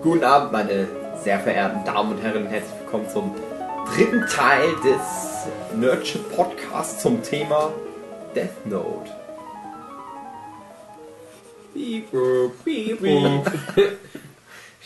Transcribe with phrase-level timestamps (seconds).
[0.00, 0.86] Guten Abend, meine
[1.24, 2.46] sehr verehrten Damen und Herren.
[2.46, 3.34] Herzlich willkommen zum
[3.92, 7.72] dritten Teil des Nerdship Podcasts zum Thema
[8.32, 9.10] Death Note.
[11.74, 12.06] Piep,
[12.64, 13.98] piep, piep.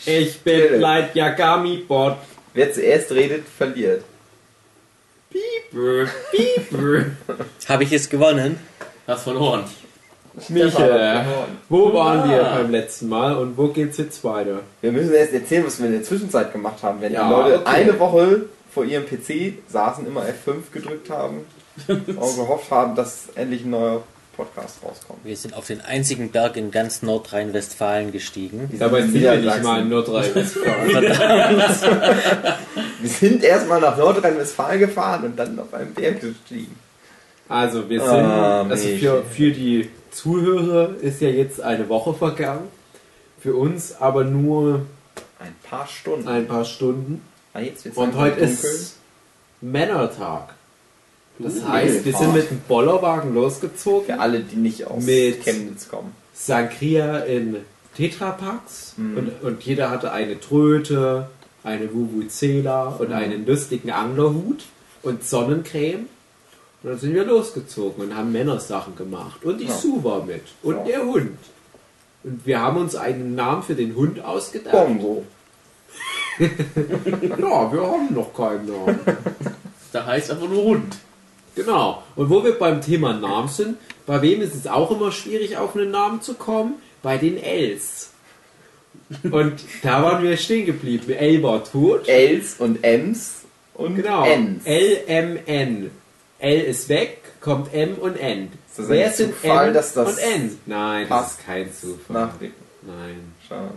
[0.05, 2.17] Ich bin Light Yagami Bot.
[2.55, 4.03] Wer zuerst redet, verliert.
[5.29, 7.11] Piep, piep.
[7.69, 8.59] Habe ich jetzt gewonnen?
[9.05, 9.65] Hast verloren.
[10.49, 11.25] Michael,
[11.69, 14.61] wo waren wir beim letzten Mal und wo geht's jetzt weiter?
[14.81, 17.01] Wir müssen erst erzählen, was wir in der Zwischenzeit gemacht haben.
[17.01, 17.69] Wenn Ja, die Leute okay.
[17.69, 18.41] eine Woche
[18.73, 21.45] vor ihrem PC saßen, immer F5 gedrückt haben
[21.87, 24.01] und gehofft haben, dass endlich ein neuer
[24.35, 25.19] Podcast rauskommt.
[25.23, 28.67] Wir sind auf den einzigen Berg in ganz Nordrhein-Westfalen gestiegen.
[28.79, 31.03] Dabei in sind wir nicht mal in Nordrhein-Westfalen.
[33.01, 36.75] Wir sind erstmal nach Nordrhein-Westfalen gefahren und dann auf einen Berg gestiegen.
[37.49, 42.67] Also wir sind, Ah, also für, für die Zuhörer ist ja jetzt eine Woche vergangen.
[43.39, 44.85] Für uns aber nur
[45.39, 46.27] Ein paar Stunden.
[46.27, 47.21] ein paar Stunden.
[47.53, 47.59] Ah,
[47.95, 48.95] Und heute ist
[49.61, 50.53] Männertag.
[51.39, 54.05] Das Uh, heißt, wir sind mit dem Bollerwagen losgezogen.
[54.05, 56.13] Für alle, die nicht aus Mit- Chemnitz kommen.
[56.33, 57.57] Sangria in
[57.97, 59.17] Tetrapacks Mhm.
[59.17, 61.27] und, und jeder hatte eine Tröte,
[61.63, 63.15] eine Vuvuzela und Mhm.
[63.15, 64.63] einen lustigen Anglerhut
[65.01, 66.07] und Sonnencreme.
[66.83, 69.43] Und dann sind wir losgezogen und haben Männersachen gemacht.
[69.45, 69.73] Und die Ja.
[69.73, 70.43] Sue war mit.
[70.61, 70.83] Und Ja.
[70.83, 71.37] der Hund.
[72.23, 74.73] Und wir haben uns einen Namen für den Hund ausgedacht.
[74.73, 75.23] Bongo.
[76.39, 78.99] Ja, wir haben noch keinen Namen.
[79.91, 80.95] Da heißt einfach nur Hund.
[81.55, 82.01] Genau.
[82.15, 85.75] Und wo wir beim Thema Namen sind, bei wem ist es auch immer schwierig, auf
[85.75, 86.75] einen Namen zu kommen?
[87.03, 88.09] Bei den Els.
[89.31, 89.53] Und
[89.83, 91.11] da waren wir stehen geblieben.
[91.11, 92.07] L war tot.
[92.07, 93.41] Ls und Ms
[93.75, 94.25] und Genau.
[94.25, 94.65] Ns.
[94.65, 95.91] L, M, N.
[96.43, 98.51] L ist weg, kommt M und N.
[98.69, 100.57] Ist das Wer sind Zufall, M dass das und N?
[100.65, 102.21] Nein, das ist kein Zufall.
[102.27, 102.33] Nach
[102.81, 103.33] Nein.
[103.47, 103.71] Schade.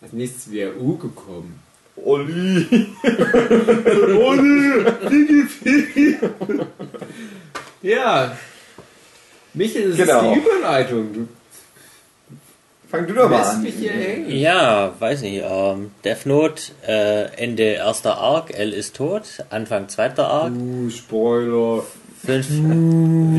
[0.00, 1.60] Als nächstes wäre U gekommen.
[1.96, 2.86] Olli.
[7.82, 8.36] Ja.
[9.52, 10.32] Michael, das Genau.
[10.32, 11.28] ist die Überleitung.
[12.94, 13.62] Du Fang du doch mal an.
[13.62, 14.30] mich hier hängen.
[14.30, 15.42] Ja, weiß nicht.
[15.44, 20.52] Ähm, Death Note, äh, Ende erster Arc, L ist tot, Anfang zweiter Arc.
[20.52, 21.82] Uh, Spoiler.
[22.24, 22.46] Fünf,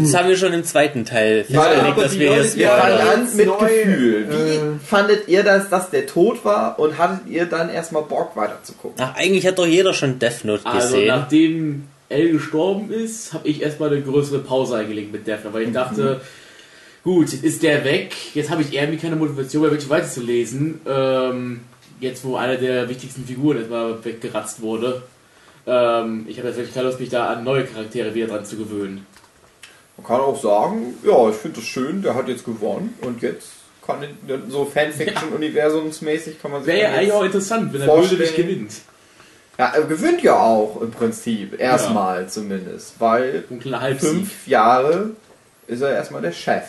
[0.04, 3.48] das haben wir schon im zweiten Teil Ja, festgelegt, dass wir jetzt Wir an mit
[3.48, 4.28] neu, Gefühl.
[4.30, 8.36] Wie äh, fandet ihr das, dass der tot war und hattet ihr dann erstmal Bock
[8.36, 8.98] weiter zu gucken?
[9.00, 11.08] Ach, eigentlich hat doch jeder schon Death Note Also gesehen.
[11.08, 15.72] nachdem L gestorben ist, habe ich erstmal eine größere Pause eingelegt mit Defner, weil ich
[15.72, 16.22] dachte,
[17.06, 20.82] gut, ist der weg, jetzt habe ich irgendwie keine Motivation mehr wirklich weiterzulesen.
[20.86, 21.62] Ähm,
[22.00, 25.04] jetzt wo eine der wichtigsten Figuren erstmal weggeratzt wurde.
[25.66, 28.58] Ähm, ich habe jetzt wirklich keine Lust, mich da an neue Charaktere wieder dran zu
[28.58, 29.06] gewöhnen.
[29.98, 33.50] Man kann auch sagen, ja, ich finde das schön, der hat jetzt gewonnen und jetzt
[33.86, 34.04] kann
[34.50, 38.74] so Fanfiction-Universumsmäßig kann man sich Wäre ja eigentlich auch interessant, wenn er nicht gewinnt.
[39.58, 43.46] Ja, er gewinnt ja auch im Prinzip, erstmal zumindest, weil
[43.98, 45.12] fünf Jahre
[45.68, 46.64] ist er erstmal der Chef.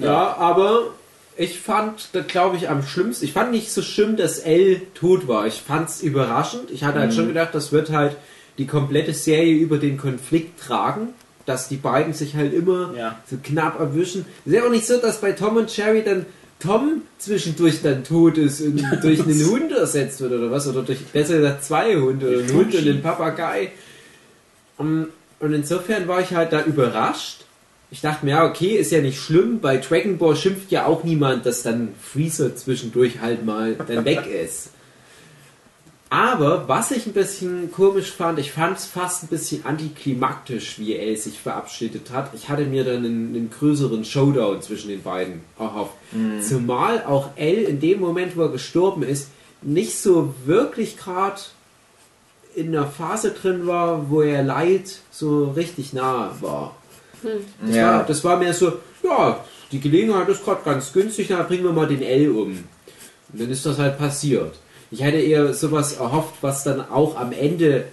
[0.00, 0.88] Ja, aber
[1.36, 5.26] ich fand, da glaube ich, am schlimmsten, ich fand nicht so schlimm, dass L tot
[5.28, 5.46] war.
[5.46, 6.70] Ich fand es überraschend.
[6.70, 8.16] Ich hatte halt schon gedacht, das wird halt
[8.58, 11.08] die komplette Serie über den Konflikt tragen,
[11.46, 13.18] dass die beiden sich halt immer Ja.
[13.28, 14.26] so knapp erwischen.
[14.44, 16.26] Es ist ja auch nicht so, dass bei Tom und Jerry dann
[16.58, 20.98] Tom zwischendurch dann tot ist und durch einen Hund ersetzt wird oder was, oder durch
[21.06, 23.72] besser gesagt zwei Hunde, oder einen Hund und einen Papagei.
[24.76, 25.06] Um,
[25.38, 27.44] Und insofern war ich halt da überrascht.
[27.92, 29.60] Ich dachte mir, ja, okay, ist ja nicht schlimm.
[29.60, 34.26] Bei Dragon Ball schimpft ja auch niemand, dass dann Freezer zwischendurch halt mal dann weg
[34.44, 34.70] ist.
[36.12, 40.94] Aber was ich ein bisschen komisch fand, ich fand es fast ein bisschen antiklimaktisch, wie
[40.94, 42.34] er sich verabschiedet hat.
[42.34, 45.94] Ich hatte mir dann einen, einen größeren Showdown zwischen den beiden erhofft.
[46.42, 49.28] Zumal auch L in dem Moment, wo er gestorben ist,
[49.62, 51.40] nicht so wirklich gerade
[52.56, 56.74] in einer Phase drin war, wo er Leid so richtig nah war.
[57.22, 57.98] Das, Ja.
[57.98, 58.72] war, das war mehr so,
[59.02, 62.64] ja, die Gelegenheit ist gerade ganz günstig, da bringen wir mal den L um.
[63.32, 64.54] Und dann ist das halt passiert.
[64.90, 67.84] Ich hätte eher sowas erhofft, was dann auch am Ende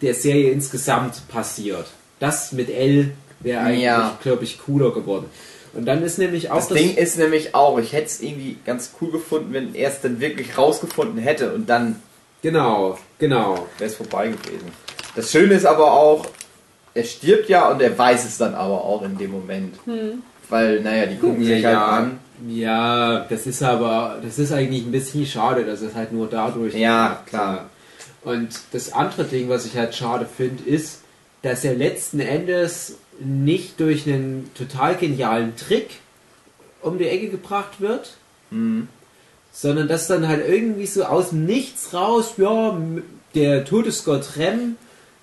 [0.00, 1.86] der Serie insgesamt passiert.
[2.20, 4.16] Das mit L wäre eigentlich, Ja.
[4.22, 5.26] glaube ich, cooler geworden.
[5.74, 8.92] Und dann ist nämlich auch Das Ding ist nämlich auch, ich hätte es irgendwie ganz
[9.00, 11.96] cool gefunden, wenn er es dann wirklich rausgefunden hätte und dann
[12.42, 13.66] Genau, genau.
[13.78, 14.70] wäre es vorbei gewesen.
[15.16, 16.26] Das Schöne ist aber auch,
[16.96, 19.76] er stirbt ja und er weiß es dann aber auch in dem Moment.
[20.48, 22.18] Weil, naja, die gucken sich halt an.
[22.48, 26.74] Ja, das ist aber, das ist eigentlich ein bisschen schade, dass es halt nur dadurch.
[26.74, 27.70] Ja, klar.
[28.22, 31.00] Und das andere Ding, was ich halt schade finde, ist,
[31.42, 35.90] dass er letzten Endes nicht durch einen total genialen Trick
[36.82, 38.14] um die Ecke gebracht wird,
[38.50, 38.88] Mhm.
[39.52, 42.76] sondern dass dann halt irgendwie so aus dem Nichts raus, ja,
[43.34, 44.76] der Todesgott Rem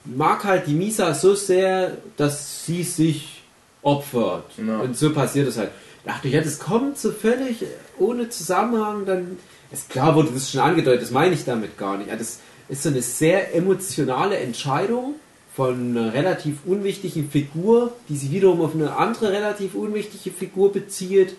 [0.06, 3.44] mag halt die Misa so sehr, dass sie sich
[3.82, 4.46] opfert.
[4.58, 4.80] Ja.
[4.80, 5.72] Und so passiert es halt.
[6.06, 7.64] Dachte ich, ja, das kommt so völlig
[7.98, 9.38] ohne Zusammenhang, dann
[9.72, 12.10] ist klar, wurde das schon angedeutet, das meine ich damit gar nicht.
[12.10, 15.16] Ja, das ist so eine sehr emotionale Entscheidung
[15.56, 21.36] von einer relativ unwichtigen Figur, die sich wiederum auf eine andere relativ unwichtige Figur bezieht.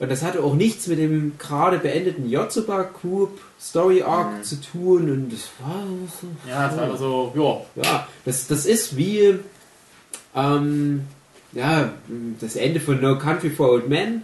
[0.00, 5.10] Und das hatte auch nichts mit dem gerade beendeten Yotsuba Group Story Arc zu tun.
[5.10, 5.84] Und das war
[6.20, 6.26] so.
[6.48, 9.40] Ja, es war einfach so, ja, Ja, das, das ist wie
[10.36, 11.06] ähm,
[11.52, 11.92] ja,
[12.40, 14.22] das Ende von No Country for Old Men,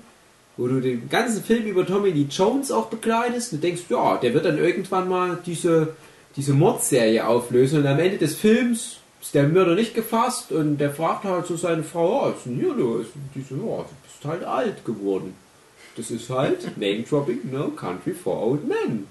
[0.56, 4.34] wo du den ganzen Film über Tommy Lee Jones auch begleitest und denkst, ja, der
[4.34, 5.94] wird dann irgendwann mal diese,
[6.36, 10.90] diese Mordserie auflösen und am Ende des Films ist der Mörder nicht gefasst und der
[10.90, 13.06] fragt halt so seine Frau, oh, was ist denn hier los?
[13.14, 15.34] Und die so, ja, du bist halt alt geworden.
[15.96, 19.06] Das ist halt Name-Dropping No Country for Old Men.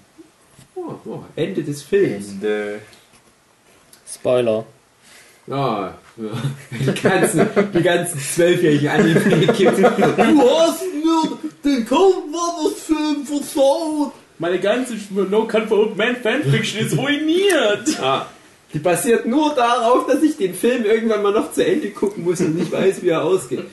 [0.76, 2.30] Ja, ja, Ende des Films.
[2.30, 2.80] Ende.
[4.12, 4.66] Spoiler.
[5.48, 6.30] Ja, ja.
[6.72, 9.78] Die ganzen, die ganzen zwölfjährigen Anime-Kids.
[9.78, 14.14] Du hast mir den Cold Brothers Film versaut.
[14.40, 17.90] meine ganze No Country for Old Man Fanfiction ist ruiniert.
[17.98, 18.28] Ja.
[18.74, 22.42] Die basiert nur darauf, dass ich den Film irgendwann mal noch zu Ende gucken muss
[22.42, 23.66] und nicht weiß, wie er ausgeht.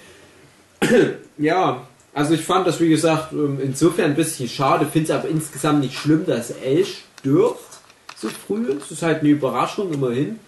[1.38, 5.28] ja, also ich fand das, wie gesagt, ähm, insofern ein bisschen schade, finde es aber
[5.28, 7.70] insgesamt nicht schlimm, dass Elle stirbt
[8.16, 8.72] so früh.
[8.72, 10.38] Es ist halt eine Überraschung immerhin.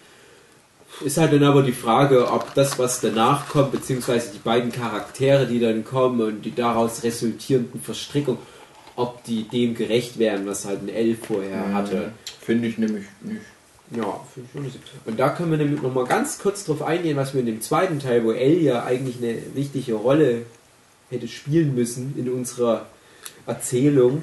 [1.01, 5.47] Ist halt dann aber die Frage, ob das, was danach kommt, beziehungsweise die beiden Charaktere,
[5.47, 8.41] die dann kommen und die daraus resultierenden Verstrickungen,
[8.95, 12.13] ob die dem gerecht werden, was halt ein L vorher hatte.
[12.41, 13.41] Finde ich nämlich nicht.
[13.97, 14.79] Ja, finde ich nicht.
[15.07, 17.63] Und da können wir nämlich noch mal ganz kurz drauf eingehen, was wir in dem
[17.63, 20.43] zweiten Teil, wo Elle ja eigentlich eine wichtige Rolle
[21.13, 22.87] hätte spielen müssen in unserer
[23.47, 24.23] Erzählung.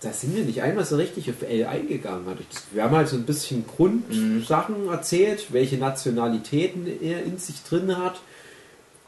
[0.00, 2.24] Da sind wir nicht einmal so richtig auf Elle eingegangen.
[2.72, 8.20] Wir haben halt so ein bisschen Grundsachen erzählt, welche Nationalitäten er in sich drin hat.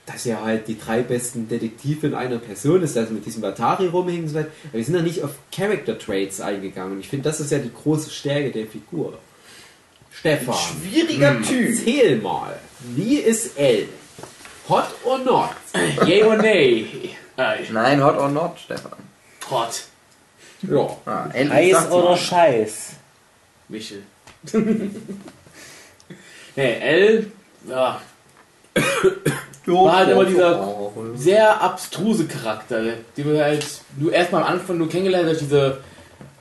[0.06, 3.86] Dass er halt die drei besten Detektive in einer Person ist, also mit diesem Batari
[3.86, 4.24] rumhängen.
[4.24, 4.50] und so weiter.
[4.68, 6.92] Aber wir sind da nicht auf Character Traits eingegangen.
[6.92, 9.18] Und ich finde, das ist ja die große Stärke der Figur.
[10.12, 11.70] Stefan, Schwieriger Typ.
[11.70, 12.58] erzähl mal,
[12.94, 13.88] wie ist L?
[14.68, 15.56] Hot or not?
[16.06, 17.14] Yay or nay?
[17.36, 18.92] Äh, Nein, hot or not, Stefan.
[19.50, 19.84] hot.
[20.62, 20.96] Ja.
[21.04, 22.16] Ah, Heiß sagt's oder mal.
[22.16, 22.92] Scheiß?
[23.68, 24.02] Michel.
[26.56, 27.30] nee, L,
[27.68, 28.00] ja,
[29.66, 32.82] war halt immer dieser sehr abstruse Charakter,
[33.16, 33.66] den man halt
[33.98, 35.78] nur erstmal am Anfang nur kennengelernt hat, diese,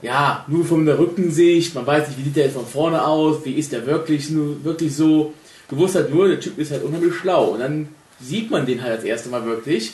[0.02, 3.46] ja, nur von der Rückensicht, man weiß nicht, wie sieht der jetzt von vorne aus,
[3.46, 5.34] wie ist der wirklich, nur, wirklich so.
[5.70, 7.88] Du wusstest halt nur, der Typ ist halt unheimlich schlau und dann
[8.24, 9.94] sieht man den halt das erste Mal wirklich.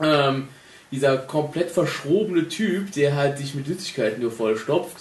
[0.00, 0.48] Ähm,
[0.92, 4.96] dieser komplett verschrobene Typ, der halt sich mit Süßigkeiten nur vollstopft,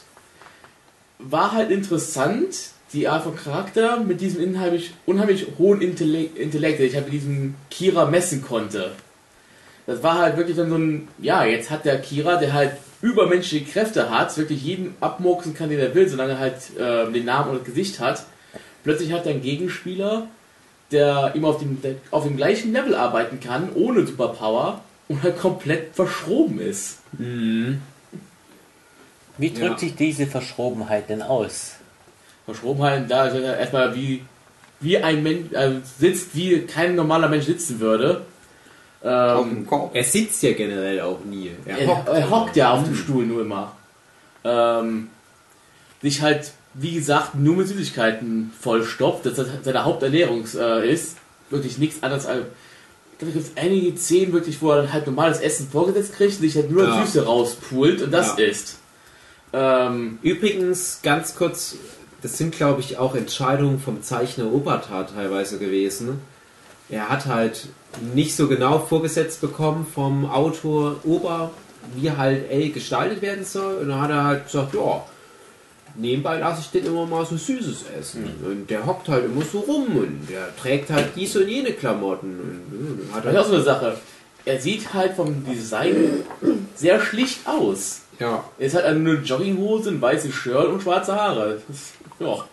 [1.19, 2.55] war halt interessant,
[2.93, 7.13] die Art von Charakter mit diesem unheimlich, unheimlich hohen Intellekt, Intellekt, den ich halt mit
[7.13, 8.91] diesem Kira messen konnte.
[9.85, 12.71] Das war halt wirklich dann so ein, ja, jetzt hat der Kira, der halt
[13.01, 17.25] übermenschliche Kräfte hat, wirklich jeden abmurksen kann, den er will, solange er halt äh, den
[17.25, 18.25] Namen und das Gesicht hat.
[18.83, 20.27] Plötzlich hat einen Gegenspieler,
[20.95, 21.77] der immer auf dem,
[22.11, 26.99] auf dem gleichen Level arbeiten kann, ohne Superpower und halt komplett verschroben ist.
[29.37, 29.77] Wie drückt Ja.
[29.77, 31.73] sich diese Verschrobenheit denn aus?
[32.45, 34.23] Verschrobenheit, da ist er erstmal wie,
[34.79, 38.21] wie ein Mensch, also sitzt, wie kein normaler Mensch sitzen würde.
[39.03, 39.67] Ähm.
[39.93, 41.51] Er sitzt ja generell auch nie.
[41.65, 42.07] Er er, hockt.
[42.07, 43.73] er hockt ja auf dem Stuhl nur immer.
[44.43, 45.09] Ähm,
[46.01, 51.17] sich halt, wie gesagt, nur mit Süßigkeiten vollstopft, dass das seine Haupternährung äh, ist.
[51.49, 52.45] Wirklich nichts anderes als.
[53.13, 56.33] Ich glaube, es gibt einige Szenen wirklich, wo er dann halt normales Essen vorgesetzt kriegt
[56.33, 57.05] und sich halt nur Ja.
[57.05, 58.43] Süße rauspult und das Ja.
[58.45, 58.79] isst.
[59.53, 61.75] Ähm, Übrigens, ganz kurz,
[62.21, 66.19] das sind glaube ich auch Entscheidungen vom Zeichner Obata teilweise gewesen.
[66.89, 67.67] Er hat halt
[68.13, 71.51] nicht so genau vorgesetzt bekommen vom Autor Ober,
[71.95, 73.75] wie halt L gestaltet werden soll.
[73.75, 75.05] Und dann hat er halt gesagt, ja,
[75.97, 78.25] nebenbei lasse ich den immer mal so Süßes essen.
[78.45, 82.27] Und der hockt halt immer so rum und der trägt halt diese und jene Klamotten.
[82.71, 83.97] Und, äh, hat das ist auch halt, so eine Sache.
[84.45, 85.95] Er sieht halt vom Design
[86.75, 88.01] sehr schlicht aus.
[88.19, 91.59] ja, Er ist halt eine Jogginghose, ein weißes Shirt und schwarze Haare.
[91.69, 92.45] Ist, ja,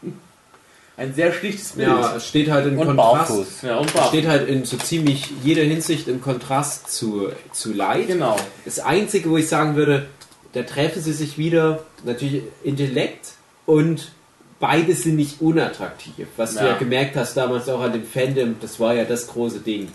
[0.96, 1.88] ein sehr schlichtes Bild.
[1.88, 3.28] ja, es steht halt in Und Kontrast.
[3.30, 3.62] barfuß.
[3.62, 4.08] Ja, und barfuß.
[4.10, 8.08] steht halt in so ziemlich jeder Hinsicht im Kontrast zu, zu Light.
[8.08, 8.36] Genau.
[8.64, 10.06] Das Einzige, wo ich sagen würde,
[10.52, 13.34] da treffen sie sich wieder, natürlich Intellekt
[13.66, 14.12] und
[14.60, 16.26] beide sind nicht unattraktiv.
[16.36, 16.68] Was du Ja.
[16.72, 19.88] ja gemerkt hast damals auch an dem Fandom, das war ja das große Ding.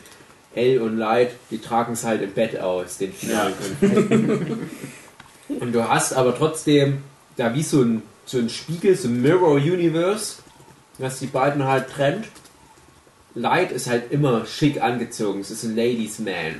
[0.55, 4.57] L und Light, die tragen es halt im Bett aus, den finalen Ja.
[5.61, 7.03] Und du hast aber trotzdem
[7.37, 10.39] da wie so ein, so ein Spiegel, so ein Mirror Universe,
[10.97, 12.27] was die beiden halt trennt.
[13.33, 15.39] Light ist halt immer schick angezogen.
[15.39, 16.55] Es ist ein Ladies Man.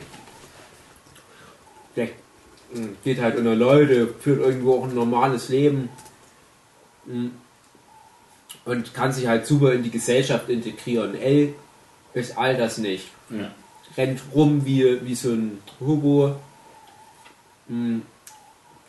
[1.95, 2.09] Der
[2.73, 5.89] mh, geht halt unter Leute, führt irgendwo auch ein normales Leben.
[7.05, 7.29] Mh,
[8.65, 11.15] Und kann sich halt super in die Gesellschaft integrieren.
[11.15, 11.53] L
[12.13, 13.07] ist all das nicht.
[13.29, 13.51] Ja.
[13.95, 16.35] Rennt rum wie, wie so ein Hugo.
[17.67, 18.01] Mh,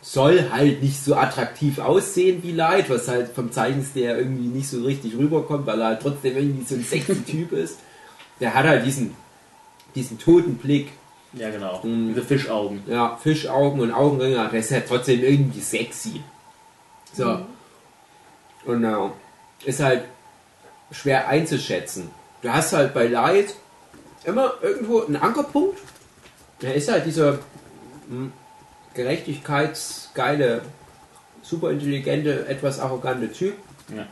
[0.01, 4.81] Soll halt nicht so attraktiv aussehen wie Light, was halt vom Zeichenstil irgendwie nicht so
[4.83, 7.79] richtig rüberkommt, weil er halt trotzdem irgendwie so ein sexy Typ ist.
[8.39, 9.13] Der hat halt diesen,
[9.95, 10.93] diesen toten Blick,
[11.33, 11.79] Ja, genau.
[11.83, 12.09] Mhm.
[12.09, 12.83] Diese Fischaugen.
[12.87, 16.23] ja, Fischaugen und Augenringe, der ist halt trotzdem irgendwie sexy.
[17.13, 17.41] So.
[18.65, 19.09] Und äh,
[19.65, 20.03] ist halt
[20.91, 22.09] schwer einzuschätzen.
[22.41, 23.53] Du hast halt bei Light
[24.23, 25.77] immer irgendwo einen Ankerpunkt.
[26.61, 27.39] Er ist halt dieser
[28.07, 28.31] mh,
[28.93, 30.61] gerechtigkeitsgeile,
[31.41, 33.55] superintelligente, etwas arrogante Typ.
[33.95, 34.05] Ja.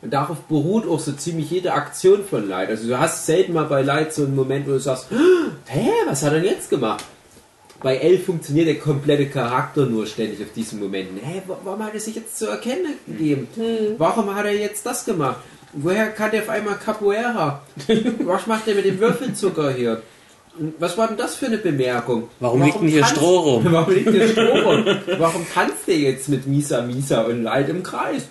[0.00, 2.68] Und darauf beruht auch so ziemlich jede Aktion von Light.
[2.70, 5.08] Also du hast selten mal bei Light so einen Moment, wo du sagst,
[5.66, 7.04] hä, was hat er denn jetzt gemacht?
[7.82, 11.18] Bei L funktioniert der komplette Charakter nur ständig auf diesen Momenten.
[11.22, 13.46] Hä, wa- warum hat er sich jetzt zu erkennen gegeben?
[13.98, 15.36] Warum hat er jetzt das gemacht?
[15.72, 17.62] Woher kann der auf einmal Capoeira?
[18.24, 20.02] Was macht er mit dem Würfelzucker hier?
[20.80, 22.28] Was war denn das für eine Bemerkung?
[22.40, 23.66] Warum liegt denn hier Stroh rum?
[23.70, 24.84] Warum liegt hier Stroh rum?
[25.18, 28.22] Warum tanzt der jetzt mit Misa Misa und Leid im Kreis?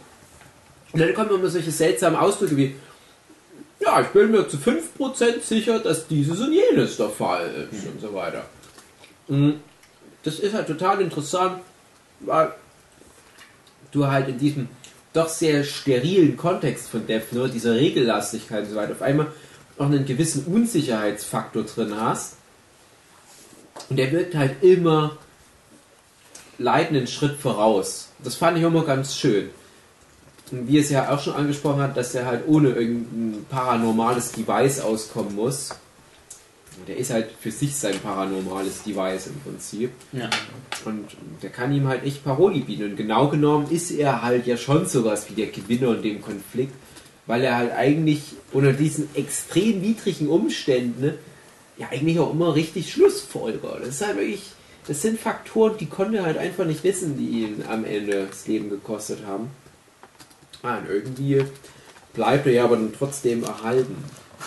[0.94, 2.76] Und dann kommen immer solche seltsamen Ausdrücke wie,
[3.80, 8.02] ja, ich bin mir zu 5% sicher, dass dieses und jenes der Fall ist und
[8.02, 8.46] so weiter.
[9.28, 9.52] Mm,
[10.24, 11.62] Das ist halt total interessant,
[12.22, 12.54] weil
[13.92, 14.68] du halt in diesem
[15.14, 19.28] doch sehr sterilen Kontext von Death Note, dieser Regellastigkeit und so weiter, auf einmal
[19.78, 22.36] auch einen gewissen Unsicherheitsfaktor drin hast.
[23.90, 25.18] Und der wirkt halt immer
[26.58, 28.10] leitenden Schritt voraus.
[28.24, 29.50] Das fand ich immer ganz schön.
[30.52, 34.80] Und wie es ja auch schon angesprochen hat, dass er halt ohne irgendein paranormales Device
[34.80, 35.72] auskommen muss.
[36.88, 39.92] Der ist halt für sich sein paranormales Device im Prinzip.
[40.14, 40.30] Ja.
[40.86, 41.08] Und
[41.42, 42.92] der kann ihm halt echt Paroli bieten.
[42.92, 46.74] Und genau genommen ist er halt ja schon sowas wie der Gewinner in dem Konflikt,
[47.26, 48.22] weil er halt eigentlich
[48.54, 51.18] unter diesen extrem widrigen Umständen ne,
[51.78, 53.80] ja eigentlich auch immer richtig Schlussfolger.
[53.80, 54.44] Das ist halt wirklich,
[54.88, 58.48] das sind Faktoren, die konnte er halt einfach nicht wissen, die ihn am Ende das
[58.48, 59.50] Leben gekostet haben.
[60.76, 61.46] Und irgendwie
[62.14, 63.96] bleibt er ja aber dann trotzdem erhalten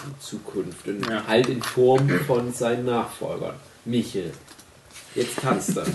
[0.07, 0.87] in Zukunft.
[0.87, 1.27] Und Ja.
[1.27, 3.55] halt in Form von seinen Nachfolgern.
[3.85, 4.33] Michel.
[5.15, 5.87] Jetzt tanzt er.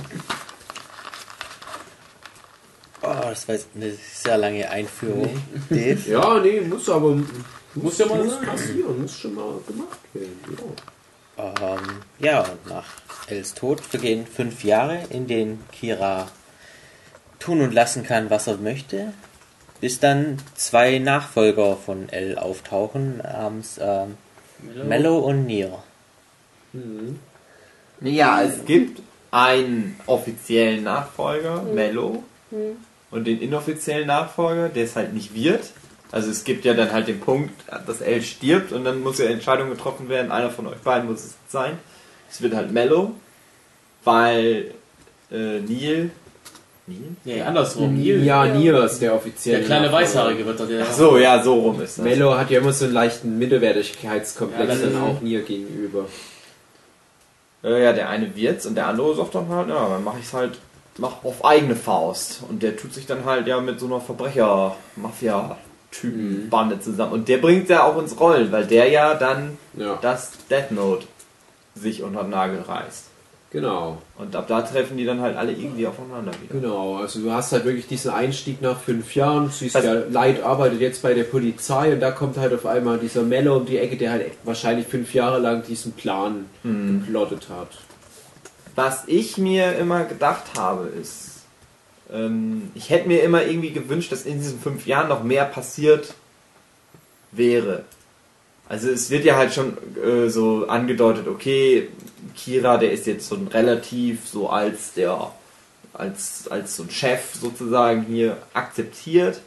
[3.01, 5.29] Oh, das war jetzt eine sehr lange Einführung.
[5.69, 6.09] Dave.
[6.09, 7.17] Ja, nee, muss aber
[7.75, 10.39] Muss ja mal muss passieren, muss schon mal gemacht werden.
[11.37, 11.53] Ja.
[11.75, 11.79] Ähm,
[12.19, 12.85] ja, und nach
[13.27, 16.29] Els Tod vergehen fünf Jahre, in denen Kira
[17.39, 19.13] tun und lassen kann, was er möchte,
[19.85, 24.17] bis dann zwei Nachfolger von El auftauchen, namens ähm,
[24.83, 25.77] Mello und Nier.
[28.01, 32.23] Ja, es gibt einen offiziellen Nachfolger, Mello,
[33.11, 35.69] und den inoffiziellen Nachfolger, der es halt nicht wird.
[36.11, 37.53] Also es gibt ja dann halt den Punkt,
[37.85, 41.23] dass El stirbt und dann muss ja Entscheidung getroffen werden, einer von euch beiden muss
[41.23, 41.77] es sein.
[42.27, 43.11] Es wird halt Mello,
[44.03, 44.71] weil
[45.31, 46.09] äh, Neil...
[46.87, 46.99] Neil?
[47.23, 47.95] Nee, andersrum.
[47.95, 49.57] Neil, Ja, Nier ist der offizielle.
[49.59, 49.91] der kleine.
[49.91, 50.85] Weißhaarige wird doch der.
[50.87, 52.05] Ach so, ja, so rum ist das.
[52.05, 56.05] Mello hat ja immer so einen leichten Minderwertigkeitskomplex Ja, dann ist- auch Nier gegenüber.
[57.63, 60.25] Äh, ja, der eine wird's und der andere sagt dann halt, ja, dann mache ich
[60.25, 60.59] es halt
[60.97, 62.41] mach auf eigene Faust.
[62.47, 67.11] Und der tut sich dann halt ja mit so einer Verbrecher-Mafia-Typen-Bande zusammen.
[67.13, 71.05] Und der bringt ja auch ins Rollen, weil der ja dann Ja, das Death Note
[71.75, 73.05] sich unter den Nagel reißt.
[73.51, 74.01] Genau.
[74.17, 76.59] Und ab da treffen die dann halt alle irgendwie aufeinander wieder.
[76.59, 80.41] Genau, also du hast halt wirklich diesen Einstieg nach fünf Jahren, siehst Also- ja, Light
[80.43, 83.77] arbeitet jetzt bei der Polizei und da kommt halt auf einmal dieser Mello um die
[83.77, 87.69] Ecke, der halt wahrscheinlich fünf Jahre lang diesen Plan geplottet hat.
[88.75, 91.43] Was ich mir immer gedacht habe, ist,
[92.11, 96.13] ähm, ich hätte mir immer irgendwie gewünscht, dass in diesen fünf Jahren noch mehr passiert
[97.31, 97.83] wäre.
[98.67, 101.89] Also es wird ja halt schon äh, so angedeutet, okay,
[102.35, 105.31] Kira, der ist jetzt so ein relativ so als der,
[105.93, 109.39] als, als so ein Chef sozusagen hier akzeptiert.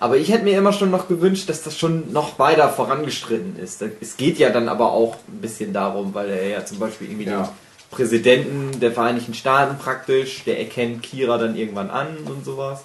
[0.00, 3.82] Aber ich hätte mir immer schon noch gewünscht, dass das schon noch weiter vorangestritten ist.
[4.00, 7.26] Es geht ja dann aber auch ein bisschen darum, weil er ja zum Beispiel irgendwie
[7.30, 7.42] Ja.
[7.42, 7.48] den
[7.90, 12.82] Präsidenten der Vereinigten Staaten praktisch, der erkennt Kira dann irgendwann an und sowas.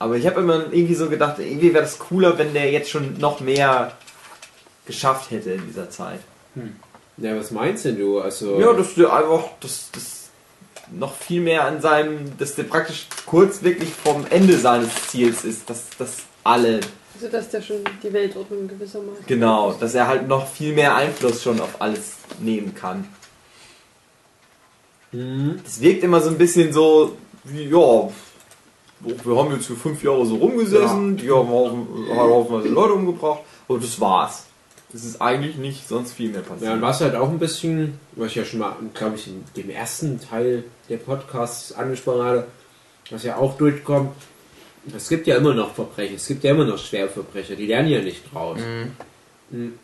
[0.00, 3.18] Aber ich habe immer irgendwie so gedacht, irgendwie wäre das cooler, wenn der jetzt schon
[3.18, 3.92] noch mehr
[4.86, 6.20] geschafft hätte in dieser Zeit.
[7.18, 8.18] Ja, was meinst denn du?
[8.18, 10.30] Also, Ja, dass der einfach, das, das,
[10.90, 15.68] noch viel mehr an seinem, dass der praktisch kurz wirklich vom Ende seines Ziels ist,
[15.68, 16.80] dass, dass alle,
[17.14, 19.26] Also dass der schon die Weltordnung gewissermaßen.
[19.26, 23.06] genau, dass er halt noch viel mehr Einfluss schon auf alles nehmen kann.
[25.12, 25.60] Mhm.
[25.62, 28.08] Das wirkt immer so ein bisschen so, wie, ja,
[29.00, 33.82] wir haben jetzt für fünf Jahre so rumgesessen, die haben haufen- haufenweise Leute umgebracht, und
[33.82, 34.46] das war's.
[34.92, 36.82] Es ist eigentlich nicht sonst viel mehr Ja, und passiert.
[36.82, 40.20] was halt auch ein bisschen, was ich ja schon mal, glaube ich, in dem ersten
[40.20, 42.46] Teil der Podcasts angesprochen hatte,
[43.10, 44.10] was ja auch durchkommt,
[44.96, 48.00] es gibt ja immer noch Verbrecher, es gibt ja immer noch Schwerverbrecher, die lernen ja
[48.00, 48.58] nicht draus.
[49.50, 49.74] Mhm.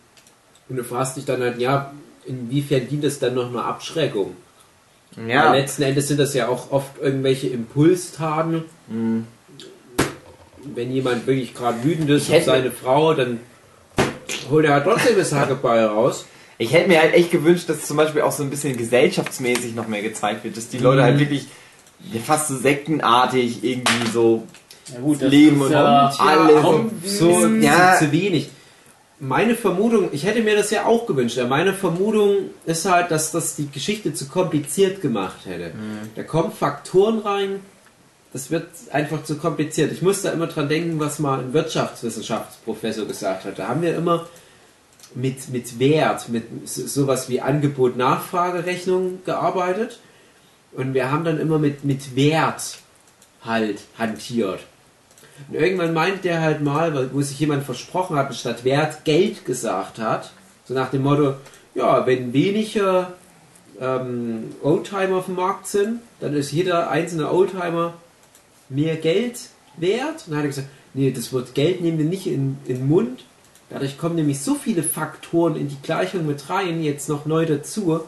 [0.69, 1.93] Und du fragst dich dann halt, ja,
[2.25, 4.35] inwiefern dient das dann noch eine Abschreckung?
[5.29, 8.65] Ja, Weil letzten Endes sind das ja auch oft irgendwelche Impulstaten.
[8.89, 9.27] Mhm.
[10.75, 13.41] Wenn jemand wirklich gerade wütend ist auf seine Frau, dann
[14.51, 16.27] holt er halt trotzdem das Hakebeil raus.
[16.59, 19.87] Ich hätte mir halt echt gewünscht, dass zum Beispiel auch so ein bisschen gesellschaftsmäßig noch
[19.89, 21.05] mehr gezeigt wird, dass die Leute Mhm.
[21.05, 21.47] halt wirklich
[22.25, 24.45] fast so sektenartig irgendwie so
[24.93, 28.51] Ja gut, das leben ist und ja, alle komm, so so, ja, zu wenig.
[29.19, 33.31] Meine Vermutung, ich hätte mir das ja auch gewünscht, aber meine Vermutung ist halt, dass
[33.33, 35.73] das die Geschichte zu kompliziert gemacht hätte.
[36.15, 37.61] Da kommen Faktoren rein,
[38.35, 39.91] das wird einfach zu kompliziert.
[39.93, 43.59] Ich muss da immer dran denken, was mal ein Wirtschaftswissenschaftsprofessor gesagt hat.
[43.59, 44.27] Da haben wir immer
[45.15, 49.99] mit, mit Wert, mit so- sowas wie Angebot-Nachfragerechnung gearbeitet.
[50.73, 52.77] Und wir haben dann immer mit, mit Wert
[53.43, 54.61] halt hantiert.
[55.49, 59.99] Und irgendwann meint der halt mal, wo sich jemand versprochen hat, statt Wert Geld gesagt
[59.99, 60.33] hat.
[60.65, 61.35] So nach dem Motto,
[61.75, 63.13] ja, wenn weniger
[63.81, 67.95] ähm, Oldtimer auf dem Markt sind, dann ist jeder einzelne Oldtimer
[68.69, 69.39] mehr Geld
[69.77, 70.25] wert.
[70.27, 72.89] Und dann hat er gesagt, nee, das Wort Geld nehmen wir nicht in, in den
[72.89, 73.25] Mund.
[73.69, 78.01] Dadurch kommen nämlich so viele Faktoren in die Gleichung mit rein, jetzt noch neu dazu.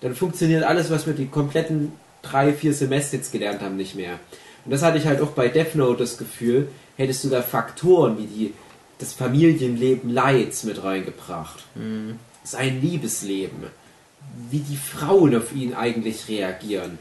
[0.00, 1.92] Dann funktioniert alles, was wir die kompletten
[2.22, 4.18] drei, vier Semester jetzt gelernt haben, nicht mehr.
[4.66, 8.18] Und das hatte ich halt auch bei Death Note das Gefühl, hättest du da Faktoren
[8.18, 8.54] wie die,
[8.98, 11.64] das Familienleben Leids mit reingebracht.
[12.44, 13.64] Sein Liebesleben.
[14.50, 16.98] Wie die Frauen auf ihn eigentlich reagieren.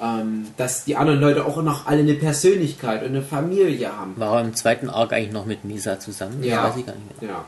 [0.00, 4.12] Ähm, dass die anderen Leute auch noch alle eine Persönlichkeit und eine Familie haben.
[4.16, 6.36] War er im zweiten Arc eigentlich noch mit Misa zusammen?
[6.40, 6.64] Das Ja.
[6.68, 7.30] weiß ich gar nicht mehr.
[7.30, 7.44] Ja.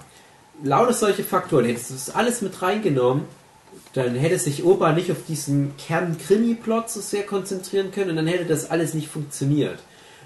[0.65, 1.67] Lauter solche Faktoren.
[1.67, 3.25] Hättest du das alles mit reingenommen,
[4.05, 8.45] dann hätte sich Opa nicht auf diesen Kern-Krimi-Plot so sehr konzentrieren können und dann hätte
[8.45, 9.79] das alles nicht funktioniert.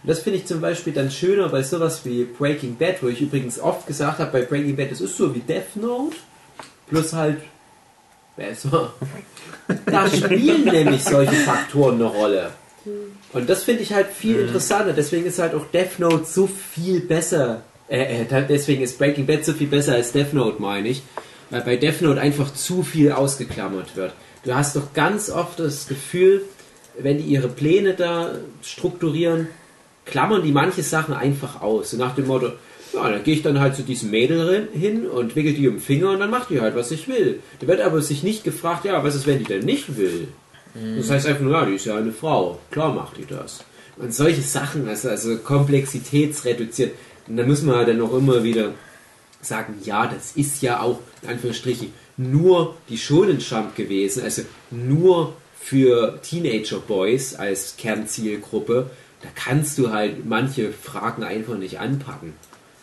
[0.02, 3.20] Und das finde ich zum Beispiel dann schöner bei sowas wie Breaking Bad, wo ich
[3.20, 6.16] übrigens oft gesagt habe, bei Breaking Bad, das ist so wie Death Note,
[6.88, 7.38] plus halt
[8.36, 8.92] besser.
[9.86, 12.50] Da spielen nämlich solche Faktoren eine Rolle.
[13.32, 14.92] Und das finde ich halt viel interessanter.
[14.92, 17.62] Deswegen ist halt auch Death Note so viel besser.
[17.88, 21.02] Äh, äh, deswegen ist Breaking Bad so viel besser als Death Note, meine ich.
[21.52, 24.14] Weil bei Death Note einfach zu viel ausgeklammert wird.
[24.44, 26.42] Du hast doch ganz oft das Gefühl,
[26.98, 29.48] wenn die ihre Pläne da strukturieren,
[30.06, 31.90] klammern die manche Sachen einfach aus.
[31.90, 32.52] So nach dem Motto,
[32.94, 35.80] ja, dann gehe ich dann halt zu diesem Mädel hin und wickel die um den
[35.80, 37.40] Finger und dann macht die halt, was ich will.
[37.60, 40.28] Da wird aber sich nicht gefragt, ja, was ist, wenn die denn nicht will?
[40.96, 42.58] Das heißt einfach nur, ja, die ist ja eine Frau.
[42.70, 43.62] Klar macht die das.
[43.98, 46.92] Und solche Sachen, also, also komplexitätsreduziert.
[47.28, 48.70] Und da muss man halt dann auch immer wieder
[49.42, 55.34] sagen, ja, das ist ja auch, in Anführungsstrichen, nur die Shonen Jump gewesen, also nur
[55.58, 58.90] für Teenager Boys als Kernzielgruppe.
[59.22, 62.34] Da kannst du halt manche Fragen einfach nicht anpacken.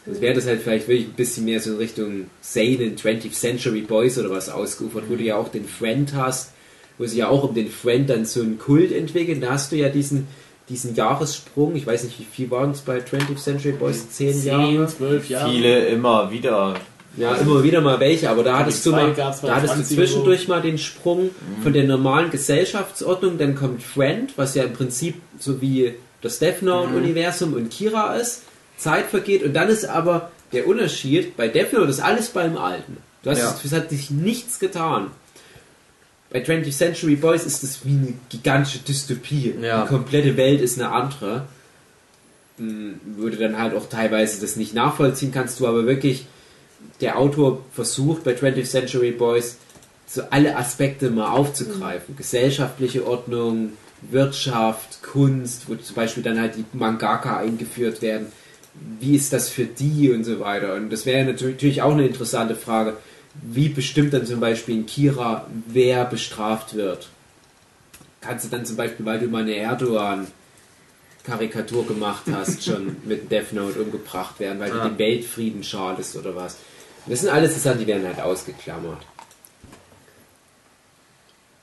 [0.05, 3.81] Das wäre das halt vielleicht wirklich ein bisschen mehr so in Richtung Seinen 20th Century
[3.81, 6.53] Boys oder was ausgeufert, wo du ja auch den Friend hast,
[6.97, 9.43] wo sich ja auch um den Friend dann so ein Kult entwickelt.
[9.43, 10.27] Da hast du ja diesen,
[10.69, 14.09] diesen Jahressprung, ich weiß nicht, wie viel waren es bei 20th Century Boys?
[14.09, 14.87] Zehn Jahre?
[14.87, 15.51] 10, 12 Jahre.
[15.51, 16.75] viele immer wieder.
[17.17, 20.47] Ja, immer wieder mal welche, aber da hattest du mal, da hattest du 20 zwischendurch
[20.47, 21.31] mal den Sprung
[21.63, 26.61] von der normalen Gesellschaftsordnung, dann kommt Friend, was ja im Prinzip so wie das Death
[26.61, 28.43] Note-Universum und Kira ist,
[28.77, 32.97] Zeit vergeht und dann ist aber der Unterschied, bei Death Note ist alles beim Alten.
[33.23, 33.55] Du hast, Ja.
[33.63, 35.07] Es hat sich nichts getan.
[36.31, 39.55] Bei 20th Century Boys ist es wie eine gigantische Dystopie.
[39.61, 39.83] Ja.
[39.83, 41.47] Die komplette Welt ist eine andere.
[42.57, 46.27] Hm, Würde dann halt auch teilweise das nicht nachvollziehen, kannst du aber wirklich
[47.01, 49.57] der Autor versucht bei 20th Century Boys
[50.07, 52.15] so alle Aspekte mal aufzugreifen.
[52.17, 58.27] Gesellschaftliche Ordnung, Wirtschaft, Kunst, wo zum Beispiel dann halt die Mangaka eingeführt werden.
[58.99, 60.75] Wie ist das für die und so weiter?
[60.75, 62.95] Und das wäre natürlich auch eine interessante Frage.
[63.41, 67.09] Wie bestimmt dann zum Beispiel in Kira, wer bestraft wird?
[68.21, 73.53] Kannst du dann zum Beispiel, weil du mal eine Erdogan-Karikatur gemacht hast, schon mit Death
[73.53, 74.83] Note umgebracht werden, weil Ja.
[74.83, 76.57] du den Weltfrieden schadest oder was?
[77.09, 79.01] Das sind alles Sachen, die werden halt ausgeklammert.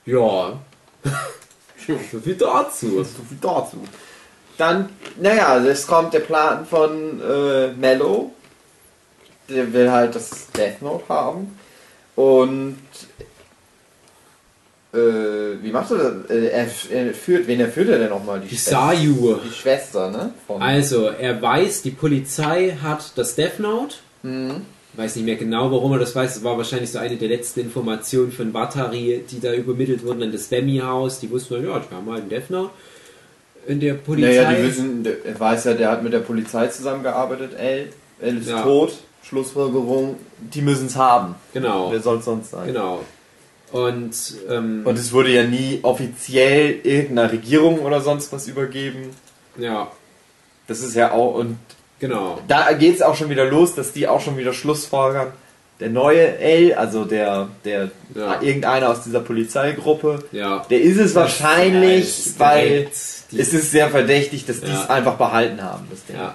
[0.05, 0.59] Ja.
[2.11, 3.01] So viel dazu.
[3.01, 3.77] So viel dazu.
[4.57, 4.89] Dann,
[5.21, 8.33] naja, es kommt der Plan von äh, Mello.
[9.47, 11.57] Der will halt das Death Note haben.
[12.17, 12.77] Und
[14.93, 14.97] äh,
[15.61, 16.29] wie macht er das?
[16.29, 18.41] Äh, er, er führt, wen er führt er denn nochmal?
[18.41, 19.35] Die Sayu.
[19.45, 20.33] Die Schwester, ne?
[20.45, 23.95] Von, Also, er weiß, die Polizei hat das Death Note.
[24.23, 24.65] Mhm.
[24.97, 26.37] Weiß nicht mehr genau, warum er das weiß.
[26.37, 30.31] Es war wahrscheinlich so eine der letzten Informationen von Battery, die da übermittelt wurden an
[30.31, 31.19] das Bemmy-Haus.
[31.19, 32.71] Die wussten, ja, die haben halt einen Note.
[33.67, 34.41] In der Polizei.
[34.41, 37.51] Naja, die wissen, er weiß ja, der hat mit der Polizei zusammengearbeitet.
[37.59, 37.89] L,
[38.21, 38.63] L ist Ja.
[38.63, 38.93] tot.
[39.23, 41.35] Schlussfolgerung, die müssen es haben.
[41.53, 41.91] Genau.
[41.91, 42.65] Wer soll es sonst sein?
[42.67, 43.03] Genau.
[43.71, 44.15] Und,
[44.49, 49.11] ähm, Und es wurde ja nie offiziell irgendeiner Regierung oder sonst was übergeben.
[49.57, 49.91] ja,
[50.67, 51.57] Das ist ja auch, und
[51.99, 52.39] genau.
[52.47, 55.27] da geht es auch schon wieder los, dass die auch schon wieder Schlussfolgern.
[55.79, 58.41] Der neue L, also der, der Ja.
[58.41, 60.65] irgendeiner aus dieser Polizeigruppe, Ja.
[60.69, 62.89] der ist es wahrscheinlich, ist weil
[63.31, 65.87] die- es ist sehr verdächtig, dass die es einfach behalten haben.
[65.91, 66.15] Das Ding.
[66.15, 66.33] Ja.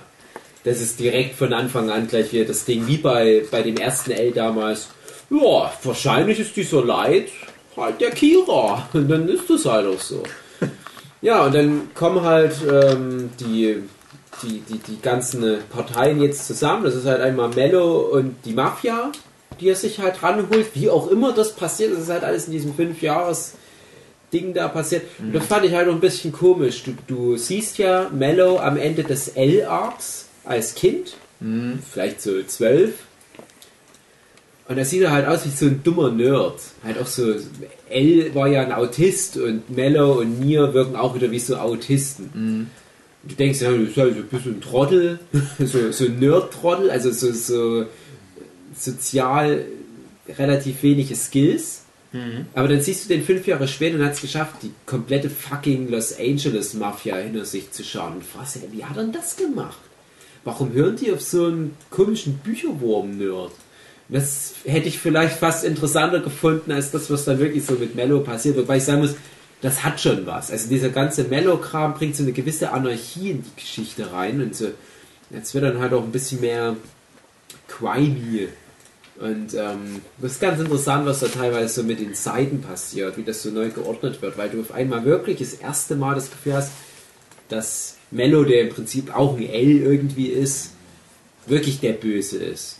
[0.64, 4.12] Das ist direkt von Anfang an gleich wieder das Ding, wie bei, bei dem ersten
[4.12, 4.88] L damals.
[5.29, 7.27] Ja, wahrscheinlich ist dieser Leid
[7.77, 8.87] halt der Kira.
[8.92, 10.22] Und dann ist das halt auch so.
[11.20, 13.77] Ja, und dann kommen halt ähm, die,
[14.42, 16.85] die, die, die ganzen Parteien jetzt zusammen.
[16.85, 19.12] Das ist halt einmal Mello und die Mafia,
[19.61, 20.75] die er sich halt ranholt.
[20.75, 23.55] Wie auch immer das passiert, das ist halt alles in diesem fünf Jahres
[24.33, 25.03] Ding da passiert.
[25.18, 26.85] Und das fand ich halt noch ein bisschen komisch.
[26.85, 31.14] Du, du siehst ja Mello am Ende des L-Arcs als Kind,
[31.90, 32.95] vielleicht so zwölf.
[34.68, 36.55] Und da sieht er halt aus wie so ein dummer Nerd.
[36.83, 37.35] Halt auch so,
[37.90, 42.31] L war ja ein Autist und Mello und Nier wirken auch wieder wie so Autisten.
[42.35, 42.71] Und
[43.24, 45.18] du denkst, ja, du bist halt ein bisschen ein Trottel,
[45.58, 47.87] so, so ein Nerd-Trottel, also so, so
[48.76, 49.64] sozial
[50.28, 51.82] relativ wenige Skills.
[52.54, 55.88] Aber dann siehst du den fünf Jahre später und hat es geschafft, die komplette fucking
[55.90, 58.16] Los Angeles Mafia hinter sich zu schauen.
[58.16, 59.78] Und fragst wie hat er denn das gemacht?
[60.44, 63.52] Warum hören die auf so einen komischen Bücherwurm-Nerd?
[64.08, 68.20] Das hätte ich vielleicht fast interessanter gefunden als das, was dann wirklich so mit Mello
[68.20, 68.58] passiert.
[68.58, 69.14] Wobei ich sagen muss,
[69.62, 70.51] das hat schon was.
[70.51, 74.72] Also dieser ganze Mello-Kram bringt so eine gewisse Anarchie in die Geschichte rein und so.
[75.31, 76.77] Jetzt wird dann halt auch ein bisschen mehr
[77.68, 78.48] crimey.
[79.18, 83.22] Und ähm, das ist ganz interessant, was da teilweise so mit den Seiten passiert, wie
[83.22, 86.55] das so neu geordnet wird, weil du auf einmal wirklich das erste Mal das Gefühl
[86.55, 86.72] hast,
[87.48, 90.72] dass Mello, der im Prinzip auch ein L irgendwie ist,
[91.46, 92.79] wirklich der Böse ist.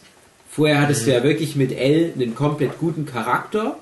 [0.51, 3.79] Vorher hattest du ja wirklich mit L einen komplett guten Charakter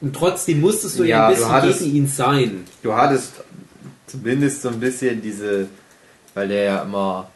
[0.00, 2.64] und trotzdem musstest du ja, Ja, ein bisschen hattest- gegen ihn sein.
[2.82, 3.32] Du hattest
[4.06, 5.66] zumindest so ein bisschen diese,
[6.34, 7.28] weil der ja immer,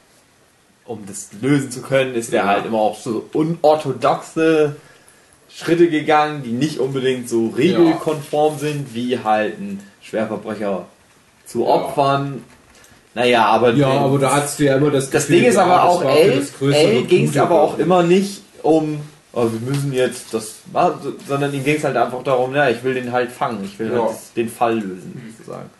[0.84, 2.46] um das lösen zu können, ist der Ja.
[2.48, 4.76] halt immer auch so unorthodoxe
[5.52, 10.86] Schritte gegangen, die nicht unbedingt so regelkonform sind, wie halt ein Schwerverbrecher
[11.46, 12.44] zu opfern.
[13.14, 15.64] Naja, aber Ja, aber da hattest du ja immer das das Gefühl, Ding ist ja,
[15.64, 19.00] aber das auch, L, das L ging es aber auch immer nicht um,
[19.32, 22.82] oh, wir müssen jetzt das machen, sondern ihm ging es halt einfach darum, ja, ich
[22.82, 24.04] will den halt fangen, ich will Ja.
[24.06, 25.70] halt den Fall lösen, sozusagen.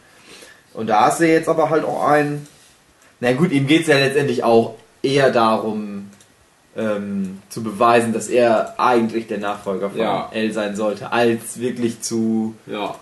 [0.74, 2.46] Und da hast du jetzt aber halt auch einen,
[3.18, 6.08] na gut, ihm geht es ja letztendlich auch eher darum,
[6.76, 10.30] ähm, zu beweisen, dass er eigentlich der Nachfolger von Ja.
[10.32, 12.94] L sein sollte, als wirklich zu Ja.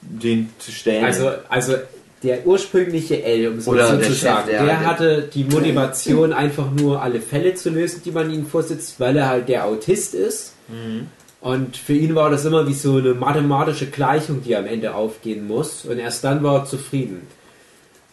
[0.00, 1.04] den zu stellen.
[1.04, 1.74] Also, also
[2.22, 5.44] der ursprüngliche L, um es mal so der zu sagen, der der, halt- hatte die
[5.44, 9.64] Motivation, einfach nur alle Fälle zu lösen, die man ihm vorsitzt, weil er halt der
[9.64, 10.54] Autist ist.
[10.68, 11.06] Mhm.
[11.40, 15.46] Und für ihn war das immer wie so eine mathematische Gleichung, die am Ende aufgehen
[15.46, 15.86] muss.
[15.86, 17.22] Und erst dann war er zufrieden.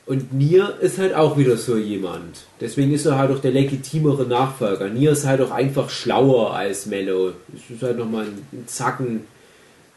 [0.05, 2.45] Und Nier ist halt auch wieder so jemand.
[2.61, 4.87] Deswegen ist er halt auch der legitimere Nachfolger.
[4.87, 7.33] Nier ist halt auch einfach schlauer als Mello.
[7.53, 9.25] Es ist halt nochmal ein, ein Zacken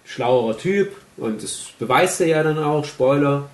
[0.05, 0.91] schlauerer Typ.
[1.17, 3.49] Und das beweist er ja dann auch, Spoiler.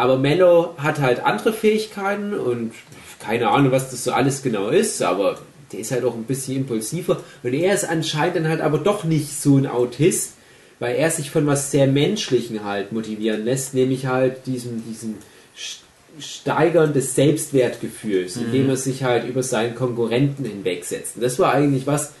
[0.00, 2.72] Aber Mello hat halt andere Fähigkeiten und
[3.18, 5.38] keine Ahnung, was das so alles genau ist, aber
[5.72, 7.20] der ist halt auch ein bisschen impulsiver.
[7.42, 10.32] Und er ist anscheinend dann halt aber doch nicht so ein Autist,
[10.78, 15.16] weil er sich von was sehr Menschlichen halt motivieren lässt, nämlich halt diesem, diesem
[15.56, 15.82] St-
[16.18, 21.16] Steigern des Selbstwertgefühls, indem er sich halt über seinen Konkurrenten hinwegsetzt.
[21.16, 22.12] Und das war eigentlich was,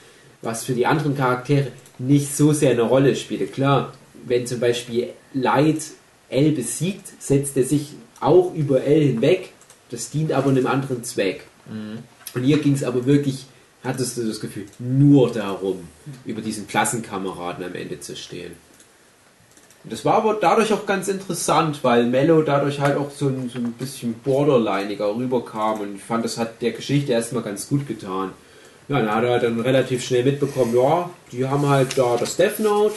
[0.42, 3.46] was für die anderen Charaktere nicht so sehr eine Rolle spielte.
[3.46, 3.92] Klar,
[4.26, 5.82] wenn zum Beispiel Light
[6.30, 9.52] L besiegt, setzt er sich auch über L hinweg.
[9.90, 11.44] Das dient aber einem anderen Zweck.
[12.34, 13.46] Und hier ging es aber wirklich,
[13.84, 15.88] hattest du das Gefühl, nur darum,
[16.24, 18.52] über diesen Klassenkameraden am Ende zu stehen.
[19.82, 23.50] Und das war aber dadurch auch ganz interessant, weil Mello dadurch halt auch so ein,
[23.52, 27.88] so ein bisschen borderlineiger rüberkam und ich fand, das hat der Geschichte erstmal ganz gut
[27.88, 28.32] getan.
[28.88, 32.58] Ja, dann hat er dann relativ schnell mitbekommen, ja, die haben halt da das Death
[32.58, 32.94] Note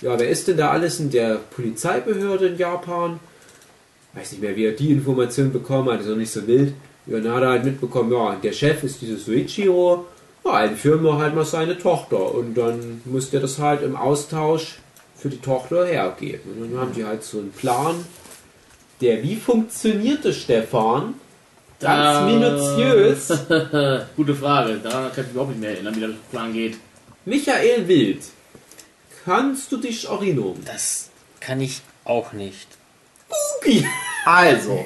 [0.00, 3.20] ja, wer ist denn da alles in der Polizeibehörde in Japan?
[4.14, 6.74] Weiß nicht mehr, wie er die Information bekommen hat, ist auch nicht so wild.
[7.06, 10.06] Dann hat mitbekommen, ja, der Chef ist dieses Soichiro,
[10.44, 12.34] ja, entführen wir halt mal seine Tochter.
[12.34, 14.78] Und dann muss der das halt im Austausch
[15.16, 16.52] für die Tochter hergeben.
[16.62, 17.94] Und dann haben die halt so einen Plan,
[19.00, 21.14] der wie funktionierte, Stefan?
[21.80, 23.28] Ganz Da- minutiös.
[24.16, 24.80] Gute Frage.
[24.82, 26.76] Da kann ich mich überhaupt nicht mehr erinnern, wie der Plan geht.
[27.26, 28.20] Michael Wild,
[29.24, 30.60] kannst du dich erinnern?
[30.64, 31.10] Das
[31.40, 32.68] kann ich auch nicht.
[34.26, 34.84] Also,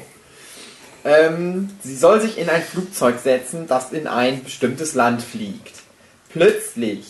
[1.04, 5.74] ähm, sie soll sich in ein Flugzeug setzen, das in ein bestimmtes Land fliegt.
[6.30, 7.06] Plötzlich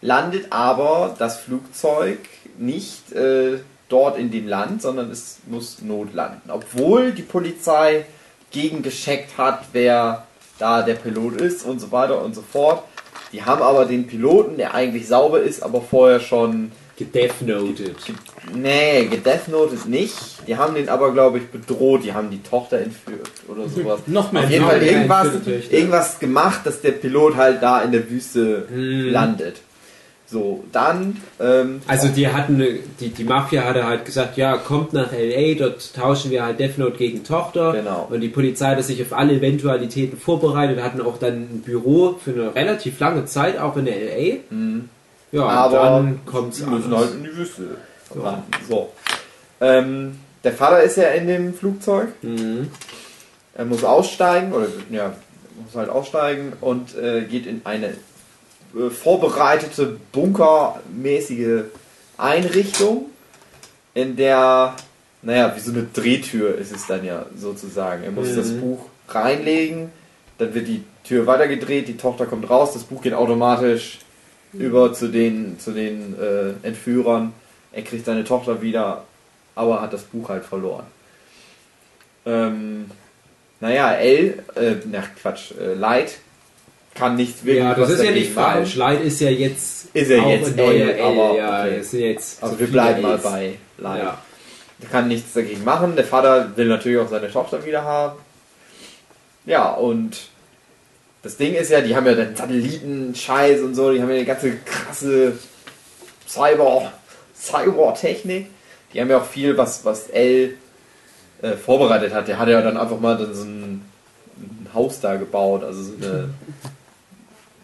[0.00, 2.18] landet aber das Flugzeug
[2.58, 3.58] nicht äh,
[3.88, 6.50] dort in dem Land, sondern es muss notlanden.
[6.50, 8.06] Obwohl die Polizei
[8.50, 10.26] gegengescheckt hat, wer
[10.58, 12.84] da der Pilot ist und so weiter und so fort.
[13.34, 17.96] Die haben aber den Piloten, der eigentlich sauber ist, aber vorher schon Gedeathnoted.
[18.54, 20.14] Nee, gedeathnotet nicht.
[20.46, 22.04] Die haben den aber, glaube ich, bedroht.
[22.04, 23.98] Die haben die Tochter entführt oder sowas.
[24.06, 25.26] Noch mehr Auf jeden Fall irgendwas,
[25.68, 29.10] irgendwas gemacht, dass der Pilot halt da in der Wüste Mhm.
[29.10, 29.56] landet.
[30.26, 31.18] So, dann.
[31.38, 32.62] Ähm, Also die hatten,
[32.98, 36.78] die, die Mafia hatte halt gesagt, ja, kommt nach L.A., dort tauschen wir halt Death
[36.78, 37.72] Note gegen Tochter.
[37.72, 38.08] Genau.
[38.10, 42.32] Und die Polizei hat sich auf alle Eventualitäten vorbereitet, hatten auch dann ein Büro für
[42.32, 44.38] eine relativ lange Zeit, auch in L.A.
[44.52, 44.88] Mhm.
[45.30, 47.76] Ja, aber dann kommt's sie müssen halt in die Wüste
[48.14, 48.44] landen.
[48.68, 48.92] So.
[49.60, 52.08] Ähm, der Vater ist ja in dem Flugzeug.
[52.22, 52.68] Mhm.
[53.54, 55.14] Er muss aussteigen, oder ja,
[55.64, 57.94] muss halt aussteigen und äh, geht in eine
[58.76, 61.64] äh, vorbereitete bunkermäßige
[62.18, 63.06] Einrichtung,
[63.94, 64.74] in der,
[65.22, 68.02] naja, wie so eine Drehtür ist es dann ja sozusagen.
[68.02, 68.36] Er muss Mhm.
[68.36, 69.90] das Buch reinlegen,
[70.38, 74.00] dann wird die Tür weitergedreht, die Tochter kommt raus, das Buch geht automatisch
[74.52, 77.32] über zu den, zu den äh, Entführern.
[77.72, 79.04] Er kriegt seine Tochter wieder,
[79.54, 80.86] aber hat das Buch halt verloren.
[82.26, 82.90] Ähm,
[83.60, 86.18] naja, L, äh, na Quatsch, äh, Light
[86.94, 87.64] kann nicht wirklich.
[87.64, 88.76] Ja, das ist ja nicht falsch.
[88.76, 91.82] Light ist ja jetzt Ist ja jetzt ein neuer L, aber ja, okay.
[91.82, 94.02] sind jetzt Also so wir bleiben mal bei Light.
[94.02, 94.18] Ja.
[94.80, 95.96] Der kann nichts dagegen machen.
[95.96, 98.18] Der Vater will natürlich auch seine Tochter wieder haben.
[99.46, 100.28] Ja, und
[101.22, 104.24] das Ding ist ja, die haben ja den Satelliten-Scheiß und so, die haben ja eine
[104.24, 105.32] ganze krasse
[106.28, 106.92] Cyber,
[107.34, 108.48] Cyber-Technik.
[108.92, 110.54] Die haben ja auch viel, was, was L
[111.42, 112.28] äh, vorbereitet hat.
[112.28, 113.82] Der hat ja dann einfach mal so ein,
[114.36, 116.28] ein Haus da gebaut, also so eine,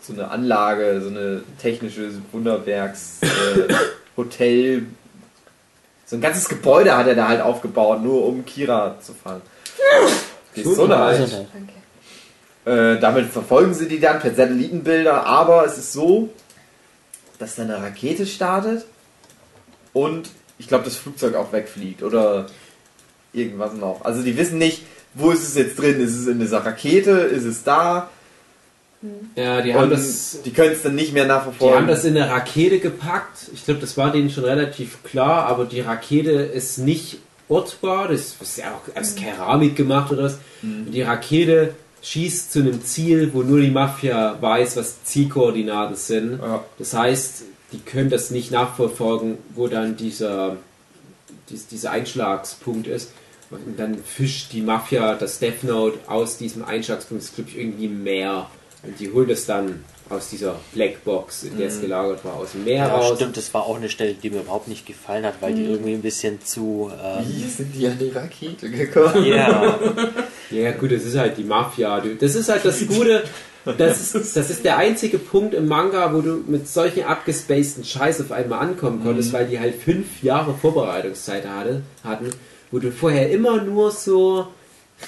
[0.03, 3.73] so eine Anlage, so eine technische Wunderwerks äh,
[4.17, 4.87] Hotel.
[6.07, 9.43] So ein ganzes Gebäude hat er da halt aufgebaut, nur um Kira zu fangen.
[10.55, 11.21] Gesundheit.
[11.21, 11.49] Gesundheit.
[12.65, 16.29] Äh, damit verfolgen sie die dann per Satellitenbilder, aber es ist so,
[17.39, 18.85] dass da eine Rakete startet
[19.93, 22.47] und ich glaube das Flugzeug auch wegfliegt oder
[23.33, 24.05] irgendwas noch.
[24.05, 24.83] Also die wissen nicht,
[25.15, 26.01] wo ist es jetzt drin?
[26.01, 27.13] Ist es in dieser Rakete?
[27.13, 28.11] Ist es da?
[29.35, 31.77] Ja, die haben und das die können es dann nicht mehr Die nachverfolgen.
[31.79, 33.49] haben das in eine Rakete gepackt.
[33.55, 38.09] Ich glaube, das war denen schon relativ klar, aber die Rakete ist nicht ortbar.
[38.09, 40.39] Das ist ja auch aus Keramik gemacht oder was.
[40.63, 46.39] Und Die Rakete schießt zu einem Ziel, wo nur die Mafia weiß, was Zielkoordinaten sind.
[46.41, 46.63] ja.
[46.79, 50.57] Das heißt, die können das nicht nachverfolgen, wo dann dieser,
[51.49, 53.13] dies, dieser Einschlagspunkt ist.
[53.51, 57.59] Und dann fischt die Mafia das Death Note aus diesem Einschlagspunkt, das ist, glaube ich,
[57.59, 58.49] irgendwie im Meer.
[58.83, 62.65] Und die holt es dann aus dieser Blackbox, in der es gelagert war, aus dem
[62.65, 63.17] Meer Ja, raus.
[63.17, 65.93] stimmt, das war auch eine Stelle, die mir überhaupt nicht gefallen hat, weil die irgendwie
[65.93, 66.91] ein bisschen zu.
[67.03, 69.25] Ähm, Wie sind die an die Rakete gekommen?
[69.25, 69.79] ja,
[70.51, 72.03] Ja, gut, das ist halt die Mafia.
[72.19, 73.23] Das ist halt das Gute.
[73.79, 78.23] Das ist, das ist der einzige Punkt im Manga, wo du mit solchen abgespaceden Scheiß
[78.23, 82.31] auf einmal ankommen konntest, weil die halt fünf Jahre Vorbereitungszeit hatte, hatten,
[82.71, 84.49] wo du vorher immer nur so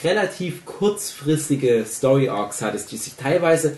[0.04, 3.76] relativ kurzfristige Story Arcs hattest, die sich teilweise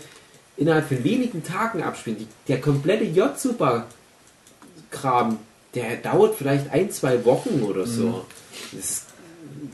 [0.57, 2.17] innerhalb von wenigen Tagen abspielen.
[2.19, 5.37] Die, der komplette J-Super-Kram,
[5.73, 8.25] der dauert vielleicht ein, zwei Wochen oder so.
[8.71, 9.05] Das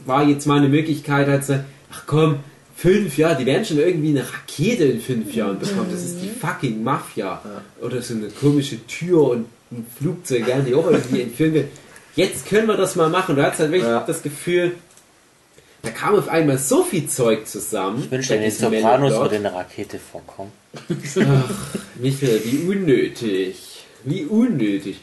[0.06, 1.60] war jetzt mal eine Möglichkeit, halt so,
[1.92, 2.40] ach komm,
[2.76, 5.90] fünf Jahre, die werden schon irgendwie eine Rakete in fünf Jahren bekommen.
[5.92, 7.42] Das ist die fucking Mafia.
[7.82, 11.68] Oder so eine komische Tür und ein Flugzeug, werden die auch irgendwie entführen will.
[12.16, 13.36] Jetzt können wir das mal machen.
[13.36, 14.04] Du hast halt wirklich Ja.
[14.06, 14.72] das Gefühl,
[15.84, 18.04] da kam auf einmal so viel Zeug zusammen.
[18.04, 20.52] ich wünschte, in den Sopranos würde eine Rakete vorkommen.
[21.96, 23.86] Michael, wie unnötig.
[24.04, 25.00] Wie unnötig.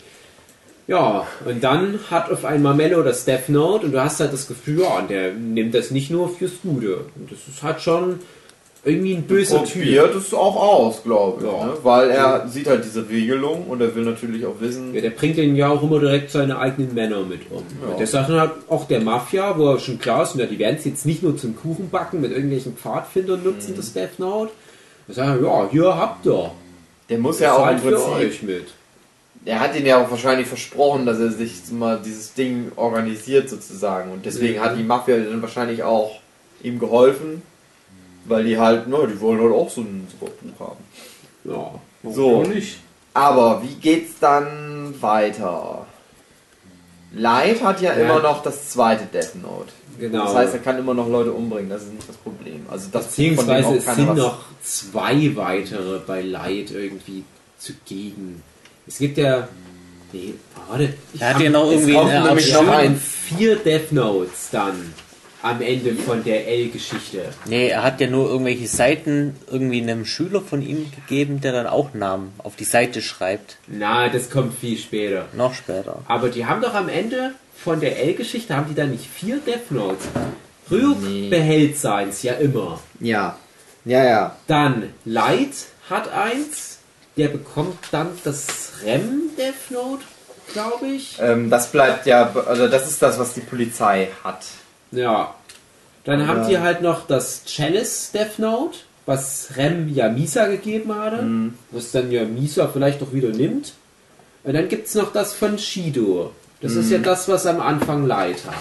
[0.87, 4.47] Ja, und dann hat auf einmal Mello das Death Note und du hast halt das
[4.49, 7.05] Gefühl, ja, und der nimmt das nicht nur fürs Gute.
[7.15, 8.21] Und das ist halt schon
[8.89, 9.83] irgendwie ein böser Typ.
[9.83, 11.51] probiert es auch aus, glaube ich.
[11.53, 11.67] Ja.
[11.67, 11.73] Ne?
[11.83, 15.37] Weil er sieht halt diese Regelung und er will natürlich auch wissen, Ja, der bringt
[15.37, 17.63] den ja auch immer direkt seine eigenen Männer mit um.
[17.91, 17.97] Ja.
[17.99, 20.77] Der sagt dann halt auch der Mafia, wo er schon klar ist, ja, die werden
[20.79, 24.51] es jetzt nicht nur zum Kuchenbacken mit irgendwelchen Pfadfindern nutzen, das Death Note.
[25.09, 26.51] Er sagt, ja, hier habt ihr.
[27.09, 28.67] der muss ja auch im Prinzip mit.
[29.45, 34.11] Er hat ihn ja auch wahrscheinlich versprochen, dass er sich mal dieses Ding organisiert sozusagen.
[34.13, 34.63] Und deswegen Mhm.
[34.65, 36.17] hat die Mafia dann wahrscheinlich auch
[36.63, 37.41] ihm geholfen,
[38.29, 40.85] weil die halt, ne, die wollen halt auch so ein super Buch haben.
[41.45, 42.11] Ja.
[42.13, 42.43] So.
[42.43, 42.79] Nicht?
[43.15, 45.87] Aber wie geht's dann weiter?
[47.15, 48.05] Light hat ja, Ja.
[48.05, 49.73] immer noch das zweite Death Note.
[49.99, 50.25] Genau.
[50.27, 52.65] Das heißt, er kann immer noch Leute umbringen, das ist nicht das Problem.
[52.71, 57.25] Also das Beziehungsweise es sind noch zwei weitere bei Light irgendwie
[57.59, 58.43] zugegen.
[58.87, 59.49] Es gibt ja.
[60.13, 60.35] Nee,
[60.69, 60.95] warte.
[61.19, 63.93] Er hat ja noch Es irgendwie kommt eine nämlich Wir noch haben ein- vier Death
[63.93, 64.95] Notes dann
[65.43, 67.27] am Ende von der L-Geschichte.
[67.47, 71.67] Nee, er hat ja nur irgendwelche Seiten irgendwie einem Schüler von ihm gegeben, der dann
[71.67, 73.57] auch Namen auf die Seite schreibt.
[73.69, 75.27] Na, das kommt viel später.
[75.35, 76.03] Noch später.
[76.09, 79.71] Aber die haben doch am Ende von der L-Geschichte, haben die da nicht vier Death
[79.71, 80.07] Notes?
[80.71, 81.29] Ryuk Nee.
[81.29, 82.81] behält seins ja immer.
[83.01, 83.39] Ja.
[83.85, 84.37] Ja, ja.
[84.49, 85.55] Dann Light
[85.89, 86.79] hat eins.
[87.17, 90.05] Der bekommt dann das Rem Death Note,
[90.53, 91.17] glaube ich.
[91.21, 94.45] Ähm, das bleibt ja, also das ist das, was die Polizei hat.
[94.91, 95.35] Ja.
[96.05, 96.49] Dann haben Ja.
[96.49, 101.51] die halt noch das Chalice Death Note, was Rem ja Misa gegeben hatte.
[101.71, 103.75] Was dann ja Misa vielleicht auch wieder nimmt.
[104.45, 106.33] Und dann gibt es noch das von Shido.
[106.61, 108.55] Das ist ja das, was am Anfang Light hat.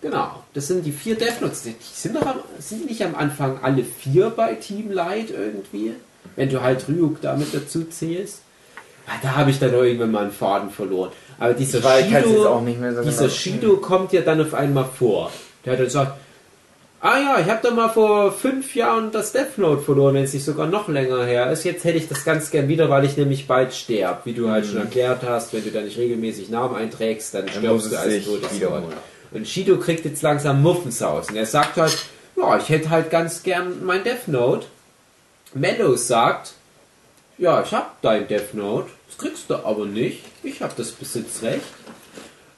[0.00, 0.42] Genau.
[0.54, 1.62] Das sind die vier Death Notes.
[1.62, 5.92] Die sind, doch am, sind nicht am Anfang alle vier bei Team Light irgendwie?
[6.36, 8.40] Wenn du halt Ryuk damit dazu zählst.
[9.06, 11.10] Ah, Da habe ich dann irgendwann mal einen Faden verloren.
[11.42, 13.34] Aber kann's Shido, jetzt auch nicht mehr so dieser genau.
[13.34, 15.32] Shido kommt ja dann auf einmal vor.
[15.64, 16.12] Der hat dann gesagt,
[17.00, 20.32] ah ja, ich habe da mal vor fünf Jahren das Death Note verloren, wenn es
[20.32, 21.64] nicht sogar noch länger her ist.
[21.64, 24.24] Jetzt hätte ich das ganz gern wieder, weil ich nämlich bald sterb.
[24.24, 27.54] Wie du halt schon erklärt hast, wenn du da nicht regelmäßig Namen einträgst, dann muss
[27.54, 28.54] stirbst du als Todesgott.
[28.54, 28.84] wiederholen.
[29.32, 31.32] Und Shido kriegt jetzt langsam Muffensausen.
[31.32, 31.96] Und er sagt halt,
[32.36, 34.66] ja, ich hätte halt ganz gern mein Death Note.
[35.54, 36.52] Meadows sagt,
[37.36, 40.20] ja, ich hab dein Death Note, das kriegst du aber nicht.
[40.42, 41.62] Ich hab das Besitzrecht.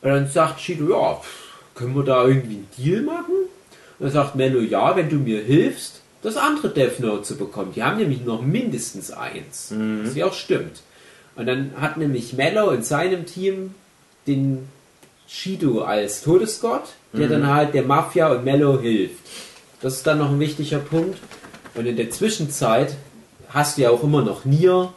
[0.03, 1.21] Und dann sagt Shido, ja,
[1.75, 3.35] können wir da irgendwie einen Deal machen?
[3.99, 7.73] Und dann sagt Mello, ja, wenn du mir hilfst, das andere Death Note zu bekommen.
[7.75, 9.73] Die haben nämlich noch mindestens eins.
[10.07, 10.83] Was ja auch stimmt.
[11.37, 13.75] Und dann hat nämlich Mello in seinem Team
[14.27, 14.69] den
[15.27, 19.23] Shido als Todesgott, der dann halt der Mafia und Mello hilft.
[19.81, 21.19] Das ist dann noch ein wichtiger Punkt.
[21.75, 22.97] Und in der Zwischenzeit
[23.49, 24.93] hast du ja auch immer noch Nier,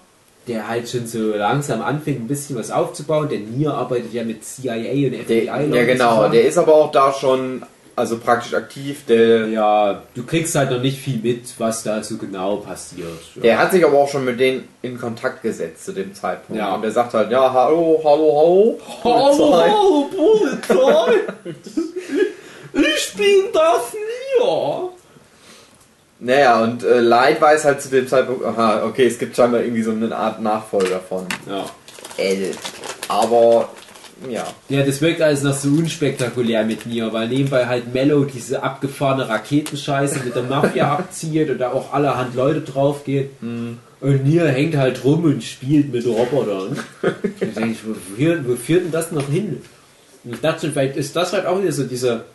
[0.47, 3.27] der halt schon so langsam anfängt, ein bisschen was aufzubauen.
[3.29, 5.25] Der Nier arbeitet ja mit CIA und FBI.
[5.27, 6.09] Der, ja, genau.
[6.15, 6.31] zusammen.
[6.31, 7.63] Der ist aber auch da schon,
[7.95, 9.05] also praktisch aktiv.
[9.07, 13.07] Der, ja, du kriegst halt noch nicht viel mit, was da so genau passiert.
[13.35, 13.41] Ja.
[13.41, 16.59] der hat sich aber auch schon mit denen in Kontakt gesetzt zu dem Zeitpunkt.
[16.59, 16.75] Ja.
[16.75, 18.79] Und der sagt halt, ja, hallo, hallo, hallo.
[19.01, 19.69] Polizei.
[19.69, 21.13] Hallo, Polizei!
[22.73, 24.96] ich bin das Nier!
[26.19, 29.83] Naja, und äh, Light weiß halt zu dem Zeitpunkt, aha, okay, es gibt scheinbar irgendwie
[29.83, 31.65] so eine Art Nachfolger von Ja.
[32.17, 32.51] L.
[33.07, 33.69] Aber,
[34.27, 34.43] ja.
[34.69, 39.29] Ja, das wirkt alles noch so unspektakulär mit Nier, weil nebenbei halt Mello diese abgefahrene
[39.29, 43.29] Raketenscheiße mit der Mafia abzieht und da auch allerhand Leute draufgehen.
[44.01, 46.79] Und Nier hängt halt rum und spielt mit Robotern.
[47.03, 47.11] da
[47.45, 49.61] denke ich, wo, führt- wo führt denn das noch hin?
[50.23, 52.25] Und ich dachte schon, vielleicht ist das halt auch wieder so dieser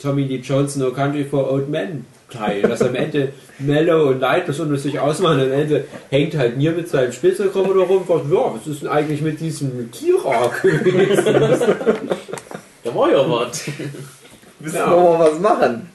[0.00, 4.48] Tommy Lee Jones No Country for Old Men Teil, dass am Ende Mellow und Light
[4.48, 8.08] das unter sich ausmachen und am Ende hängt halt Nier mit seinem Spielzeugroboter rum und
[8.08, 11.24] sagt, ja, was ist denn eigentlich mit diesem Kira gewesen?
[12.84, 13.62] Da war ja was.
[14.58, 14.90] Müssen Ja.
[14.90, 15.88] wir mal was machen.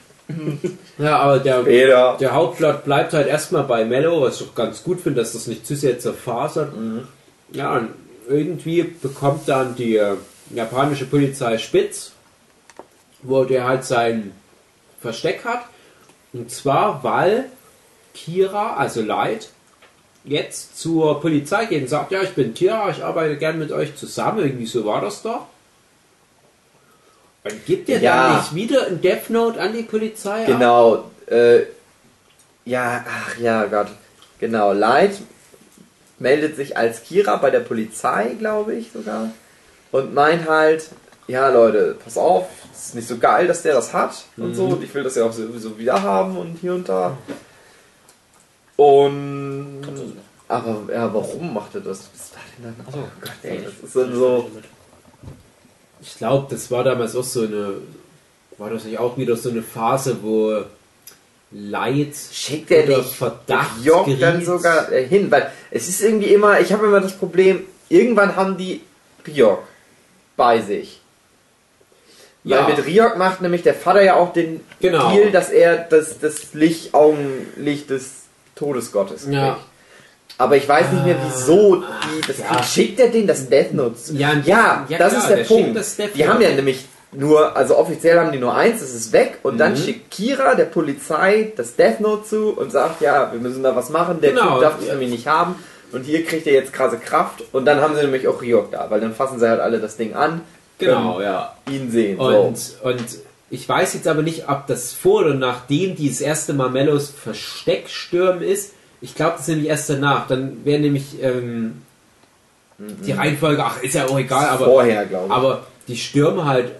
[0.98, 2.16] Ja, aber der, Peter.
[2.18, 5.48] der Hauptplot bleibt halt erstmal bei Mellow, was ich auch ganz gut finde, dass das
[5.48, 6.72] nicht zu sehr zerfasert.
[7.52, 7.90] Ja, und
[8.30, 10.16] irgendwie bekommt dann die äh,
[10.54, 12.12] japanische Polizei Spitz,
[13.22, 14.32] wo der halt sein
[15.02, 15.62] Versteck hat.
[16.38, 17.46] Und zwar, weil
[18.14, 19.50] Kira, also Light,
[20.24, 23.96] jetzt zur Polizei geht und sagt, ja, ich bin Kira, ich arbeite gern mit euch
[23.96, 24.40] zusammen.
[24.40, 25.46] Irgendwie so war das doch.
[27.44, 28.28] Und gibt ihr Ja.
[28.28, 30.44] dann nicht wieder ein Death Note an die Polizei?
[30.46, 31.06] Genau.
[31.28, 31.62] Äh,
[32.66, 33.88] ja, ach ja, Gott.
[34.40, 35.12] Genau, Light
[36.20, 39.30] meldet sich als Kira bei der Polizei, glaube ich sogar.
[39.92, 40.90] Und meint halt,
[41.28, 44.66] ja Leute, pass auf, es ist nicht so geil, dass der das hat und so.
[44.66, 47.18] Und ich will das ja auch sowieso wieder haben und hier und da.
[48.76, 49.84] Und.
[50.48, 52.10] Aber ja, warum macht er das?
[52.14, 52.86] Was da denn dann?
[52.94, 54.50] Oh Gott, ey, das ist dann so.
[56.00, 57.74] Ich glaube, das war damals auch so eine,
[58.58, 60.64] war das nicht auch wieder so eine Phase, wo
[61.52, 64.22] Leid Schickt er unter nicht Verdacht geriet.
[64.22, 68.36] dann sogar äh, hin, weil es ist irgendwie immer, ich habe immer das Problem, irgendwann
[68.36, 68.82] haben die
[69.26, 69.64] Ryok
[70.36, 71.02] bei sich.
[72.48, 72.66] Ja.
[72.68, 75.12] Weil mit Ryok macht nämlich der Vater ja auch den Genau.
[75.12, 78.12] Deal, dass er das, das Licht, Augenlicht des
[78.56, 79.36] Todesgottes kriegt.
[79.36, 79.58] Ja.
[80.40, 82.62] Aber ich weiß nicht mehr, wieso die das ja.
[82.64, 84.14] Schickt er den das Death Note zu?
[84.14, 86.16] Ja, ja, ja, das klar, ist der, der Punkt.
[86.16, 89.58] die haben ja nämlich nur, also offiziell haben die nur eins, das ist weg und
[89.58, 89.78] dann Mhm.
[89.78, 93.90] schickt Kira der Polizei das Death Note zu und sagt, ja, wir müssen da was
[93.90, 94.54] machen, der Genau.
[94.54, 95.56] Typ darf das irgendwie nicht haben
[95.92, 98.88] und hier kriegt er jetzt krasse Kraft und dann haben sie nämlich auch Ryok da,
[98.90, 100.42] weil dann fassen sie halt alle das Ding an,
[100.80, 101.56] Genau, ja.
[101.66, 102.20] können ihn sehen.
[102.20, 102.84] Und, so.
[102.84, 103.04] und
[103.50, 107.10] ich weiß jetzt aber nicht, ob das vor oder nachdem die das erste Mal Mellos
[107.10, 108.74] Versteck stürmen ist.
[109.02, 110.28] Ich glaube, das ist nämlich erst danach.
[110.28, 111.82] Dann wäre nämlich ähm,
[112.78, 115.32] die Reihenfolge, ach, ist ja auch egal, aber, Vorher, glaube ich.
[115.32, 116.72] aber die stürmen halt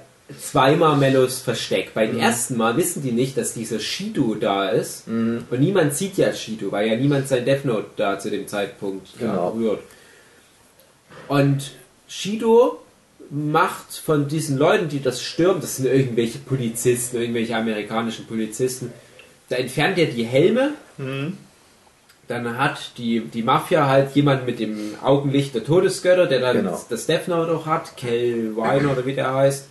[0.42, 1.94] zweimal Mellos Versteck.
[1.94, 5.08] Beim ersten Mal wissen die nicht, dass dieser Shido da ist.
[5.08, 9.08] Und niemand sieht ja Shido, weil ja niemand sein Death Note da zu dem Zeitpunkt
[9.22, 9.50] ja, Genau.
[9.52, 9.80] rührt.
[11.30, 11.72] Und
[12.10, 12.80] Shido
[13.30, 18.92] macht von diesen Leuten, die das stürmen, das sind irgendwelche Polizisten, irgendwelche amerikanischen Polizisten,
[19.50, 20.72] da entfernt er die Helme.
[22.28, 26.82] Dann hat die, die Mafia halt jemanden mit dem Augenlicht der Todesgötter, der dann Genau.
[26.90, 29.70] das Death Note auch hat, Kel Weiner oder wie der heißt.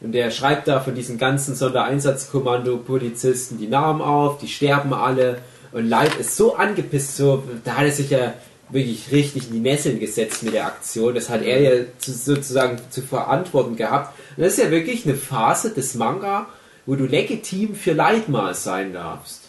[0.00, 5.38] Und der schreibt da von diesen ganzen Sondereinsatzkommando-Polizisten die Namen auf, die sterben alle.
[5.72, 8.34] Und Light ist so angepisst, so, da hat er sich ja
[8.70, 11.14] wirklich richtig in die Nesseln gesetzt mit der Aktion.
[11.14, 14.18] Das hat er ja zu, sozusagen zu verantworten gehabt.
[14.36, 16.46] Und das ist ja wirklich eine Phase des Manga,
[16.86, 19.42] wo du legitim für Light mal sein darfst.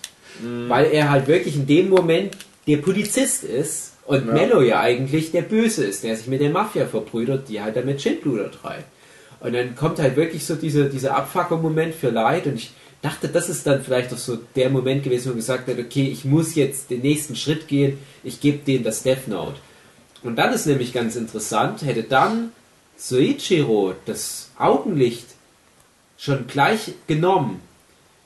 [0.70, 4.34] Weil er halt wirklich in dem Moment der Polizist ist und Ja.
[4.34, 8.02] Mello ja eigentlich der Böse ist, der sich mit der Mafia verbrüdert, die halt damit
[8.02, 8.86] Schindluder treibt.
[9.42, 13.50] Und dann kommt halt wirklich so dieser, dieser Abfucker-Moment für Light und ich dachte, das
[13.50, 16.56] ist dann vielleicht doch so der Moment gewesen, wo man gesagt hat, okay, ich muss
[16.56, 19.56] jetzt den nächsten Schritt gehen, ich gebe denen das Death Note.
[20.24, 22.52] Und dann ist nämlich ganz interessant, hätte dann
[22.98, 25.28] Soichiro das Augenlicht
[26.18, 27.62] schon gleich genommen,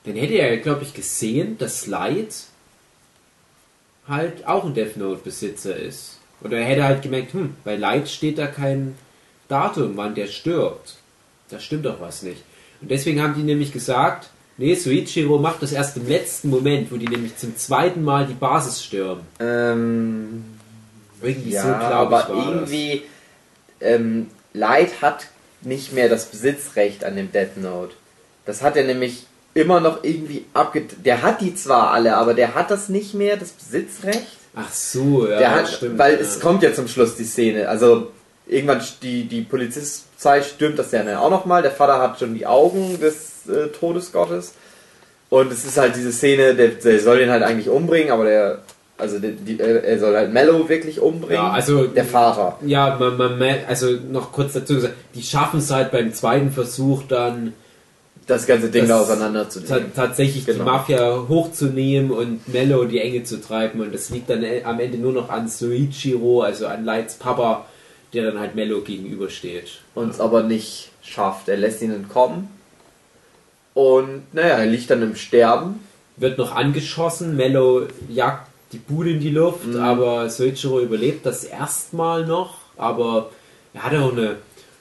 [0.06, 2.34] dann hätte er, glaube ich, gesehen, dass Light
[4.08, 6.20] halt auch ein Death Note Besitzer ist.
[6.42, 8.96] Oder er hätte halt gemerkt, hm, bei Light steht da kein
[9.48, 10.98] Datum, wann der stirbt.
[11.50, 12.44] Da stimmt doch was nicht.
[12.82, 16.98] Und deswegen haben die nämlich gesagt, nee, Soichiro macht das erst im letzten Moment, wo
[16.98, 19.24] die nämlich zum zweiten Mal die Basis stürmen.
[19.40, 20.44] Ähm,
[21.22, 23.02] Irgendwie ja, so, glaube aber ich, war irgendwie,
[23.82, 25.28] ähm, Light hat
[25.62, 27.94] nicht mehr das Besitzrecht an dem Death Note.
[28.46, 31.06] Das hat er nämlich immer noch irgendwie abget...
[31.06, 34.38] Der hat die zwar alle, aber der hat das nicht mehr, das Besitzrecht.
[34.56, 35.98] Ach so, ja, der hat, stimmt.
[35.98, 36.20] weil ja.
[36.20, 37.70] es kommt ja zum Schluss die Szene.
[37.70, 38.12] Also
[38.46, 41.62] irgendwann die, die Polizei stürmt das ja dann auch nochmal.
[41.62, 44.54] Der Vater hat schon die Augen des äh, Todesgottes.
[45.30, 48.60] Und es ist halt diese Szene, der, der soll ihn halt eigentlich umbringen, aber der,
[48.98, 51.36] also die, die, er er soll halt Mello wirklich umbringen.
[51.44, 52.58] Ja, also der Vater.
[52.66, 57.04] Ja, man, man also noch kurz dazu gesagt, die schaffen es halt beim zweiten Versuch
[57.10, 57.54] dann
[58.28, 59.92] Das ganze Ding Das- da auseinanderzunehmen.
[59.96, 60.60] ta tatsächlich Genau.
[60.60, 64.80] die Mafia hochzunehmen und Mello die Enge zu treiben und das liegt dann äh, am
[64.80, 67.66] Ende nur noch an Soichiro, also an Lights Papa,
[68.14, 69.80] der dann halt Mello gegenübersteht.
[69.96, 71.50] Und es aber nicht schafft.
[71.50, 72.48] Er lässt ihn entkommen.
[73.74, 75.80] Und naja, er liegt dann im Sterben.
[76.18, 79.80] Wird noch angeschossen, Mello jagt die Bude in die Luft, Mhm.
[79.80, 83.30] aber Soichiro überlebt das erstmal noch, aber
[83.74, 84.36] er hat auch eine,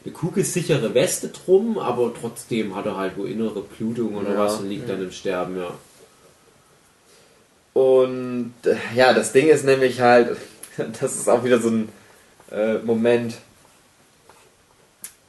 [0.04, 4.38] eine kugelsichere Weste drum, aber trotzdem hat er halt wo innere Blutung oder Ja.
[4.38, 5.70] was und liegt dann im Sterben, ja.
[7.74, 10.36] Und äh, ja, das Ding ist nämlich halt,
[11.00, 11.88] das ist auch wieder so ein
[12.50, 13.34] äh, Moment.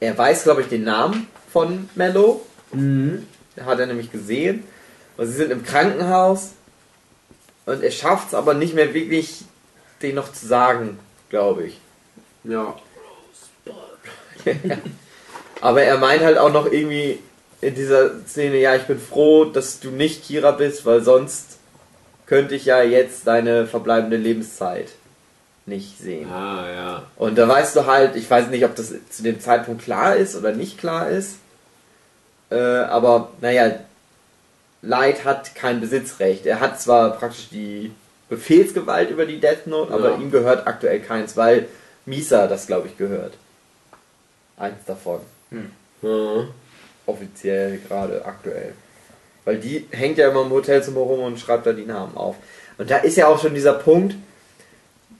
[0.00, 2.42] Er weiß, glaube ich, den Namen von Mello.
[2.72, 3.26] Mhm.
[3.60, 4.64] Hat er nämlich gesehen.
[5.16, 6.52] Und sie sind im Krankenhaus.
[7.66, 9.44] Und er schafft es aber nicht mehr wirklich,
[10.02, 10.98] den noch zu sagen,
[11.30, 11.80] glaube ich.
[12.44, 12.74] Ja.
[15.62, 17.18] Aber er meint halt auch noch irgendwie
[17.62, 21.56] in dieser Szene, ja, ich bin froh, dass du nicht Kira bist, weil sonst
[22.26, 24.90] könnte ich ja jetzt deine verbleibende Lebenszeit
[25.66, 26.30] nicht sehen.
[26.30, 27.02] Ah, ja.
[27.16, 30.36] Und da weißt du halt, ich weiß nicht, ob das zu dem Zeitpunkt klar ist
[30.36, 31.36] oder nicht klar ist,
[32.50, 33.72] äh, aber naja,
[34.82, 36.46] Light hat kein Besitzrecht.
[36.46, 37.92] Er hat zwar praktisch die
[38.28, 40.16] Befehlsgewalt über die Death Note, aber Ja.
[40.16, 41.66] ihm gehört aktuell keins, weil
[42.06, 43.34] Misa das, glaube ich, gehört.
[44.56, 45.20] Eins davon.
[45.50, 46.48] Mhm.
[47.06, 48.72] Offiziell gerade aktuell.
[49.44, 52.36] Weil die hängt ja immer im Hotelzimmer rum und schreibt da die Namen auf.
[52.78, 54.14] Und da ist ja auch schon dieser Punkt,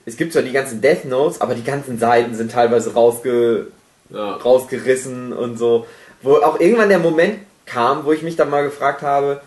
[0.07, 3.69] es gibt zwar die ganzen Death Notes, aber die ganzen Seiten sind teilweise rausge,
[4.11, 4.35] Ja.
[4.37, 5.87] rausgerissen und so.
[6.25, 9.41] Wo auch irgendwann der Moment kam, wo ich mich dann mal gefragt habe,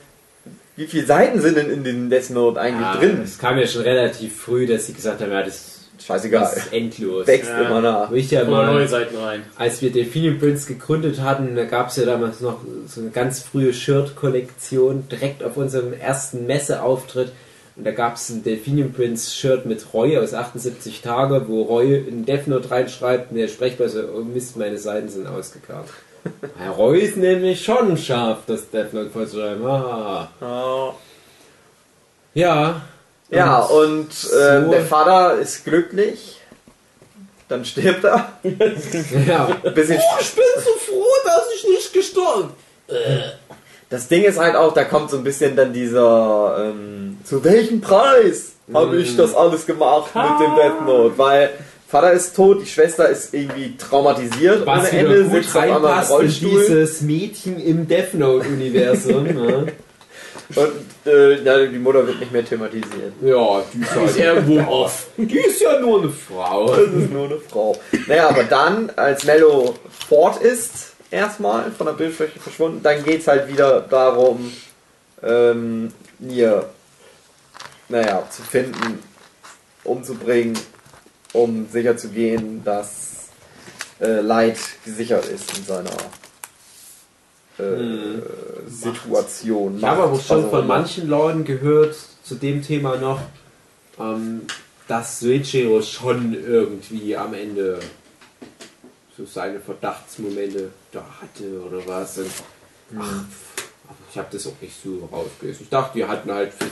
[0.76, 3.22] wie viele Seiten sind denn in den Death Note eigentlich Ja, drin?
[3.24, 6.42] Es kam ja schon relativ früh, dass sie gesagt haben, ja, das, Scheißegal.
[6.42, 7.26] das ist endlos.
[7.26, 7.62] Wächst Ja.
[7.64, 8.12] immer nach.
[8.12, 9.42] Ich ja Immer neue mal, Seiten rein.
[9.58, 13.42] als wir Delphinium Prince gegründet hatten, da gab es ja damals noch so eine ganz
[13.42, 17.32] frühe Shirt-Kollektion, direkt auf unserem ersten Messeauftritt.
[17.76, 21.96] Und da gab es ein Delphinium Prince Shirt mit Roy aus 78 Tage, wo Roy
[22.08, 25.88] in Death Note reinschreibt, und der Sprechbar so, oh Mist, meine Seiten sind ausgekarrt.
[26.58, 29.66] Herr Roy ist nämlich schon scharf, das Death Note vorzuschreiben.
[29.66, 30.28] Ah.
[32.34, 32.82] Ja.
[33.30, 34.08] Ja, und
[34.40, 36.40] ähm, so- der Vater ist glücklich.
[37.50, 38.34] Dann stirbt er.
[38.44, 39.46] Ja.
[39.74, 42.50] Bisschen Ich bin so froh, dass ich nicht gestorben
[43.90, 47.80] Das Ding ist halt auch, da kommt so ein bisschen dann dieser, ähm, zu welchem
[47.82, 51.18] Preis habe ich das alles gemacht mit dem Death Note?
[51.18, 51.50] Weil
[51.88, 56.04] Vater ist tot, die Schwester ist irgendwie traumatisiert Was ohne Ende, gut sitzt auf einmal
[56.04, 56.50] im Rollstuhl.
[56.50, 59.24] dieses Mädchen im Death Note-Universum.
[59.34, 59.68] ne?
[60.56, 60.72] Und
[61.06, 63.14] äh, ja, die Mutter wird nicht mehr thematisiert.
[63.22, 65.08] Ja, die ist, Ist halt, irgendwo off.
[65.18, 66.68] die ist ja nur eine Frau.
[66.68, 67.78] Das ist nur eine Frau.
[68.08, 69.76] Naja, aber dann, als Mello
[70.08, 74.52] fort ist, erstmal von der Bildfläche verschwunden, dann geht es halt wieder darum,
[75.24, 76.66] ähm, Nier,
[77.90, 79.00] naja, zu finden,
[79.84, 80.58] umzubringen,
[81.34, 83.28] um sicher zu gehen, dass
[84.00, 85.90] äh, Light gesichert ist in seiner
[87.58, 88.22] äh,
[88.68, 89.78] Situation.
[89.78, 93.22] Ich habe aber schon auch von manchen Leuten gehört, zu dem Thema noch,
[94.00, 94.42] ähm,
[94.88, 97.80] dass Suichiro schon irgendwie am Ende
[99.18, 102.20] so seine Verdachtsmomente da hatte oder was.
[102.20, 102.32] Und,
[103.00, 103.24] ach,
[103.88, 105.64] aber ich habe das auch nicht so rausgelesen.
[105.64, 106.68] Ich dachte, wir hatten halt für,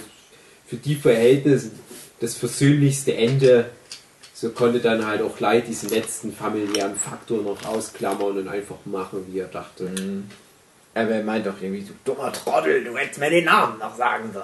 [0.68, 1.72] für die Verhältnisse
[2.20, 3.72] das versöhnlichste Ende.
[4.38, 9.26] So konnte dann halt auch Leid diesen letzten familiären Faktor noch ausklammern und einfach machen,
[9.30, 9.90] wie er dachte.
[10.94, 14.30] Aber er meint doch irgendwie, du dummer Trottel, du hättest mir den Namen noch sagen
[14.34, 14.44] sollen.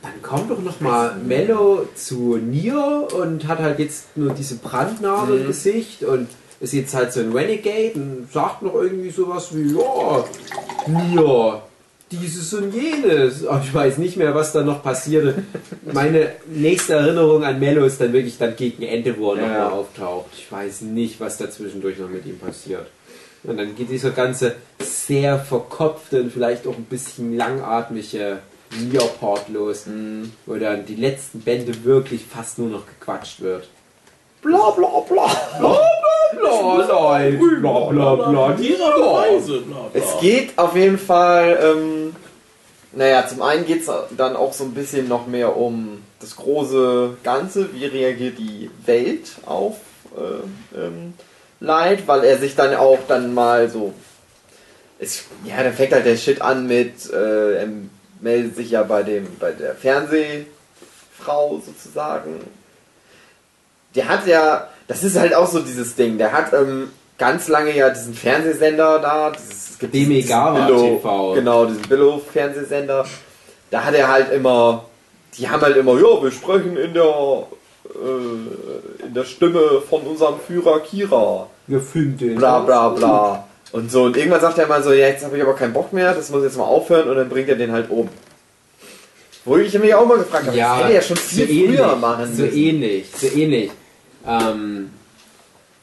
[0.00, 5.38] Dann kommt doch noch mal Mello zu Nier und hat halt jetzt nur diese Brandnarbe
[5.38, 6.28] im Gesicht und
[6.60, 10.24] ist jetzt halt so ein Renegade und sagt noch irgendwie sowas wie, ja,
[10.86, 11.62] Nier,
[12.10, 13.46] dieses und jenes.
[13.46, 15.42] Aber ich weiß nicht mehr, was da noch passierte.
[15.92, 19.48] Meine nächste Erinnerung an Mello ist dann wirklich dann gegen Ende, wo er Ja.
[19.48, 20.30] nochmal auftaucht.
[20.36, 22.86] Ich weiß nicht, was da zwischendurch noch mit ihm passiert.
[23.44, 28.38] Und dann geht dieser ganze sehr verkopfte und vielleicht auch ein bisschen langatmige
[28.90, 29.84] Nier-Part los,
[30.44, 33.68] wo dann die letzten Bände wirklich fast nur noch gequatscht wird.
[34.42, 35.26] Bla bla bla.
[35.58, 35.78] Bla,
[36.40, 40.00] Leute, bla, bla, bla, die Beweise, bla, bla.
[40.00, 42.16] Es geht auf jeden Fall, ähm,
[42.92, 47.16] naja, zum einen geht es dann auch so ein bisschen noch mehr um das große
[47.22, 47.72] Ganze.
[47.72, 49.76] Wie reagiert die Welt auf
[50.16, 51.14] äh, ähm,
[51.60, 52.06] Leid?
[52.06, 53.92] Weil er sich dann auch dann mal so.
[54.98, 57.68] Es, ja, dann fängt halt der Shit an mit, äh, er
[58.20, 62.40] meldet sich ja bei dem, bei der Fernsehfrau sozusagen.
[63.94, 67.76] Der hat ja, das ist halt auch so dieses Ding, der hat ähm, ganz lange
[67.76, 71.34] ja diesen Fernsehsender da, dieses, es gibt Demegawa TV.
[71.34, 73.04] Genau, diesen Billo-Fernsehsender.
[73.70, 74.84] Da hat er halt immer,
[75.36, 77.46] die haben halt immer, ja, wir sprechen in der,
[77.84, 82.36] äh, in der Stimme von unserem Führer Kira Wir filmen den.
[82.36, 83.44] bla bla bla.
[83.72, 85.92] Und so, und irgendwann sagt er mal so, ja, jetzt habe ich aber keinen Bock
[85.92, 88.08] mehr, das muss jetzt mal aufhören und dann bringt er den halt um.
[89.48, 92.36] Wo ich mich auch mal gefragt habe, das hätte er ja schon viel früher machen
[92.36, 92.56] so müssen.
[92.58, 93.70] ähnlich, so ähnlich.
[94.26, 94.90] Ähm,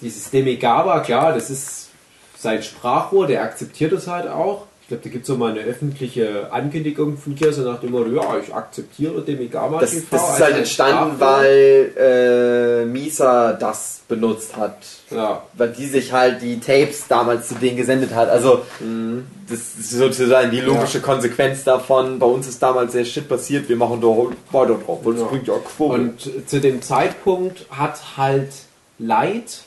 [0.02, 1.90] dieses Demigawa, klar, das ist
[2.38, 4.68] sein Sprachrohr, der akzeptiert das halt auch.
[4.86, 8.12] Ich glaube, da gibt es so mal eine öffentliche Ankündigung von Kirse nach dem Motto,
[8.12, 10.06] ja, ich akzeptiere Demigawa Das, TV.
[10.12, 14.78] das ist halt ein entstanden, weil äh, Misa das benutzt hat.
[15.10, 18.30] Ja, Weil die sich halt die Tapes damals zu denen gesendet hat.
[18.30, 18.62] Also,
[19.50, 22.20] das ist sozusagen die logische Konsequenz davon.
[22.20, 24.08] Bei uns ist damals der Shit passiert, wir machen da
[24.56, 25.00] weiter drauf.
[25.04, 25.26] Das Ja.
[25.26, 25.54] bringt ja.
[25.80, 28.50] Und zu dem Zeitpunkt hat halt
[29.00, 29.62] Light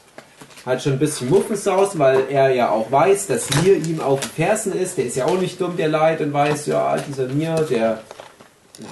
[0.66, 4.30] halt schon ein bisschen Muffensausen, weil er ja auch weiß, dass Nier ihm auf den
[4.30, 4.98] Fersen ist.
[4.98, 8.00] Der ist ja auch nicht dumm, der Light, und weiß, ja, dieser Nier, der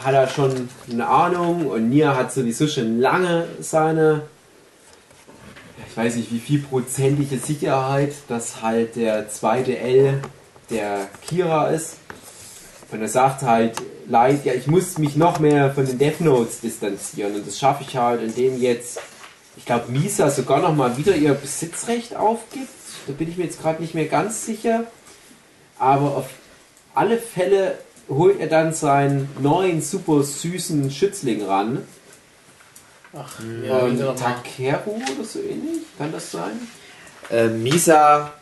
[0.05, 4.23] hat er schon eine Ahnung und Nier hat sowieso schon lange seine,
[5.89, 10.21] ich weiß nicht wie viel prozentige Sicherheit, dass halt der zweite L
[10.71, 11.99] der Kira ist.
[12.91, 13.75] Und er sagt halt,
[14.09, 17.35] Light, ja, ich muss mich noch mehr von den Death Notes distanzieren.
[17.35, 19.01] Und das schaffe ich halt, indem jetzt,
[19.57, 22.69] ich glaube, Misa sogar noch mal wieder ihr Besitzrecht aufgibt.
[23.07, 24.85] Da bin ich mir jetzt gerade nicht mehr ganz sicher.
[25.79, 26.27] Aber auf
[26.95, 27.79] alle Fälle
[28.09, 31.87] holt er dann seinen neuen, super süßen Schützling ran.
[33.19, 35.83] Ach, und ja, Takeru oder so ähnlich?
[35.97, 36.53] Kann das sein?
[37.31, 38.33] äh, Misa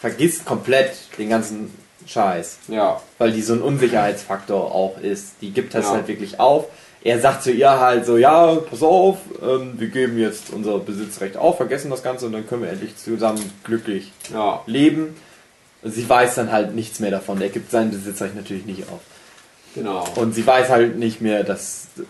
[0.00, 1.72] vergisst komplett den ganzen
[2.06, 2.58] Scheiß.
[2.68, 3.00] Ja.
[3.18, 5.34] Weil die so ein Unsicherheitsfaktor auch ist.
[5.40, 5.92] Die gibt das Ja.
[5.92, 6.66] halt wirklich auf.
[7.04, 11.36] Er sagt zu ihr halt so, ja, pass auf, ähm, wir geben jetzt unser Besitzrecht
[11.36, 14.60] auf, vergessen das Ganze und dann können wir endlich zusammen glücklich Ja.
[14.66, 15.16] leben.
[15.82, 17.40] Sie weiß dann halt nichts mehr davon.
[17.42, 19.00] Er gibt sein Besitzrecht natürlich nicht auf.
[19.74, 20.04] Genau.
[20.14, 22.02] Und sie weiß halt nicht mehr, dass äh,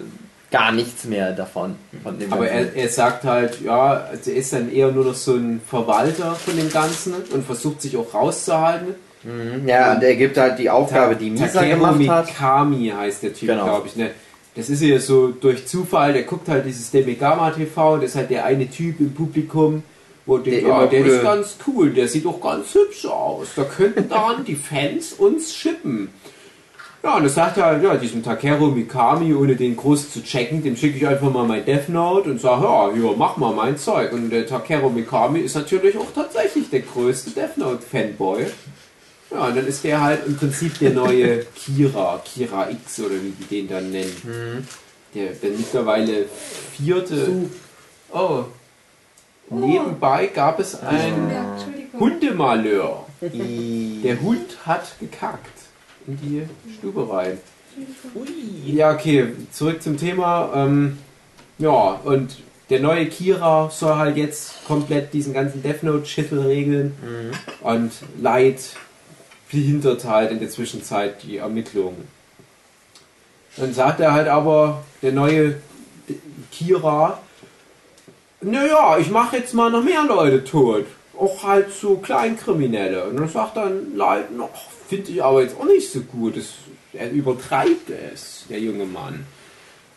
[0.51, 1.77] gar nichts mehr davon.
[2.03, 5.15] Von dem Aber er, er sagt halt, ja, also er ist dann eher nur noch
[5.15, 8.95] so ein Verwalter von dem Ganzen und versucht sich auch rauszuhalten.
[9.23, 9.67] Mhm.
[9.69, 12.27] ja, und er gibt halt die Aufgabe, die Misa Takeru gemacht hat.
[12.27, 13.65] Mikami heißt der Typ, Genau.
[13.65, 13.97] glaube ich.
[13.97, 14.11] Ne?
[14.55, 18.31] Das ist ja so durch Zufall, der guckt halt dieses Demigama TV, das ist halt
[18.31, 19.83] der eine Typ im Publikum,
[20.27, 23.49] wo der, ja, immer der ist ganz cool, der sieht auch ganz hübsch aus.
[23.57, 26.11] Da könnten dann die Fans uns schippen.
[27.03, 30.63] Ja, und das sagt er halt, ja, diesem Takeru Mikami, ohne den groß zu checken,
[30.63, 33.77] dem schicke ich einfach mal mein Death Note und sage, ja, hier, mach mal mein
[33.77, 34.13] Zeug.
[34.13, 38.47] Und der Takeru Mikami ist natürlich auch tatsächlich der größte Death Note Fanboy.
[39.35, 43.31] Ja, und dann ist der halt im Prinzip der neue Kira, Kira X oder wie
[43.31, 44.67] die den dann nennen.
[45.15, 46.27] Der, der mittlerweile
[46.77, 47.49] vierte.
[48.13, 48.45] Oh.
[49.51, 51.57] Nebenbei gab es ein Ja.
[51.99, 53.07] Hundemalheur.
[53.21, 55.47] Der Hund hat gekackt
[56.07, 56.43] in die
[56.75, 57.39] Stube rein.
[58.67, 60.53] Ja, okay, zurück zum Thema.
[60.55, 60.99] Ähm,
[61.59, 62.39] ja, und
[62.71, 66.95] der neue Kira soll halt jetzt komplett diesen ganzen Death Note-Schittel regeln
[67.61, 68.61] und Light
[69.53, 72.09] behindert halt in der Zwischenzeit die Ermittlungen.
[73.57, 75.61] Dann sagt er halt aber, der neue
[76.51, 77.21] Kira,
[78.41, 80.87] naja, ich mache jetzt mal noch mehr Leute tot.
[81.17, 83.05] Auch halt so Kleinkriminelle.
[83.05, 84.51] Und dann sagt dann noch
[84.93, 86.37] finde ich aber jetzt auch nicht so gut.
[86.37, 86.53] Das,
[86.93, 89.25] er übertreibt es, der junge Mann.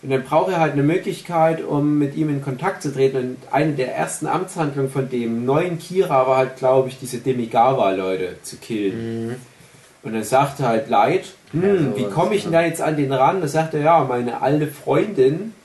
[0.06, 3.18] Und dann braucht er halt eine Möglichkeit, um mit ihm in Kontakt zu treten.
[3.18, 8.36] Und eine der ersten Amtshandlungen von dem neuen Kira war halt, glaube ich, diese Demigawa-Leute
[8.44, 9.38] zu killen.
[10.04, 12.98] Und dann sagte halt Light, hm, Ja, sowas, wie komme ich denn da jetzt an
[12.98, 13.42] den ran?
[13.42, 15.56] Da sagte er, ja, meine alte Freundin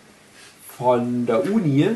[0.78, 1.90] von der Uni,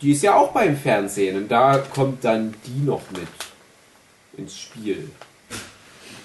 [0.00, 1.36] die ist ja auch beim Fernsehen.
[1.36, 3.28] Und da kommt dann die noch mit
[4.36, 5.10] ins Spiel.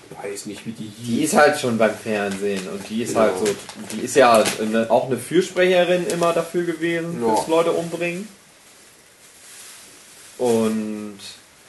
[0.10, 1.26] Ich weiß nicht, wie die Die hieß.
[1.34, 3.22] ist halt schon beim Fernsehen und die ist Genau.
[3.22, 3.56] halt so,
[3.94, 7.36] die ist ja eine, auch eine Fürsprecherin immer dafür gewesen, Ja.
[7.36, 8.28] fürs Leute umbringen.
[10.38, 11.18] Und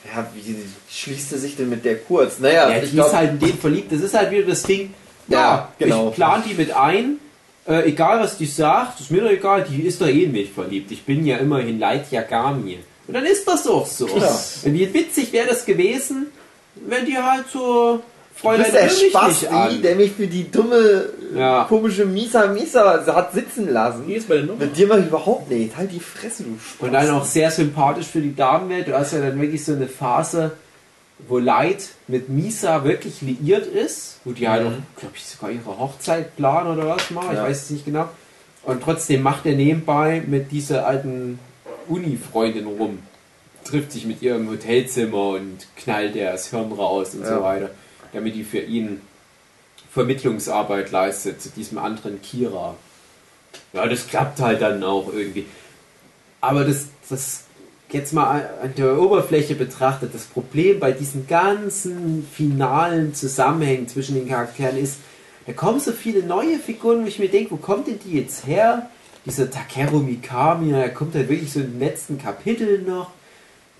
[0.05, 0.55] ja, wie
[0.89, 2.39] schließt er sich denn mit der kurz?
[2.39, 3.91] Naja, Ja, ich die ist halt in den verliebt.
[3.91, 4.93] Das ist halt wieder das Ding.
[5.27, 6.09] Ja, Ja, genau.
[6.09, 7.19] ich plan die mit ein.
[7.67, 10.51] Äh, egal was die sagt, ist mir doch egal, die ist doch eh in mich
[10.51, 10.91] verliebt.
[10.91, 12.79] Ich bin ja immerhin Light Yagami.
[13.07, 14.07] Und dann ist das auch so.
[14.07, 14.39] Ja.
[14.63, 16.27] Und wie witzig wäre das gewesen,
[16.75, 18.01] wenn die halt so
[18.41, 19.81] du Fräulein bist der Spasti, an.
[19.81, 21.65] der mich für die dumme, Ja.
[21.69, 24.03] komische Misa Misa hat sitzen lassen.
[24.05, 24.59] Hier ist bei der Nummer.
[24.65, 25.75] Mit dir mach ich überhaupt nicht.
[25.77, 26.85] Halt die Fresse, du Spasti.
[26.85, 28.87] Und dann auch sehr sympathisch für die Damenwelt.
[28.87, 30.51] Du hast ja dann wirklich so eine Phase,
[31.27, 35.77] wo Light mit Misa wirklich liiert ist, wo die halt auch, glaube ich, sogar ihre
[35.77, 37.43] Hochzeit planen oder was mal, ich Ja.
[37.43, 38.07] weiß es nicht genau.
[38.63, 41.39] Und trotzdem macht er nebenbei mit dieser alten
[41.89, 42.99] Uni-Freundin rum.
[43.65, 47.43] Trifft sich mit ihr im Hotelzimmer und knallt ihr das Hirn raus und so Ja.
[47.43, 47.69] weiter,
[48.13, 49.01] damit die für ihn
[49.91, 52.75] Vermittlungsarbeit leistet zu diesem anderen Kira.
[53.73, 55.45] Ja, das klappt halt dann auch irgendwie.
[56.41, 57.43] Aber das, das
[57.91, 64.27] jetzt mal an der Oberfläche betrachtet, das Problem bei diesen ganzen finalen Zusammenhängen zwischen den
[64.27, 64.97] Charakteren ist,
[65.47, 68.45] da kommen so viele neue Figuren, wo ich mir denke, wo kommt denn die jetzt
[68.45, 68.89] her?
[69.25, 73.11] Dieser Takeru Mikami, der kommt halt wirklich so im letzten Kapitel noch.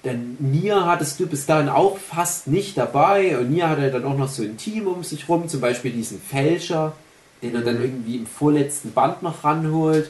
[0.04, 3.38] Dann Nia hattest du bis dahin auch fast nicht dabei.
[3.38, 6.22] Und Nia hatte dann auch noch so ein Team um sich rum, zum Beispiel diesen
[6.22, 6.93] Fälscher,
[7.41, 10.10] den er dann irgendwie im vorletzten Band noch ranholt.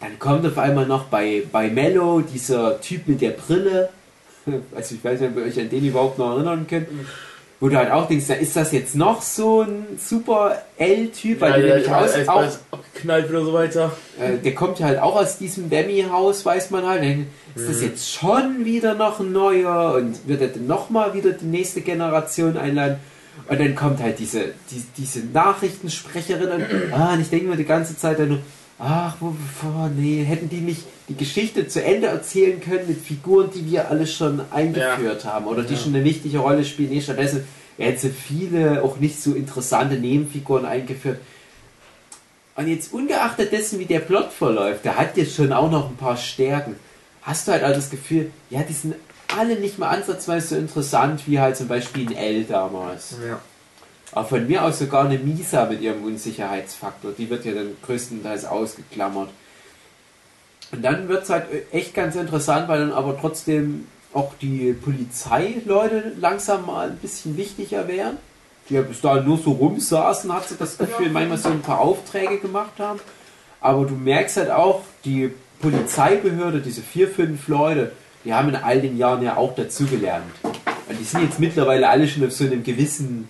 [0.00, 3.90] Dann kommt auf einmal noch bei, bei Mello dieser Typ mit der Brille.
[4.74, 6.88] Also ich weiß nicht, ob ihr euch an den überhaupt noch erinnern könnt.
[7.60, 11.40] Wo du halt auch denkst, na, ist das jetzt noch so ein super L-Typ?
[11.40, 13.92] Weil der nämlich aus, auch, abgeknallt oder so weiter.
[14.20, 17.02] äh, der kommt ja halt auch aus diesem Demi-Haus, weiß man halt.
[17.02, 21.32] Dann ist das jetzt schon wieder noch ein neuer und wird er dann nochmal wieder
[21.32, 23.00] die nächste Generation einladen?
[23.48, 27.64] Und dann kommt halt diese, die, diese Nachrichtensprecherin und, ah, und ich denke mir die
[27.64, 28.38] ganze Zeit dann nur,
[28.78, 33.50] ach, wo, wo, nee, hätten die nicht die Geschichte zu Ende erzählen können mit Figuren,
[33.54, 36.90] die wir alle schon eingeführt haben oder die schon eine wichtige Rolle spielen.
[36.90, 41.18] Nee, stattdessen werden so viele auch nicht so interessante Nebenfiguren eingeführt.
[42.56, 45.96] Und jetzt ungeachtet dessen, wie der Plot verläuft, der hat jetzt schon auch noch ein
[45.96, 46.74] paar Stärken.
[47.22, 48.94] Hast du halt auch das Gefühl, ja, die sind
[49.36, 53.16] alle nicht mal ansatzweise so interessant wie halt zum Beispiel ein L damals.
[53.26, 53.40] Ja.
[54.12, 57.12] Aber von mir aus sogar eine Misa mit ihrem Unsicherheitsfaktor.
[57.16, 59.28] Die wird ja dann größtenteils ausgeklammert.
[60.72, 66.12] Und dann wird es halt echt ganz interessant, weil dann aber trotzdem auch die Polizeileute
[66.18, 68.18] langsam mal ein bisschen wichtiger werden.
[68.68, 71.80] die ja bis dahin nur so rumsaßen, hat sie das Gefühl, manchmal so ein paar
[71.80, 73.00] Aufträge gemacht haben.
[73.60, 75.30] Aber du merkst halt auch, die
[75.60, 77.92] Polizeibehörde, diese vier, fünf Leute,
[78.24, 80.26] die haben in all den Jahren ja auch dazugelernt.
[80.42, 83.28] Und die sind jetzt mittlerweile alle schon auf so einem gewissen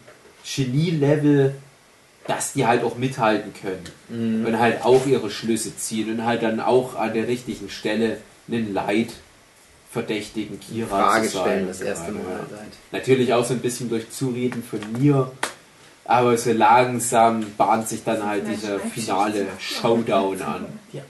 [0.55, 1.55] Genie-Level,
[2.27, 4.45] dass die halt auch mithalten können.
[4.47, 8.19] Und halt auch ihre Schlüsse ziehen und halt dann auch an der richtigen Stelle
[8.49, 9.13] einen Leid
[9.91, 11.43] verdächtigen Kira Frage zu sein.
[11.43, 12.23] stellen das erste Mal.
[12.51, 12.59] Ja.
[12.93, 15.31] Natürlich auch so ein bisschen durch Zureden von mir.
[16.05, 20.67] Aber so langsam bahnt sich dann halt dieser finale Showdown an.
[20.93, 21.03] Ja.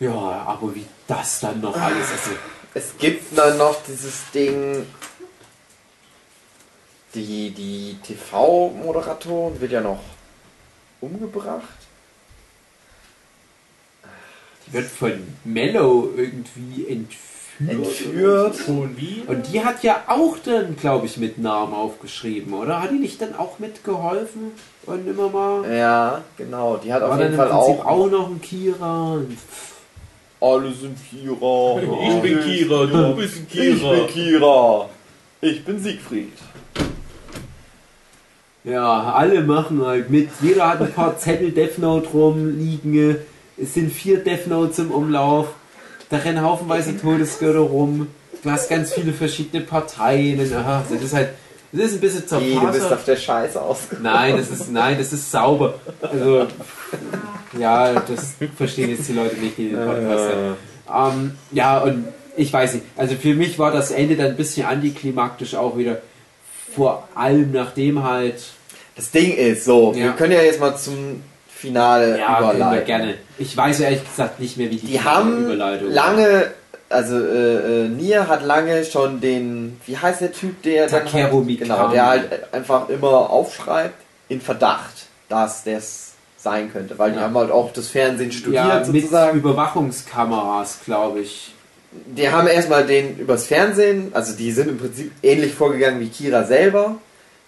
[0.00, 2.30] Ja, aber wie das dann noch alles ist.
[2.74, 4.86] Es gibt dann noch dieses Ding,
[7.22, 10.00] die, die TV-Moderatorin wird ja noch
[11.00, 11.62] umgebracht.
[14.66, 15.12] Die wird von
[15.44, 17.24] Mellow irgendwie entführt.
[17.66, 18.68] Entführt.
[18.68, 19.22] Und wie?
[19.26, 22.80] Und die hat ja auch dann, glaube ich, mit Namen aufgeschrieben, oder?
[22.82, 24.52] Hat die nicht dann auch mitgeholfen?
[24.86, 25.76] Und immer mal.
[25.76, 26.76] Ja, genau.
[26.76, 27.84] Die hat auf War dann jeden Fall auch.
[27.84, 29.14] auch noch ein Kira.
[29.14, 29.36] Und
[30.40, 31.80] Alle sind Kira.
[32.08, 34.88] Ich bin Kira, du bist Ich bin Kira.
[35.40, 36.32] Ich bin Siegfried.
[38.64, 40.28] Ja, alle machen halt mit.
[40.40, 43.16] Jeder hat ein paar Zettel Death Note rumliegen.
[43.56, 45.48] Es sind vier Death Notes im Umlauf.
[46.10, 48.08] Da rennen haufenweise Todesgötter rum.
[48.42, 50.40] Du hast ganz viele verschiedene Parteien.
[50.54, 51.30] Aha, das ist halt,
[51.72, 52.92] das ist ein bisschen Wie, du bist zerfasert.
[52.92, 54.04] auf der Scheiße ausgegangen.
[54.04, 55.74] Nein, das ist, nein, das ist sauber.
[56.00, 56.46] Also,
[57.58, 60.56] ja, das verstehen jetzt die Leute nicht, die den Podcast hören.
[60.90, 62.06] Ähm, ja, und
[62.36, 62.86] ich weiß nicht.
[62.96, 65.98] Also für mich war das Ende dann ein bisschen antiklimaktisch auch wieder.
[66.74, 68.36] Vor allem nachdem halt.
[68.96, 70.04] Das Ding ist so, Ja.
[70.06, 72.86] wir können ja jetzt mal zum Finale Ja, überleiten.
[72.86, 73.14] gerne.
[73.38, 76.50] Ich weiß ehrlich gesagt nicht mehr, wie die, Die haben Überleitung lange,
[76.88, 81.36] also äh, äh, Nier hat lange schon den, wie heißt der Typ, der dann Takeru
[81.38, 81.56] halt, Mikami.
[81.56, 83.94] genau, der halt einfach immer aufschreibt
[84.28, 87.24] in Verdacht, dass das sein könnte, weil die Ja.
[87.24, 89.38] haben halt auch das Fernsehen studiert ja, mit sozusagen.
[89.38, 91.54] Überwachungskameras, glaube ich.
[91.90, 96.44] Die haben erstmal den übers Fernsehen, also die sind im Prinzip ähnlich vorgegangen wie Kira
[96.44, 96.96] selber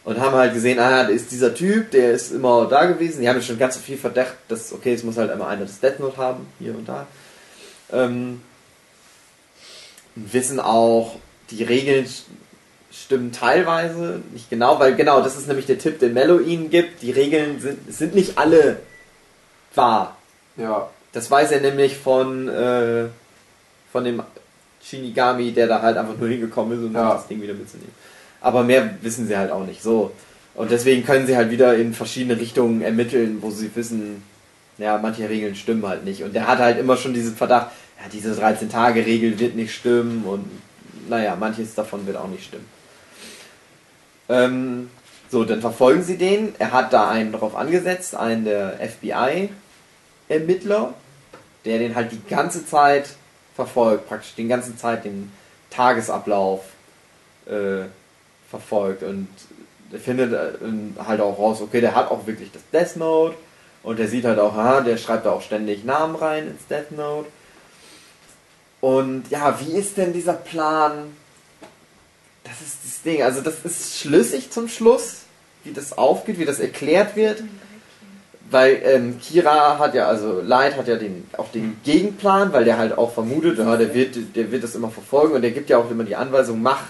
[0.05, 3.21] und haben halt gesehen, ah, da ist dieser Typ, der ist immer da gewesen.
[3.21, 5.79] Die haben schon ganz so viel Verdacht, dass, okay, es muss halt einmal einer das
[5.81, 7.07] Death Note haben, hier und da.
[7.93, 8.41] Ähm,
[10.15, 11.17] wissen auch,
[11.51, 12.23] die Regeln st-
[12.93, 17.03] stimmen teilweise nicht genau, weil genau, das ist nämlich der Tipp, den Mello ihnen gibt.
[17.03, 18.79] Die Regeln sind, sind nicht alle
[19.75, 20.17] wahr.
[20.57, 20.89] Ja.
[21.13, 23.05] Das weiß er nämlich von, äh,
[23.93, 24.23] von dem
[24.83, 27.15] Shinigami, der da halt einfach nur hingekommen ist, um Ja.
[27.15, 27.93] das Ding wieder mitzunehmen.
[28.41, 29.83] Aber mehr wissen sie halt auch nicht.
[29.83, 30.13] So.
[30.55, 34.23] Und deswegen können sie halt wieder in verschiedene Richtungen ermitteln, wo sie wissen,
[34.79, 36.23] ja, manche Regeln stimmen halt nicht.
[36.23, 37.71] Und der hat halt immer schon diesen Verdacht,
[38.01, 40.47] ja, diese 13-Tage-Regel wird nicht stimmen und
[41.09, 42.67] naja, manches davon wird auch nicht stimmen.
[44.29, 44.89] Ähm,
[45.31, 46.55] so, dann verfolgen sie den.
[46.59, 48.79] Er hat da einen drauf angesetzt, einen der
[50.29, 50.95] FBI-Ermittler,
[51.65, 53.11] der den halt die ganze Zeit
[53.61, 55.31] verfolgt, praktisch den ganzen Zeit den
[55.69, 56.63] Tagesablauf
[57.47, 57.85] äh,
[58.49, 59.29] verfolgt und
[59.93, 63.37] er findet äh, halt auch raus, okay, der hat auch wirklich das Death Note
[63.83, 66.93] und der sieht halt auch, aha, der schreibt da auch ständig Namen rein ins Death
[66.93, 67.29] Note.
[68.81, 71.15] Und ja, wie ist denn dieser Plan?
[72.45, 75.25] Das ist das Ding, also das ist schlüssig zum Schluss,
[75.65, 77.43] wie das aufgeht, wie das erklärt wird.
[78.51, 82.79] Weil ähm, Kira hat ja, also Light hat ja den, auch den Gegenplan, weil der
[82.79, 85.79] halt auch vermutet, ja, der wird, der wird das immer verfolgen und der gibt ja
[85.79, 86.83] auch immer die Anweisung, mach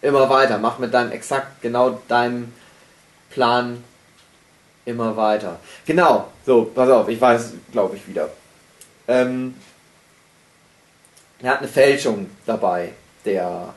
[0.00, 2.52] immer weiter, mach mit deinem exakt genau deinem
[3.30, 3.82] Plan
[4.84, 5.58] immer weiter.
[5.86, 8.28] Genau, so, pass auf, ich weiß, glaube ich, wieder.
[9.08, 9.54] Ähm,
[11.40, 12.90] er hat eine Fälschung dabei,
[13.24, 13.74] der,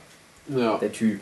[0.47, 0.78] Ja.
[0.78, 1.19] der Typ.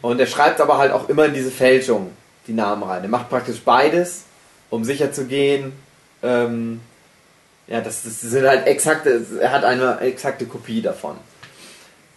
[0.00, 2.12] Und er schreibt aber halt auch immer in diese Fälschung
[2.46, 3.02] die Namen rein.
[3.02, 4.22] Er macht praktisch beides,
[4.70, 5.72] um sicher zu gehen.
[6.22, 6.80] Ähm,
[7.66, 11.16] ja, das, das sind halt exakte, er hat eine exakte Kopie davon.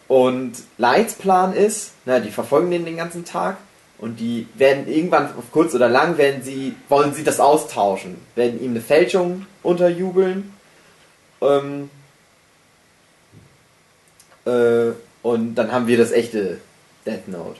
[0.08, 3.58] Und Lights Plan ist, na, die verfolgen den den ganzen Tag
[3.98, 8.62] und die werden irgendwann auf kurz oder lang werden sie, wollen sie das austauschen, werden
[8.62, 10.52] ihm eine Fälschung unterjubeln.
[11.42, 11.90] Ähm,
[14.46, 14.92] äh,
[15.22, 16.60] und dann haben wir das echte
[17.06, 17.60] Death Note.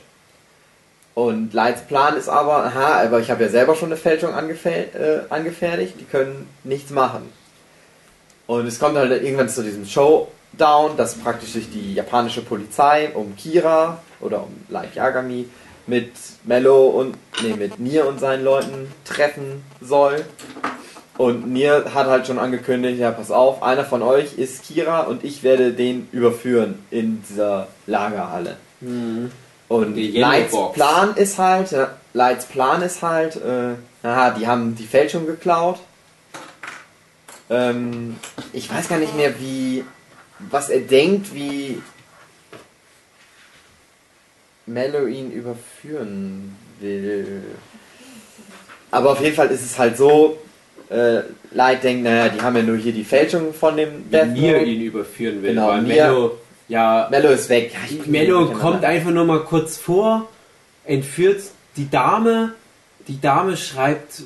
[1.14, 5.20] Und Lights Plan ist aber, aha, aber ich habe ja selber schon eine Fälschung äh,
[5.28, 7.30] angefertigt, die können nichts machen.
[8.46, 13.36] Und es kommt halt irgendwann zu diesem Showdown, dass praktisch sich die japanische Polizei um
[13.36, 15.46] Kira oder um Light Yagami
[15.86, 16.12] mit
[16.44, 20.24] Mello und, nee, mit Nier und seinen Leuten treffen soll.
[21.18, 25.24] Und Nier hat halt schon angekündigt, ja, pass auf, einer von euch ist Kira und
[25.24, 28.56] ich werde den überführen in dieser Lagerhalle.
[28.80, 29.30] Mhm.
[29.72, 30.74] Und Lights Box.
[30.74, 35.78] Plan ist halt, ja, Lights Plan ist halt, äh, aha, die haben die Fälschung geklaut.
[37.48, 38.16] Ähm,
[38.52, 39.82] ich weiß gar nicht mehr, wie,
[40.50, 41.80] was er denkt, wie
[44.66, 47.42] Mello ihn überführen will.
[48.90, 50.36] Aber auf jeden Fall ist es halt so,
[50.90, 51.20] äh,
[51.52, 54.62] Light denkt, naja, die haben ja nur hier die Fälschung von dem Wie Death Nier
[54.64, 55.54] ihn überführen will.
[55.54, 56.41] Genau, weil Mello,
[56.72, 57.72] ja, Mello ist weg.
[57.72, 60.28] Ja, Mello kommt einfach nur mal kurz vor,
[60.84, 61.42] entführt
[61.76, 62.54] die Dame.
[63.08, 64.22] Die Dame schreibt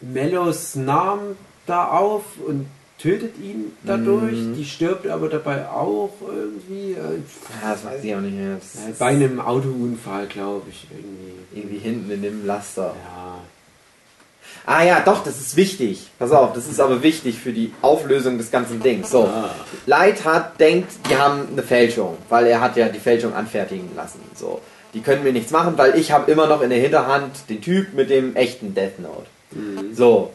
[0.00, 1.36] Mellos Namen
[1.66, 2.66] da auf und
[2.98, 4.32] tötet ihn dadurch.
[4.32, 4.56] Mhm.
[4.56, 6.92] Die stirbt aber dabei auch irgendwie.
[6.92, 8.56] Ja, das weiß ich auch nicht mehr.
[8.56, 11.58] Das bei einem Autounfall, glaube ich, irgendwie.
[11.58, 12.94] irgendwie hinten in dem Laster.
[13.04, 13.38] Ja.
[14.64, 16.06] Ah ja, doch, das ist wichtig.
[16.18, 19.10] Pass auf, das ist aber wichtig für die Auflösung des ganzen Dings.
[19.10, 19.50] So, Ah.
[19.86, 24.20] Light hat, denkt, die haben eine Fälschung, weil er hat ja die Fälschung anfertigen lassen.
[24.36, 24.60] So,
[24.94, 27.92] die können mir nichts machen, weil ich habe immer noch in der Hinterhand den Typ
[27.94, 29.26] mit dem echten Death Note.
[29.94, 30.32] So,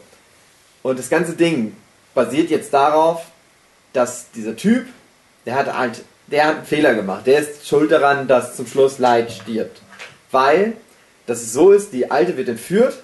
[0.82, 1.74] und das ganze Ding
[2.14, 3.24] basiert jetzt darauf,
[3.92, 4.86] dass dieser Typ,
[5.46, 7.26] der hat halt, der hat einen Fehler gemacht.
[7.26, 9.80] Der ist schuld daran, dass zum Schluss Light stirbt.
[10.30, 10.74] Weil,
[11.26, 12.98] dass es so ist, die Alte wird entführt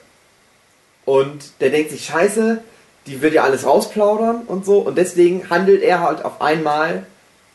[1.05, 2.63] und der denkt sich, scheiße,
[3.07, 4.79] die wird ja alles rausplaudern und so.
[4.79, 7.07] Und deswegen handelt er halt auf einmal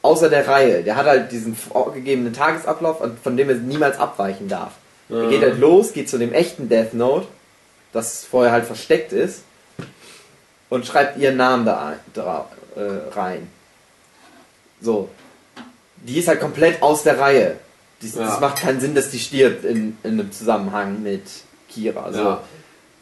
[0.02, 0.84] außer der Reihe.
[0.84, 4.74] Der hat halt diesen vorgegebenen Tagesablauf, von dem er niemals abweichen darf.
[5.10, 7.26] Er geht halt los, geht zu dem echten Death Note,
[7.94, 9.42] das vorher halt versteckt ist,
[10.70, 13.48] und schreibt ihren Namen da, ein, da äh, rein.
[14.80, 15.10] So.
[15.96, 17.58] Die ist halt komplett aus der Reihe.
[18.04, 18.26] Die, Ja.
[18.28, 21.24] Das macht keinen Sinn, dass die stirbt in, in einem Zusammenhang mit
[21.70, 22.14] Kira.
[22.14, 22.20] So.
[22.20, 22.44] Ja.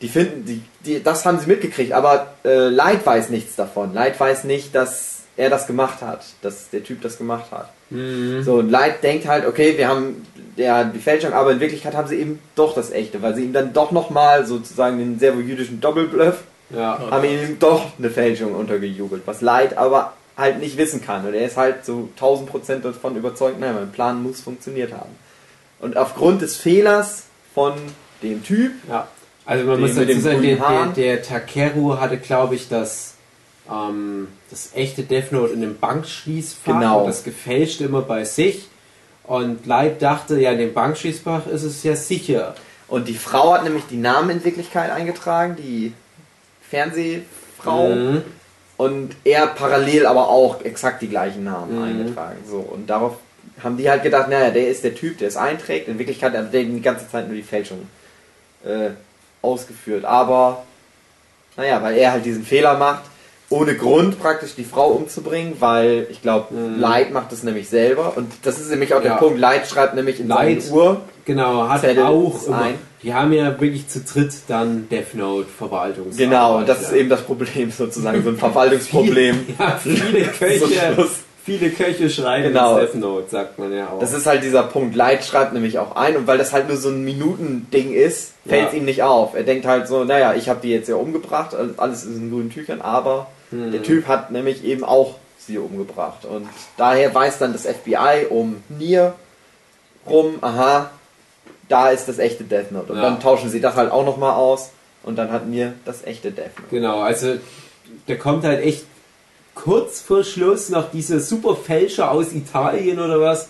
[0.02, 3.94] Die finden, die, die, das haben sie mitgekriegt, aber äh, Light weiß nichts davon.
[3.94, 7.70] Light weiß nicht, dass er das gemacht hat, dass der Typ das gemacht hat.
[7.90, 8.44] Mhm.
[8.44, 10.26] So, und Light denkt halt, okay, wir haben
[10.56, 13.54] ja die Fälschung, aber in Wirklichkeit haben sie eben doch das Echte, weil sie ihm
[13.54, 17.00] dann doch nochmal sozusagen den servo-jüdischen Doppelbluff, Ja.
[17.12, 21.26] haben ihm doch eine Fälschung untergejubelt, was Light aber halt nicht wissen kann.
[21.26, 25.16] Und er ist halt so 1000% davon überzeugt, nein, mein Plan muss funktioniert haben.
[25.80, 27.24] Und aufgrund des Fehlers
[27.56, 27.74] von
[28.22, 29.08] dem Typ, Ja.
[29.48, 33.14] Also man muss dazu dem sagen, der, der, der Takeru hatte, glaube ich, das,
[33.72, 37.00] ähm, das echte Death Note in einem Bankschließfach Genau.
[37.02, 38.68] und das gefälscht immer bei sich.
[39.24, 42.56] Und Light dachte, ja, in dem Bankschließfach ist es ja sicher.
[42.90, 45.92] und die Frau hat nämlich die Namen in Wirklichkeit eingetragen, die
[46.70, 47.90] Fernsehfrau.
[47.96, 48.22] Mhm.
[48.78, 51.84] Und er parallel aber auch exakt die gleichen Namen Mhm.
[51.84, 52.38] eingetragen.
[52.50, 53.18] So, und darauf
[53.64, 55.88] haben die halt gedacht, naja, der ist der Typ, der es einträgt.
[55.88, 57.88] In Wirklichkeit hat der die ganze Zeit nur die Fälschung
[58.64, 58.92] äh,
[59.52, 60.06] ausgeführt.
[60.06, 60.64] Aber,
[61.56, 63.04] naja, weil er halt diesen Fehler macht,
[63.50, 66.80] ohne Grund praktisch die Frau umzubringen, weil ich glaube, Mhm.
[66.82, 68.14] Light macht das nämlich selber.
[68.18, 69.18] Und das ist nämlich auch der Ja.
[69.18, 71.02] Punkt, Light schreibt nämlich in Light seine Uhr.
[71.24, 72.76] Genau, hat Zettel auch immer, ein.
[73.04, 76.18] Die haben ja wirklich zu dritt dann Death Note Verwaltungs.
[76.18, 79.46] Genau, das ist eben das Problem sozusagen, so ein Verwaltungsproblem.
[79.60, 81.08] Ja, viele Köche.
[81.48, 82.78] Viele Köche schreiben Genau.
[82.78, 84.00] das Death Note, sagt man ja auch.
[84.00, 84.96] Das ist halt dieser Punkt.
[84.96, 88.68] Light schreibt nämlich auch ein und weil das halt nur so ein Minutending ist, fällt
[88.68, 88.80] es Ja.
[88.80, 89.34] ihm nicht auf.
[89.34, 92.52] Er denkt halt so, naja, ich habe die jetzt ja umgebracht, alles ist in grünen
[92.52, 93.72] Tüchern, aber Mhm.
[93.72, 96.26] der Typ hat nämlich eben auch sie umgebracht.
[96.26, 99.14] Und daher weiß dann das FBI um Nier
[100.06, 100.90] rum, aha,
[101.70, 102.92] da ist das echte Death Note.
[102.92, 103.06] Und Ja.
[103.06, 104.72] dann tauschen sie das halt auch nochmal aus
[105.04, 106.70] und dann hat Nier das echte Death Note.
[106.72, 107.36] Genau, also
[108.10, 108.84] der kommt halt echt
[109.64, 113.50] kurz vor Schluss noch diese super Fälscher aus Italien oder was.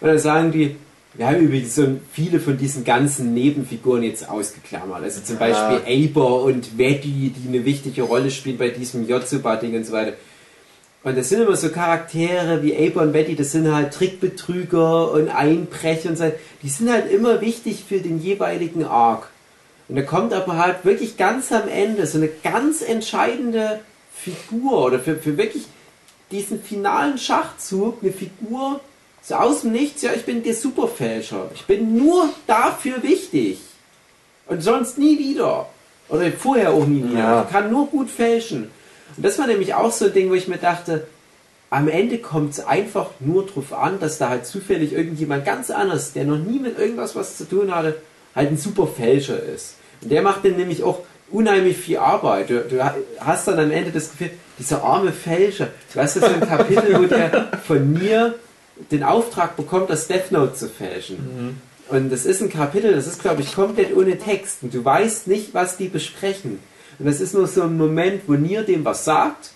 [0.00, 0.76] Und dann sagen die,
[1.14, 5.02] wir haben übrigens so viele von diesen ganzen Nebenfiguren jetzt ausgeklammert.
[5.02, 5.38] Also zum.
[5.38, 5.80] Beispiel
[6.14, 10.12] Aber und Weddy, die eine wichtige Rolle spielen bei diesem Yotsuba-Ding und so weiter.
[11.04, 15.28] Und das sind immer so Charaktere wie Aber und Betty, das sind halt Trickbetrüger und
[15.28, 16.30] Einbrecher und so.
[16.62, 19.28] Die sind halt immer wichtig für den jeweiligen Arc.
[19.88, 23.80] Und da kommt aber halt wirklich ganz am Ende so eine ganz entscheidende
[24.20, 25.64] Figur oder für, für wirklich
[26.30, 28.80] diesen finalen Schachzug eine Figur
[29.22, 31.50] so aus dem Nichts, ja, ich bin der Superfälscher.
[31.54, 33.58] Ich bin nur dafür wichtig.
[34.46, 35.68] Und sonst nie wieder.
[36.08, 37.18] Oder vorher auch nie wieder.
[37.18, 37.42] Ja.
[37.42, 38.70] Ich kann nur gut fälschen.
[39.16, 41.06] Und das war nämlich auch so ein Ding, wo ich mir dachte,
[41.70, 46.14] am Ende kommt es einfach nur drauf an, dass da halt zufällig irgendjemand ganz anders,
[46.14, 48.00] der noch nie mit irgendwas was zu tun hatte,
[48.34, 49.74] halt ein super Fälscher ist.
[50.00, 51.00] Und der macht dann nämlich auch
[51.30, 52.50] unheimlich viel Arbeit.
[52.50, 52.82] Du, du
[53.20, 56.98] hast dann am Ende das Gefühl, dieser arme Fälscher, du hast das so ein Kapitel,
[56.98, 58.34] wo der von mir
[58.90, 61.60] den Auftrag bekommt, das Death Note zu fälschen.
[61.88, 64.58] Und das ist ein Kapitel, das ist, glaube ich, komplett ohne Text.
[64.62, 66.60] Und du weißt nicht, was die besprechen.
[66.98, 69.50] Und das ist nur so ein Moment, wo Nier dem was sagt.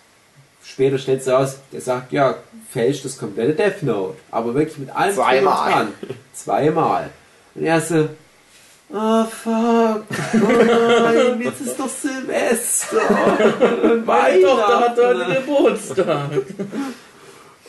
[0.64, 2.36] Später stellt es aus, der sagt, ja,
[2.70, 4.16] fälscht das komplette Death Note.
[4.30, 5.70] Aber wirklich mit allem Zweimal.
[5.70, 5.88] dran.
[6.32, 7.10] Zweimal.
[7.54, 8.08] Und er so,
[8.93, 12.99] oh fuck, oh nein, jetzt ist doch Silvester.
[13.82, 15.34] und Meine Tochter hat heute.
[15.40, 16.30] Geburtstag.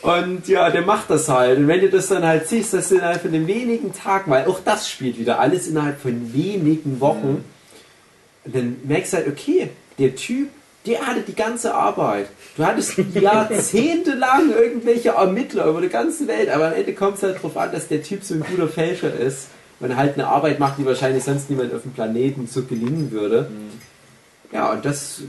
[0.02, 1.58] Und ja, der macht das halt.
[1.58, 4.60] Und wenn du das dann halt siehst, das innerhalb von den wenigen Tagen, weil auch
[4.62, 7.44] das spielt wieder alles innerhalb von wenigen Wochen,
[8.44, 10.50] und dann merkst du halt, okay, der Typ,
[10.84, 12.28] der hatte die ganze Arbeit.
[12.58, 17.36] Du hattest jahrzehntelang irgendwelche Ermittler über die ganze Welt, aber am Ende kommt es halt
[17.36, 19.46] darauf an, dass der Typ so ein guter Fälscher ist
[19.80, 23.48] und halt eine Arbeit macht, die wahrscheinlich sonst niemand auf dem Planeten so gelingen würde.
[24.52, 25.22] Ja, und das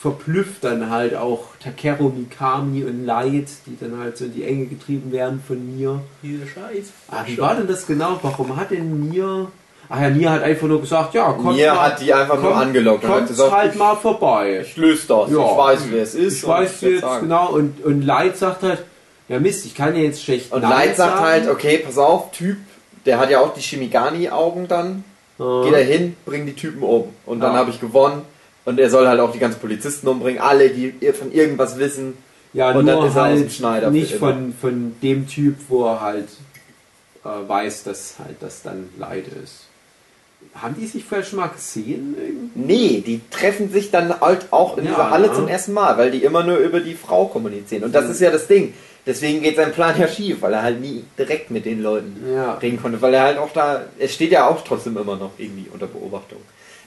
[0.00, 4.66] verblüfft dann halt auch Takeru Mikami und Light, die dann halt so in die Enge
[4.66, 6.00] getrieben werden von mir.
[6.22, 6.86] Diese Scheiß.
[7.08, 8.18] Ah, wie war denn das genau?
[8.22, 9.48] Warum hat denn Nier...
[9.88, 12.52] Ach ja, Nier hat einfach nur gesagt, ja, komm Mir mal, hat die einfach nur
[12.52, 14.60] komm- angelockt und hat kommt gesagt, halt mal vorbei.
[14.64, 15.50] ich löse das, Ja.
[15.50, 16.36] ich weiß, wer es ist.
[16.38, 17.22] Ich weiß jetzt sagen.
[17.26, 18.82] genau und, und Light sagt halt,
[19.28, 22.30] ja Mist, ich kann ja jetzt schlecht Und Nein Light sagt halt, okay, pass auf,
[22.32, 22.56] Typ,
[23.06, 25.04] der hat ja auch die Shimigani-Augen dann.
[25.38, 25.62] Ja.
[25.64, 27.04] Geh da hin, bring die Typen um.
[27.26, 27.58] Und dann Ja.
[27.58, 28.22] habe ich gewonnen.
[28.64, 32.16] Und er soll halt auch die ganzen Polizisten umbringen, alle, die von irgendwas wissen.
[32.52, 35.26] Ja, Und nur dann ist er aus halt dem Schneider für nicht von, von dem
[35.26, 36.28] Typ, wo er halt
[37.24, 39.64] äh, weiß, dass halt das dann Leid ist.
[40.54, 42.14] Haben die sich vielleicht schon mal gesehen?
[42.18, 42.50] irgendwie?
[42.54, 45.34] Nee, die treffen sich dann halt auch in Ja, dieser Halle ja.
[45.34, 47.84] zum ersten Mal, weil die immer nur über die Frau kommunizieren.
[47.84, 48.74] Und das ist ja das Ding.
[49.04, 52.54] Deswegen geht sein Plan ja schief, weil er halt nie direkt mit den Leuten Ja.
[52.54, 55.66] reden konnte, weil er halt auch da, er steht ja auch trotzdem immer noch irgendwie
[55.72, 56.38] unter Beobachtung.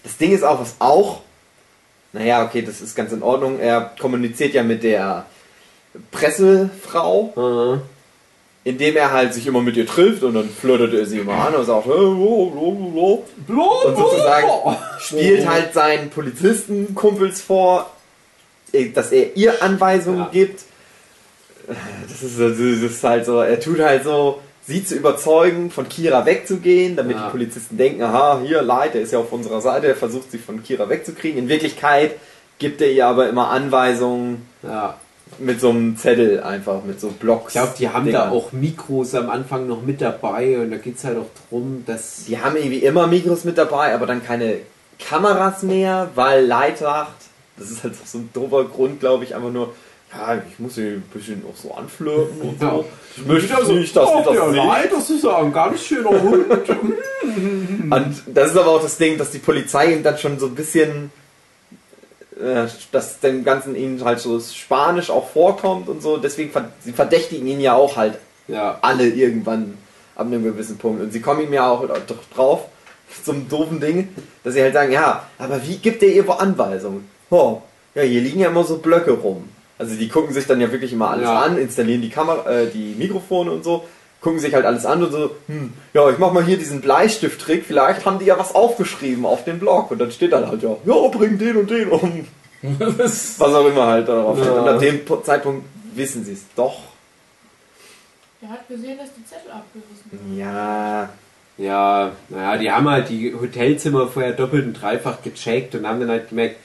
[0.03, 1.21] Das Ding ist auch, was auch,
[2.13, 5.25] naja, okay, das ist ganz in Ordnung, er kommuniziert ja mit der
[6.11, 7.79] Pressefrau, Äh,
[8.69, 11.53] indem er halt sich immer mit ihr trifft und dann flirtet er sie immer an
[11.55, 12.53] und sagt, und
[13.95, 14.47] sozusagen
[14.99, 17.91] spielt halt seinen Polizistenkumpels vor,
[18.93, 20.29] dass er ihr Anweisungen Ja.
[20.31, 20.61] gibt.
[21.67, 26.25] Das ist, das ist halt so, er tut halt so, sie zu überzeugen, von Kira
[26.25, 27.25] wegzugehen, damit Ja.
[27.25, 30.37] die Polizisten denken, aha, hier, Leid, der ist ja auf unserer Seite, er versucht sie
[30.39, 31.37] von Kira wegzukriegen.
[31.39, 32.15] In Wirklichkeit
[32.59, 34.95] gibt er ihr aber immer Anweisungen Ja.
[35.39, 37.53] mit so einem Zettel einfach, mit so Blocks.
[37.55, 38.29] Ich glaube, die haben Dingern.
[38.29, 41.83] da auch Mikros am Anfang noch mit dabei und da geht es halt auch drum,
[41.85, 42.25] dass.
[42.25, 44.57] Die haben irgendwie immer Mikros mit dabei, aber dann keine
[44.99, 47.23] Kameras mehr, weil Light sagt,
[47.57, 49.73] das ist halt so ein doofer Grund, glaube ich, einfach nur,
[50.17, 52.71] ja, ich muss sie ein bisschen auch so anflirten und Ja.
[52.71, 52.85] so.
[53.17, 54.55] Ich möchte nicht, dass oh, das sehen.
[54.55, 56.45] Leid, das ist ja ein ganz schöner Hund.
[57.89, 60.55] Und das ist aber auch das Ding, dass die Polizei ihm dann schon so ein
[60.55, 61.11] bisschen,
[62.39, 66.93] äh, dass dem Ganzen ihnen halt so Spanisch auch vorkommt und so, deswegen ver sie
[66.93, 68.79] verdächtigen ihn ja auch halt ja.
[68.81, 69.77] alle irgendwann
[70.15, 71.01] ab einem gewissen Punkt.
[71.01, 72.65] Und sie kommen ihm ja auch doch drauf,
[73.23, 74.09] so einem doofen Ding,
[74.43, 77.07] dass sie halt sagen, ja, aber wie gibt er ihr wo Anweisungen?
[77.29, 77.61] Oh,
[77.93, 79.49] ja, hier liegen ja immer so Blöcke rum.
[79.77, 81.41] Also die gucken sich dann ja wirklich immer alles Ja.
[81.41, 83.85] an, installieren die Kamera, äh, die Mikrofone und so,
[84.21, 87.65] gucken sich halt alles an und so, hm, ja, ich mach mal hier diesen Bleistift-Trick,
[87.65, 90.75] vielleicht haben die ja was aufgeschrieben auf dem Blog und dann steht dann halt ja,
[90.85, 92.25] ja, bring den und den um.
[92.97, 94.47] Was auch immer halt darauf steht.
[94.51, 94.61] Ja.
[94.61, 96.79] Und ab dem Zeitpunkt wissen sie es doch.
[98.41, 100.37] Er hat gesehen, dass die Zettel abgerissen sind.
[100.37, 101.09] Ja,
[101.57, 106.09] Ja, naja, die haben halt die Hotelzimmer vorher doppelt und dreifach gecheckt und haben dann
[106.09, 106.55] halt gemerkt,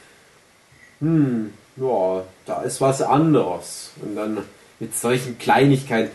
[1.01, 3.91] hm, ja, da ist was anderes.
[4.03, 4.39] Und dann
[4.79, 6.11] mit solchen Kleinigkeiten.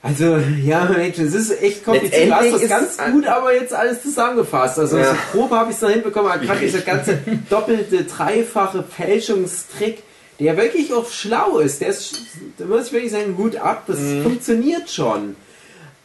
[0.00, 2.28] Also, ja, Mensch, es ist echt kompliziert.
[2.30, 4.78] Du hast das ganz gut aber jetzt alles zusammengefasst.
[4.78, 5.10] Also, Ja.
[5.12, 7.18] so grob habe ich es noch hinbekommen, aber gerade dieser ganze
[7.50, 10.02] doppelte, dreifache Fälschungstrick,
[10.38, 12.16] der wirklich auch schlau ist, der ist,
[12.58, 14.22] da muss ich wirklich sagen, Hut ab, das Mhm.
[14.22, 15.34] funktioniert schon.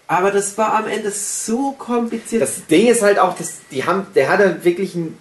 [0.07, 2.41] Aber das war am Ende so kompliziert.
[2.41, 5.17] Das Ding ist halt auch, dass die haben, der hat halt wirklich ein,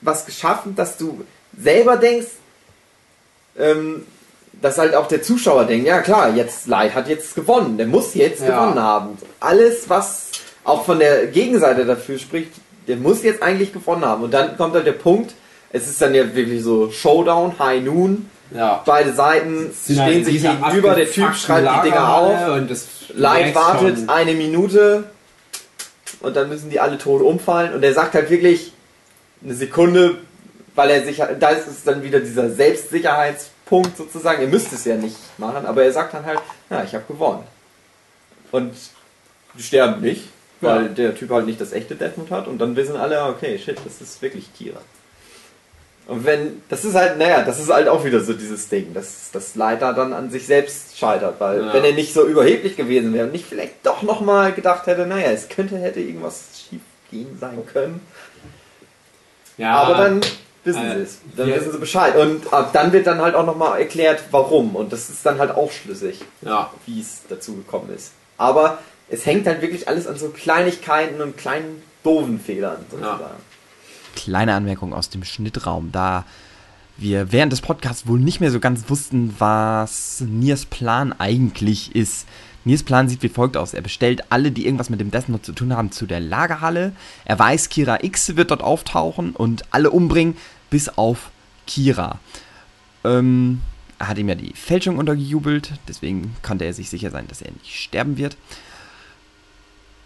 [0.00, 1.24] was geschaffen, dass du
[1.58, 2.28] selber denkst,
[3.58, 4.06] ähm,
[4.60, 8.14] dass halt auch der Zuschauer denkt, ja klar, jetzt Light hat jetzt gewonnen, der muss
[8.14, 8.48] jetzt Ja.
[8.48, 9.18] gewonnen haben.
[9.40, 10.30] Alles, was
[10.64, 12.52] auch von der Gegenseite dafür spricht,
[12.88, 14.24] der muss jetzt eigentlich gewonnen haben.
[14.24, 15.34] Und dann kommt halt der Punkt,
[15.72, 18.82] es ist dann ja wirklich so Showdown, High Noon, ja.
[18.86, 22.48] beide Seiten halt stehen in sich gegenüber, der Typ schreibt die Dinger auf.
[22.48, 22.70] Und
[23.14, 24.08] Light wartet schon.
[24.08, 25.04] eine Minute
[26.20, 28.72] und dann müssen die alle tot umfallen und er sagt halt wirklich
[29.44, 30.18] eine Sekunde,
[30.76, 34.42] weil er sich da ist es dann wieder dieser Selbstsicherheitspunkt sozusagen.
[34.42, 36.38] Ihr müsst es ja nicht machen, aber er sagt dann halt,
[36.70, 37.42] ja, ich habe gewonnen.
[38.52, 38.74] Und
[39.54, 40.28] die sterben nicht,
[40.60, 40.88] weil Ja.
[40.88, 44.00] der Typ halt nicht das echte Deathnote hat und dann wissen alle, okay, shit, das
[44.00, 44.80] ist wirklich Kira.
[46.06, 49.30] Und wenn, das ist halt, naja, das ist halt auch wieder so dieses Ding, dass
[49.32, 51.72] das Leiter dann an sich selbst scheitert, weil Ja.
[51.72, 55.30] wenn er nicht so überheblich gewesen wäre und nicht vielleicht doch nochmal gedacht hätte, naja,
[55.32, 58.00] es könnte, hätte irgendwas schief gehen sein können,
[59.58, 60.20] Ja, aber dann
[60.66, 63.46] wissen äh, sie es, dann wissen sie Bescheid und ab dann wird dann halt auch
[63.46, 66.70] nochmal erklärt, warum und das ist dann halt auch schlüssig ja.
[66.84, 68.12] wie es dazu gekommen ist.
[68.36, 73.36] Aber es hängt halt wirklich alles an so Kleinigkeiten und kleinen doofen Fehlern sozusagen.
[74.14, 76.24] Kleine Anmerkung aus dem Schnittraum, da
[76.96, 82.26] wir während des Podcasts wohl nicht mehr so ganz wussten, was Niers Plan eigentlich ist.
[82.64, 83.74] Niers Plan sieht wie folgt aus.
[83.74, 86.92] Er bestellt alle, die irgendwas mit dem Death Note zu tun haben, zu der Lagerhalle.
[87.24, 90.36] Er weiß, Kira X wird dort auftauchen und alle umbringen,
[90.70, 91.30] bis auf
[91.66, 92.18] Kira.
[93.04, 93.60] Ähm,
[93.98, 97.52] er hat ihm ja die Fälschung untergejubelt, deswegen konnte er sich sicher sein, dass er
[97.52, 98.36] nicht sterben wird.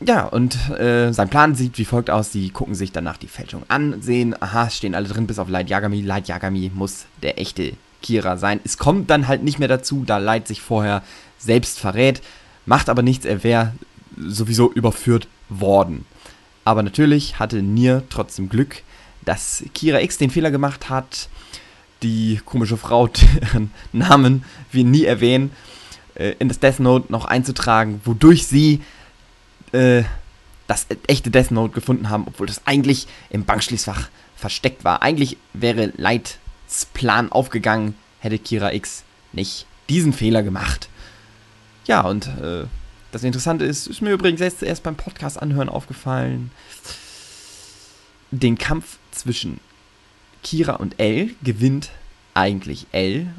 [0.02, 2.32] Ja, und äh, sein Plan sieht wie folgt aus.
[2.32, 5.48] Sie gucken sich danach die Fälschung an, sehen, aha, es stehen alle drin, bis auf
[5.50, 6.00] Light Yagami.
[6.00, 8.60] Light Yagami muss der echte Kira sein.
[8.64, 11.02] Es kommt dann halt nicht mehr dazu, da Light sich vorher
[11.38, 12.22] selbst verrät.
[12.64, 13.74] Macht aber nichts, er wäre
[14.16, 16.06] sowieso überführt worden.
[16.64, 18.82] Aber natürlich hatte Nier trotzdem Glück,
[19.24, 21.28] dass Kira X den Fehler gemacht hat,
[22.02, 23.08] die komische Frau,
[23.40, 25.50] deren Namen wir nie erwähnen,
[26.14, 28.82] äh, in das Death Note noch einzutragen, wodurch sie
[29.72, 30.02] äh,
[30.66, 35.02] das echte Death Note gefunden haben, obwohl das eigentlich im Bankschließfach versteckt war.
[35.02, 36.38] Eigentlich wäre Lights
[36.94, 39.02] Plan aufgegangen, hätte Kira X
[39.32, 40.88] nicht diesen Fehler gemacht.
[41.86, 42.66] Ja, und äh,
[43.10, 46.52] das Interessante ist, ist mir übrigens erst, erst beim Podcast anhören aufgefallen,
[48.30, 49.60] den Kampf zwischen
[50.42, 51.90] Kira und L gewinnt
[52.34, 53.32] eigentlich L,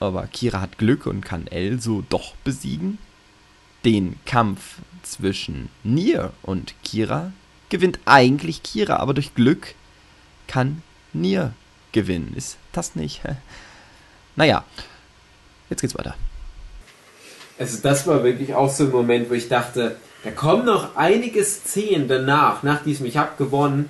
[0.00, 2.98] aber Kira hat Glück und kann L so doch besiegen.
[3.84, 7.32] Den Kampf zwischen Nier und Kira
[7.68, 9.74] gewinnt eigentlich Kira, aber durch Glück
[10.46, 10.82] kann
[11.12, 11.52] Nier
[11.92, 12.32] gewinnen.
[12.36, 13.20] Ist das nicht?
[14.36, 14.64] Naja,
[15.70, 16.16] jetzt geht's weiter.
[17.56, 21.44] Also das war wirklich auch so ein Moment, wo ich dachte, da kommen noch einige
[21.44, 23.88] Szenen danach, nach diesem Ich hab gewonnen,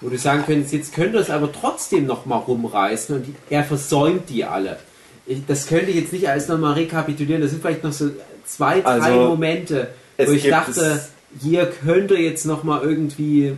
[0.00, 4.28] wo du sagen könntest, jetzt könnte es aber trotzdem noch mal rumreißen und er versäumt
[4.28, 4.78] die alle.
[5.26, 8.10] Ich, das könnte ich jetzt nicht alles nochmal rekapitulieren, das sind vielleicht noch so
[8.46, 9.88] zwei, drei Also, Momente,
[10.18, 11.00] wo ich dachte,
[11.40, 13.54] hier könnte jetzt noch mal irgendwie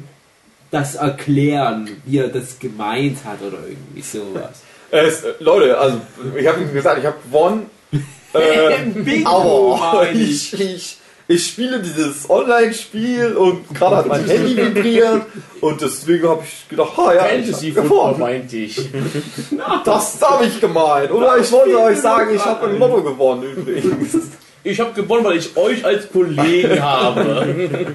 [0.70, 4.62] das erklären, wie er das gemeint hat oder irgendwie sowas.
[4.94, 6.02] Es, Leute, also
[6.38, 7.70] ich habe gesagt, ich habe gewonnen.
[8.34, 10.96] Äh, Bingo, aber ich, ich,
[11.28, 15.22] ich spiele dieses Online-Spiel und gerade hat mein Handy vibriert
[15.60, 18.80] und deswegen habe ich gedacht, ha ja, ich Fantasy hab Football meinte ich.
[19.84, 21.10] Das habe ich gemeint.
[21.10, 24.16] Oder ich wollte euch sagen, ich habe im Lotto gewonnen übrigens.
[24.64, 27.94] Ich habe gewonnen, weil ich euch als Kollegen habe.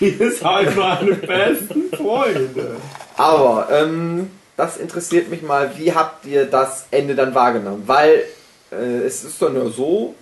[0.00, 2.76] Ihr seid meine besten Freunde.
[3.16, 7.82] Aber ähm, das interessiert mich mal, wie habt ihr das Ende dann wahrgenommen?
[7.86, 8.24] Weil
[8.70, 10.14] äh, es ist doch nur so,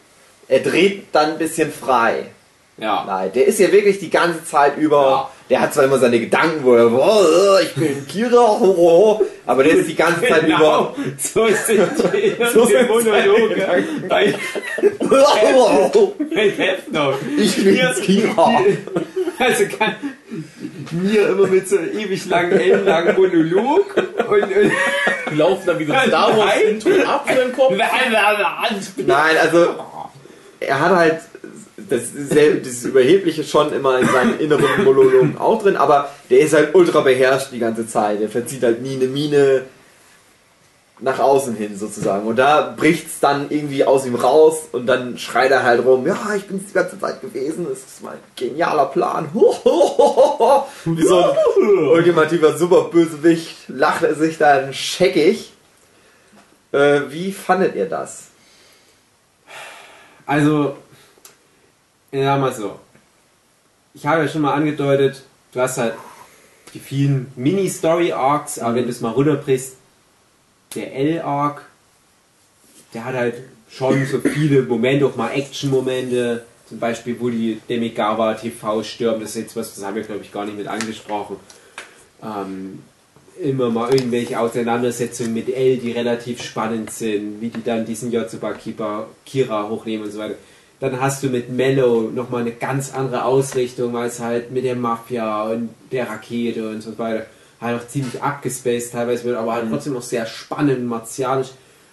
[0.48, 2.26] er dreht dann ein bisschen frei.
[2.76, 3.04] Ja.
[3.06, 4.96] Nein, der ist ja wirklich die ganze Zeit über.
[4.96, 5.30] Ja.
[5.50, 9.62] Der hat zwar immer seine Gedanken, wo er, oh, ich bin Kira, oh, oh, aber
[9.62, 13.68] der ist die ganze Zeit Genau, so sind die, So sind Monologe
[14.08, 14.34] bei,
[16.88, 17.18] über.
[17.36, 18.62] Ich bin Kira.
[19.38, 19.96] Also kann
[20.92, 24.72] mir immer mit so einem ewig langen, ellenlangen Monolog und, und
[25.30, 26.60] Die laufen dann wie so Star Wars.
[26.60, 27.74] Intro ab für den Kopf.
[28.96, 29.74] Nein, also
[30.66, 31.20] er hat halt
[31.76, 32.02] das,
[32.62, 37.00] das Überhebliche schon immer in seinen inneren Monologen auch drin, aber der ist halt ultra
[37.00, 38.20] beherrscht die ganze Zeit.
[38.20, 39.62] Der verzieht halt nie eine Miene
[41.00, 42.26] nach außen hin sozusagen.
[42.26, 46.16] Und da bricht's dann irgendwie aus ihm raus und dann schreit er halt rum, ja,
[46.36, 49.28] ich bin's die ganze Zeit gewesen, das ist mein genialer Plan.
[50.84, 55.52] Wie so ein ultimativer Superbösewicht lacht er sich dann scheckig.
[56.72, 58.28] Äh, wie fandet ihr das?
[60.26, 60.76] Also,
[62.12, 62.78] ja, mal so.
[63.94, 65.22] Ich habe ja schon mal angedeutet,
[65.52, 65.94] du hast halt
[66.72, 69.76] die vielen Mini-Story-Arcs, aber wenn du es mal runterbrichst,
[70.74, 71.62] der L-Arc,
[72.92, 73.34] der hat halt
[73.70, 79.30] schon so viele Momente, auch mal Action-Momente, zum Beispiel, wo die Demigawa TV stürmen, das
[79.30, 81.36] ist jetzt was, das haben wir, glaube ich, gar nicht mit angesprochen.
[82.22, 82.82] Ähm,
[83.42, 88.52] immer mal irgendwelche Auseinandersetzungen mit L, die relativ spannend sind, wie die dann diesen Yotsuba
[88.52, 90.36] Kira, Kira hochnehmen und so weiter.
[90.80, 94.76] Dann hast du mit Mellow nochmal eine ganz andere Ausrichtung, weil es halt mit der
[94.76, 97.26] Mafia und der Rakete und so weiter
[97.60, 101.50] halt auch ziemlich abgespaced teilweise wird, aber halt trotzdem noch sehr spannend und martialisch.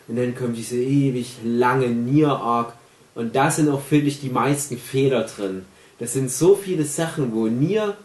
[0.07, 2.73] Und dann kommt diese ewig lange Nier-Arc
[3.15, 5.65] und da sind auch, finde ich, die meisten Fehler drin.
[5.99, 7.95] Das sind so viele Sachen, wo Nier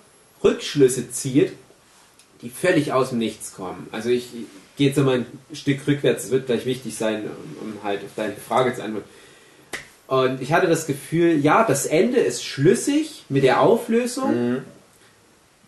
[0.45, 1.53] Rückschlüsse zieht,
[2.47, 3.89] die völlig aus dem Nichts kommen.
[3.91, 4.29] Also ich
[4.77, 8.11] gehe jetzt nochmal ein Stück rückwärts, es wird gleich wichtig sein, um, um halt auf
[8.15, 9.09] deine Frage zu antworten.
[10.07, 14.63] Und ich hatte das Gefühl, ja, das Ende ist schlüssig mit der Auflösung,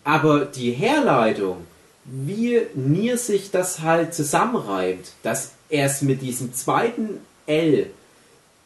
[0.05, 1.67] aber die Herleitung,
[2.05, 7.87] wie Nier sich das halt zusammenreibt, dass er es mit diesem zweiten L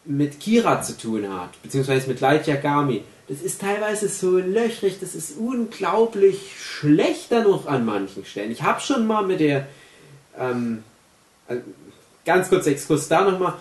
[0.06, 5.15] mit Kira zu tun hat, beziehungsweise mit Light Yagami, das ist teilweise so löchrig, das
[5.15, 8.51] ist unglaublich schlecht dann noch an manchen Stellen.
[8.51, 9.67] Ich habe schon mal mit der,
[10.37, 10.83] ähm,
[11.47, 11.57] äh,
[12.25, 13.53] ganz kurz Exkurs da nochmal,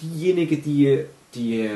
[0.00, 1.70] diejenige, die die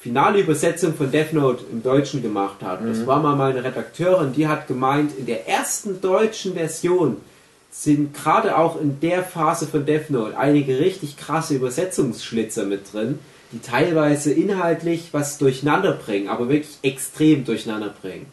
[0.00, 2.80] finale Übersetzung von Death Note im Deutschen gemacht hat.
[2.84, 7.16] Das war mal meine Redakteurin, die hat gemeint, in der ersten deutschen Version
[7.70, 13.18] sind gerade auch in der Phase von Death Note einige richtig krasse Übersetzungsschlitzer mit drin,
[13.52, 18.26] die teilweise inhaltlich was durcheinander bringen, aber wirklich extrem durcheinander bringen.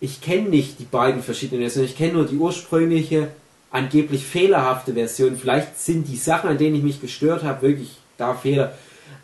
[0.00, 3.28] Ich kenne nicht die beiden verschiedenen Versionen, ich kenne nur die ursprüngliche,
[3.70, 5.36] angeblich fehlerhafte Version.
[5.36, 8.72] Vielleicht sind die Sachen, an denen ich mich gestört habe, wirklich da Fehler.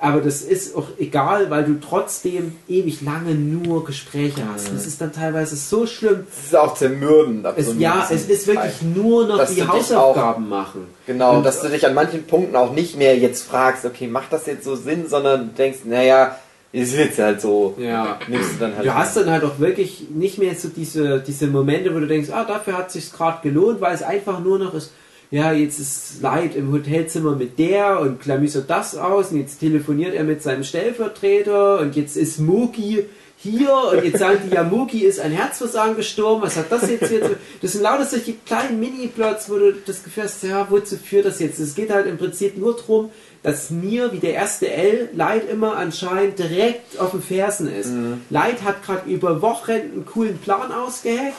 [0.03, 4.73] Aber das ist auch egal, weil du trotzdem ewig lange nur Gespräche hast.
[4.73, 6.27] Das ist dann teilweise so schlimm.
[6.35, 7.45] Das ist auch zermürbend.
[7.45, 8.89] ab Es, so ja, es ist wirklich Teil.
[8.95, 10.87] nur noch Dass die Hausaufgaben machen.
[11.07, 14.33] Genau, Und- dass du dich an manchen Punkten auch nicht mehr jetzt fragst, okay, macht
[14.33, 16.37] das jetzt so Sinn, sondern denkst, naja,
[16.73, 17.75] ist jetzt halt so.
[17.79, 18.19] Ja.
[18.27, 18.87] Nimmst du dann halt.
[18.87, 22.31] Du hast dann halt auch wirklich nicht mehr so diese, diese Momente, wo du denkst,
[22.33, 24.93] ah, dafür hat es sich gerade gelohnt, weil es einfach nur noch ist,
[25.31, 30.15] ja, jetzt ist Leid im Hotelzimmer mit der und klamüsert das aus und jetzt telefoniert
[30.15, 33.05] er mit seinem Stellvertreter und jetzt ist Muki
[33.37, 37.11] hier und jetzt sagen die, ja, Muki ist ein Herzversagen gestorben, was hat das jetzt
[37.11, 37.31] jetzt?
[37.63, 41.39] Das sind lauter solche kleinen Mini-Plots, wo du das Gefühl hast, ja, wozu führt das
[41.39, 41.59] jetzt?
[41.59, 43.11] Es geht halt im Prinzip nur darum,
[43.43, 47.91] dass mir, wie der erste L, Light immer anscheinend direkt auf den Fersen ist.
[48.29, 51.37] Light hat gerade über Wochen einen coolen Plan ausgeheckt,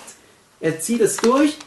[0.60, 1.58] er zieht es durch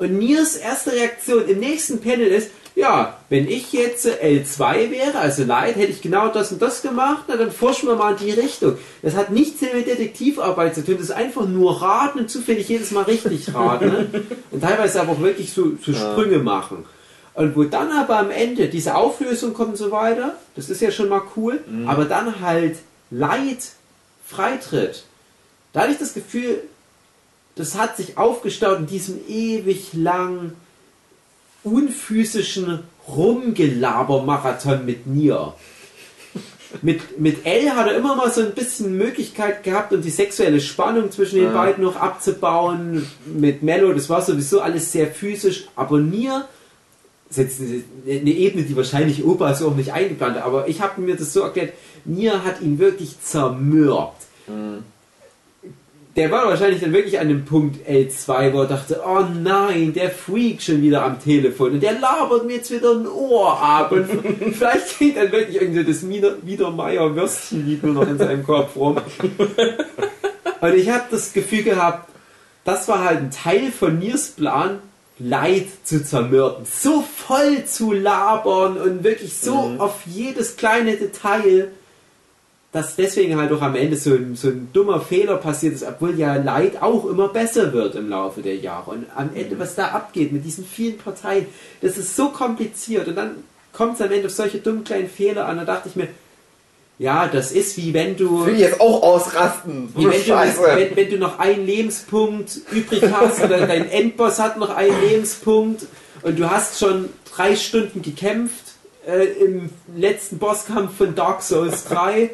[0.00, 5.44] und Niers erste Reaktion im nächsten Panel ist, ja, wenn ich jetzt L2 wäre, also
[5.44, 8.30] Light, hätte ich genau das und das gemacht, na, dann forschen wir mal in die
[8.30, 8.78] Richtung.
[9.02, 12.68] Das hat nichts mehr mit Detektivarbeit zu tun, das ist einfach nur raten und zufällig
[12.68, 13.86] jedes Mal richtig raten.
[13.88, 14.24] Ne?
[14.50, 16.86] Und teilweise aber auch wirklich so, so Sprünge machen.
[17.34, 20.90] Und wo dann aber am Ende diese Auflösung kommt und so weiter, das ist ja
[20.90, 22.78] schon mal cool, aber dann halt
[23.10, 23.72] Light
[24.26, 25.04] freitritt.
[25.72, 26.62] Da hatte ich das Gefühl,
[27.56, 30.52] das hat sich aufgestaut in diesem ewig lang
[31.62, 35.54] unphysischen Rumgelaber-Marathon mit Nier.
[36.82, 40.60] Mit, mit L hat er immer mal so ein bisschen Möglichkeit gehabt, um die sexuelle
[40.60, 41.52] Spannung zwischen den Ja.
[41.52, 43.06] beiden noch abzubauen.
[43.26, 46.46] Mit Mello, das war sowieso alles sehr physisch, aber Nier
[47.28, 47.60] das ist jetzt
[48.06, 51.14] eine eine Ebene, die wahrscheinlich Opa so auch nicht eingeplant hat, aber ich habe mir
[51.16, 51.74] das so erklärt,
[52.04, 54.26] Nier hat ihn wirklich zermürbt.
[56.16, 60.10] Der war wahrscheinlich dann wirklich an dem Punkt L2, wo er dachte, oh nein, der
[60.10, 63.92] Freak schon wieder am Telefon und der labert mir jetzt wieder ein Ohr ab.
[63.92, 64.08] Und
[64.52, 68.96] vielleicht geht dann wirklich irgendwie das Wiedermeier nur noch in seinem Kopf rum.
[70.60, 72.08] Und ich habe das Gefühl gehabt,
[72.64, 74.78] das war halt ein Teil von Niers Plan,
[75.18, 81.68] Leid zu zermürben, so voll zu labern und wirklich so auf jedes kleine Detail,
[82.72, 86.16] dass deswegen halt auch am Ende so ein, so ein dummer Fehler passiert ist, obwohl
[86.16, 88.92] ja Leid auch immer besser wird im Laufe der Jahre.
[88.92, 91.46] Und am Ende, was da abgeht mit diesen vielen Parteien,
[91.80, 93.42] das ist so kompliziert und dann
[93.72, 95.56] kommt es am Ende auf solche dummen kleinen Fehler an.
[95.56, 96.08] Da dachte ich mir,
[97.00, 98.46] ja, das ist wie wenn du...
[98.46, 99.92] will ich jetzt auch ausrasten.
[99.96, 104.58] Wie wenn, du, wenn, wenn du noch einen Lebenspunkt übrig hast oder dein Endboss hat
[104.58, 105.86] noch einen Lebenspunkt
[106.22, 108.74] und du hast schon drei Stunden gekämpft
[109.08, 112.30] äh, im letzten Bosskampf von Dark Souls 3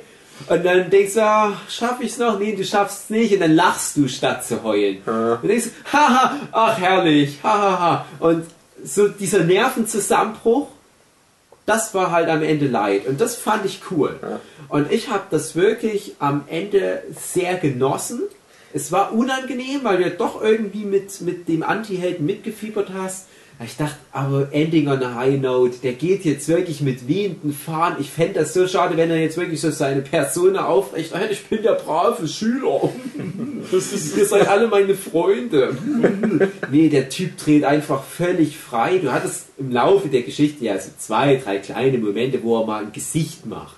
[0.48, 2.38] und dann denkst du, ah, schaff ich's noch?
[2.38, 4.98] Nee, du schaffst es nicht und dann lachst du statt zu heulen.
[5.42, 7.80] Und denkst, haha, ach herrlich, hahaha.
[7.80, 8.06] Ha, ha.
[8.20, 8.46] Und
[8.84, 10.68] so dieser Nervenzusammenbruch,
[11.64, 13.06] das war halt am Ende leid.
[13.06, 14.18] Und das fand ich cool.
[14.68, 18.22] Und ich habe das wirklich am Ende sehr genossen.
[18.72, 23.26] Es war unangenehm, weil du ja doch irgendwie mit, mit dem Anti-Helden mitgefiebert hast.
[23.64, 27.96] Ich dachte, aber Ending on a High Note, der geht jetzt wirklich mit wehenden Fahnen.
[28.00, 31.32] Ich fände das so schade, wenn er jetzt wirklich so seine Persona aufrecht hält.
[31.32, 32.90] Ich bin der brave Schüler.
[33.72, 35.76] Das ist, ihr seid alle meine Freunde.
[36.70, 38.98] nee, der Typ dreht einfach völlig frei.
[38.98, 42.84] Du hattest im Laufe der Geschichte ja so zwei, drei kleine Momente, wo er mal
[42.84, 43.76] ein Gesicht macht.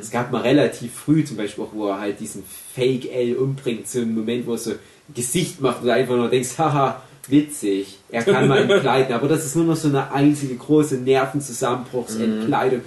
[0.00, 2.42] Es gab mal relativ früh zum Beispiel auch, wo er halt diesen
[2.74, 4.78] Fake L umbringt, so einen Moment, wo er so ein
[5.14, 7.00] Gesicht macht und einfach nur denkst, haha,
[7.30, 12.82] witzig, er kann mal entkleiden, aber das ist nur noch so eine einzige große Nervenzusammenbruchsentkleidung.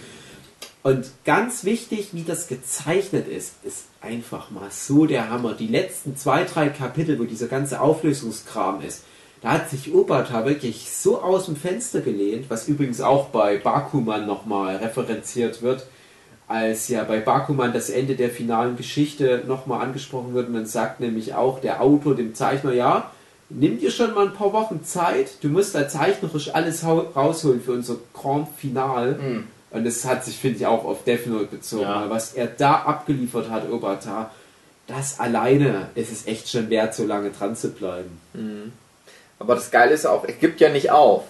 [0.84, 5.54] Und ganz wichtig, wie das gezeichnet ist, ist einfach mal so der Hammer.
[5.54, 9.04] Die letzten zwei, drei Kapitel, wo dieser ganze Auflösungskram ist,
[9.42, 14.26] da hat sich Obata wirklich so aus dem Fenster gelehnt, was übrigens auch bei Bakuman
[14.26, 15.86] nochmal referenziert wird,
[16.48, 20.48] als ja bei Bakuman das Ende der finalen Geschichte nochmal angesprochen wird.
[20.48, 23.12] Und dann sagt nämlich auch der Autor dem Zeichner, ja,
[23.54, 27.74] nimm dir schon mal ein paar Wochen Zeit, du musst da zeichnerisch alles rausholen für
[27.74, 29.18] unser Grand Final.
[29.72, 31.84] Und das hat sich, finde ich, auch auf Death Note bezogen.
[31.84, 32.10] Ja.
[32.10, 34.32] Was er da abgeliefert hat, Obata,
[34.88, 38.20] das alleine ist es echt schon wert, so lange dran zu bleiben.
[39.40, 41.24] Aber das Geile ist auch, er gibt ja nicht auf.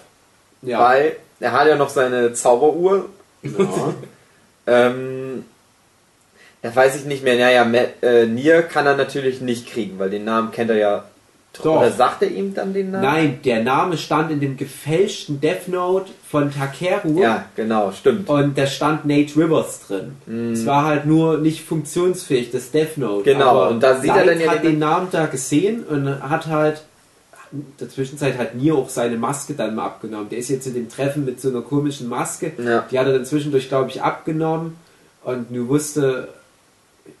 [0.62, 0.80] Ja.
[0.80, 3.08] Weil er hat ja noch seine Zauberuhr.
[3.42, 3.94] ja.
[4.66, 5.44] Ähm,
[6.62, 7.36] da weiß ich nicht mehr.
[7.36, 11.04] Naja, Matt, äh, Nier kann er natürlich nicht kriegen, weil den Namen kennt er ja.
[11.62, 11.80] Doch.
[11.80, 13.04] Oder sagt er ihm dann den Namen?
[13.04, 17.20] Nein, der Name stand in dem gefälschten Death Note von Takeru.
[17.20, 18.28] Ja, genau, stimmt.
[18.28, 20.16] Und da stand Nate Rivers drin.
[20.54, 23.24] Es war halt nur nicht funktionsfähig, das Death Note.
[23.24, 25.84] Genau, Aber und da sieht er Light dann ja hat den- den Namen da gesehen
[25.84, 26.82] und hat halt
[27.52, 30.30] in der Zwischenzeit hat Nier auch seine Maske dann mal abgenommen.
[30.30, 32.52] Der ist jetzt in dem Treffen mit so einer komischen Maske.
[32.56, 32.86] Ja.
[32.90, 34.78] Die hat er dann zwischendurch, glaube ich, abgenommen
[35.22, 36.28] und nur wusste,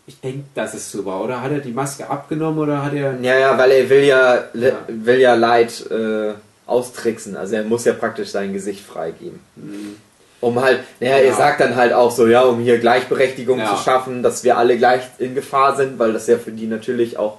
[0.06, 1.22] ich denke, dass es so war.
[1.22, 3.18] Oder hat er die Maske abgenommen oder hat er.
[3.20, 4.72] Ja, ja, weil er will ja, Ja.
[4.88, 6.32] will ja Light äh,
[6.66, 7.36] austricksen.
[7.36, 9.40] Also er muss ja praktisch sein Gesicht freigeben.
[10.40, 11.34] Um halt, naja, er Ja.
[11.34, 13.76] sagt dann halt auch so, ja, um hier Gleichberechtigung Ja.
[13.76, 17.16] zu schaffen, dass wir alle gleich in Gefahr sind, weil das ja für die natürlich
[17.18, 17.38] auch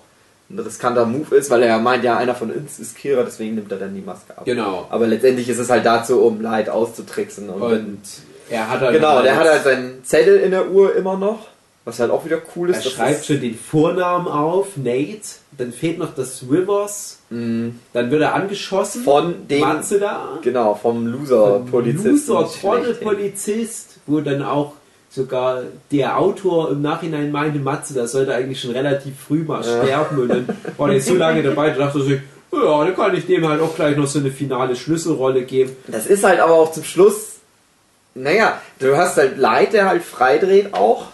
[0.50, 3.56] ein riskanter Move ist, weil er ja meint, ja, einer von uns ist Kira, deswegen
[3.56, 4.46] nimmt er dann die Maske ab.
[4.46, 4.88] Genau.
[4.90, 7.50] Aber letztendlich ist es halt dazu, um Light auszutricksen.
[7.50, 8.02] Und, Und
[8.50, 8.94] er hat halt.
[8.94, 11.48] genau, der hat halt seinen Zettel in der Uhr immer noch,
[11.86, 12.86] was halt auch wieder cool ist.
[12.86, 15.20] Er schreibt schon den Vornamen auf, Nate.
[15.58, 17.20] Dann fehlt noch das Rivers.
[17.30, 19.04] mh, Dann wird er angeschossen.
[19.04, 20.40] von dem, Matsuda.
[20.42, 22.10] genau, vom Loser-Polizisten.
[22.34, 22.62] Loser, schlechthin.
[22.72, 24.74] Trottel-Polizist, wo dann auch
[25.10, 25.62] sogar
[25.92, 30.18] der Autor im Nachhinein meinte, Matsuda sollte eigentlich schon relativ früh mal sterben.
[30.20, 30.48] Und dann
[30.78, 32.20] war der so lange dabei, da dachte er sich,
[32.52, 35.76] ja, dann kann ich dem halt auch gleich noch so eine finale Schlüsselrolle geben.
[35.88, 37.34] Das ist halt aber auch zum Schluss,
[38.16, 41.06] naja, du hast halt Light, der halt freidreht auch,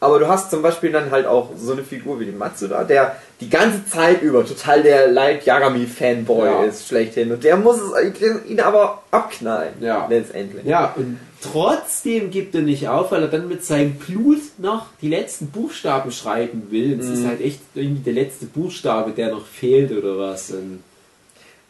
[0.00, 3.16] aber du hast zum Beispiel dann halt auch so eine Figur wie den Matsuda, der
[3.40, 6.64] die ganze Zeit über total der Light Yagami-Fanboy Ja.
[6.64, 7.32] ist, schlechthin.
[7.32, 10.06] Und der muss es, ihn aber abknallen, Ja.
[10.08, 10.64] letztendlich.
[10.64, 15.08] Ja, und trotzdem gibt er nicht auf, weil er dann mit seinem Blut noch die
[15.08, 16.94] letzten Buchstaben schreiben will.
[16.94, 20.50] Und Es ist halt echt irgendwie der letzte Buchstabe, der noch fehlt oder was.
[20.50, 20.82] Und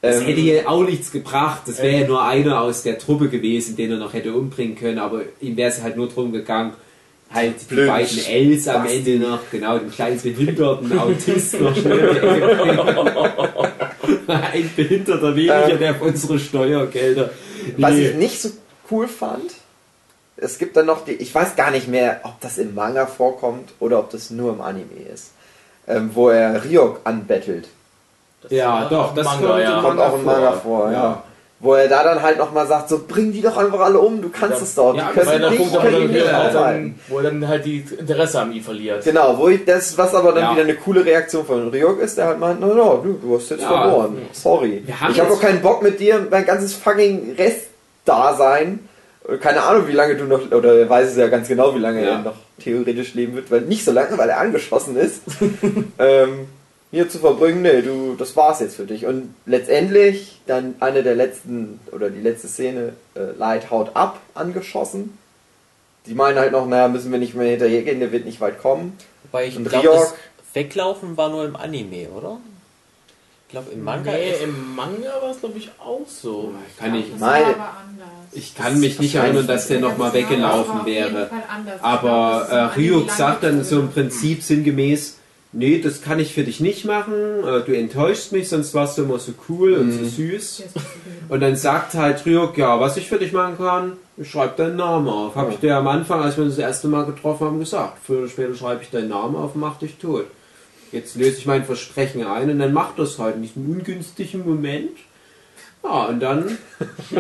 [0.03, 1.63] das Ähm, hätte hier auch nichts gebracht.
[1.67, 4.99] Das wäre ja nur einer aus der Truppe gewesen, den er noch hätte umbringen können.
[4.99, 6.73] Aber ihm wäre es halt nur drum gegangen,
[7.37, 7.89] halt die Blöd.
[7.89, 8.87] beiden Ls am.
[8.87, 12.21] Ende noch, genau, den kleinen behinderten Autist noch schnell die.
[14.33, 17.31] Ein Behinderter weniger, Ähm, der auf unsere Steuergelder.
[17.77, 18.09] Was Nee.
[18.09, 18.51] ich nicht so
[18.91, 19.53] cool fand,
[20.37, 23.71] es gibt dann noch die, ich weiß gar nicht mehr, ob das im Manga vorkommt
[23.81, 25.31] oder ob das nur im Anime ist,
[25.89, 27.69] ähm, wo er Ryok anbettelt.
[28.43, 29.81] Das Ja, doch, das Manga, kommt ja.
[29.81, 30.93] Kommt auch im Manga vor, ja.
[30.93, 31.23] Ja.
[31.59, 34.29] Wo er da dann halt nochmal sagt, so bring die doch einfach alle um, du
[34.29, 34.63] kannst Ja.
[34.63, 34.95] es doch.
[34.95, 37.01] Ja, die können der nicht, Punkt, ihn dann, nicht halt aufhalten.
[37.09, 39.03] wo er dann halt die Interesse an ihm verliert.
[39.05, 40.53] Genau, wo ich das, was aber dann Ja.
[40.53, 43.49] wieder eine coole Reaktion von Ryok ist, der halt meint, no, no, du, du hast
[43.51, 43.69] jetzt Ja.
[43.69, 44.19] verloren.
[44.33, 44.85] Sorry.
[45.11, 48.81] Ich habe auch keinen Bock mit dir, mein ganzes fucking Rest-Dasein.
[49.41, 52.05] Keine Ahnung, wie lange du noch, oder er weiß es ja ganz genau, wie lange
[52.05, 52.11] Ja.
[52.13, 55.23] er noch theoretisch leben wird, weil nicht so lange, weil er angeschossen ist.
[55.99, 56.47] ähm,
[56.97, 59.05] hier zu verbringen, nee, du, das war's jetzt für dich.
[59.05, 65.19] Und letztendlich, dann eine der letzten, oder die letzte Szene, äh, Light haut ab, angeschossen.
[66.07, 68.97] Die meinen halt noch, naja, müssen wir nicht mehr hinterhergehen, der wird nicht weit kommen.
[69.25, 70.15] Wobei ich glaube, das
[70.55, 72.39] Weglaufen war nur im Anime, oder?
[73.47, 76.55] Ich glaube, im Manga nee, ist im Manga war es glaube ich auch so.
[76.79, 78.09] Kann ich, war aber anders.
[78.33, 81.31] ich kann mich nicht erinnern, dass der nochmal weggelaufen wäre.
[81.31, 83.93] Ich Aber äh, Ryuk sagt dann so im.
[83.93, 85.19] Prinzip sinngemäß,
[85.57, 87.15] nee, das kann ich für dich nicht machen,
[87.45, 90.19] äh, du enttäuschst mich, sonst warst du immer so cool und so süß.
[90.19, 90.85] Yes, yes.
[91.29, 94.77] Und dann sagt halt Ryuk, ja, was ich für dich machen kann, ich schreibe deinen
[94.77, 95.35] Namen auf.
[95.35, 97.99] Hab ich dir am Anfang, als wir uns das erste Mal getroffen haben, gesagt.
[98.05, 100.27] Früher oder später schreibe ich deinen Namen auf und mach dich tot.
[100.93, 104.97] Jetzt löse ich mein Versprechen ein und dann macht das halt in diesem ungünstigen Moment.
[105.83, 106.59] Ja, und dann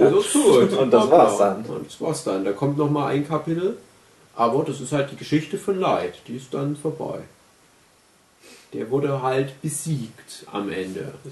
[0.00, 0.72] also tot.
[0.72, 1.64] Und das war's dann.
[1.64, 2.44] Und das war's dann.
[2.44, 3.76] Da kommt noch mal ein Kapitel.
[4.36, 6.14] Aber das ist halt die Geschichte von Light.
[6.26, 7.20] Die ist dann vorbei.
[8.72, 11.12] Der wurde halt besiegt am Ende.
[11.24, 11.30] Er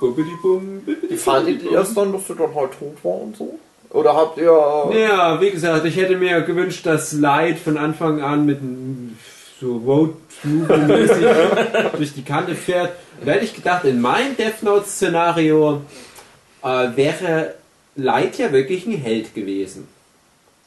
[0.00, 0.82] bibidi-bum.
[1.16, 3.58] fandet ihr das dann, dass du dann halt tot war und so?
[3.90, 4.44] Oder habt ihr.
[4.44, 9.18] Ja, wie gesagt, ich hätte mir gewünscht, dass Light von Anfang an mit einem
[9.60, 11.26] so Road mäßig
[11.96, 12.92] durch die Kante fährt.
[13.20, 15.82] Und da hätte ich gedacht, in meinem Death Note Szenario
[16.62, 17.54] äh, wäre
[17.94, 19.86] Light ja wirklich ein Held gewesen.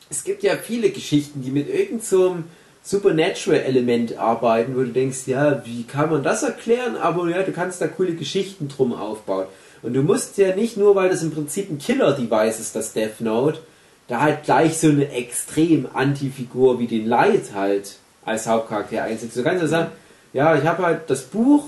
[0.10, 2.38] Es gibt ja viele Geschichten, die mit irgendeinem so
[2.84, 6.96] Supernatural-Element arbeiten, wo du denkst, ja, wie kann man das erklären?
[6.96, 9.48] Aber ja, du kannst da coole Geschichten drum aufbauen.
[9.82, 13.22] Und du musst ja nicht nur, weil das im Prinzip ein Killer-Device ist, das Death
[13.22, 13.60] Note,
[14.08, 19.36] da halt gleich so eine extrem Antifigur wie den Light halt als Hauptcharakter einsetzt.
[19.36, 19.92] Du kannst ja sagen,
[20.34, 21.66] ja, ich habe halt das Buch,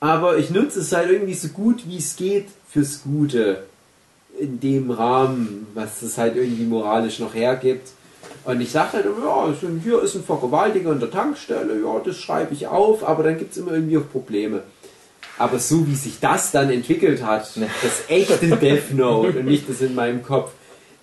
[0.00, 3.64] aber ich nutze es halt irgendwie so gut wie es geht fürs Gute.
[4.38, 7.90] In dem Rahmen, was es halt irgendwie moralisch noch hergibt.
[8.44, 12.52] Und ich sage halt ja, hier ist ein Vergewaltiger in der Tankstelle, ja, das schreibe
[12.52, 14.62] ich auf, aber dann gibt es immer irgendwie auch Probleme.
[15.38, 17.50] Aber so wie sich das dann entwickelt hat,
[17.82, 20.52] das echte Death Note und nicht das in meinem Kopf,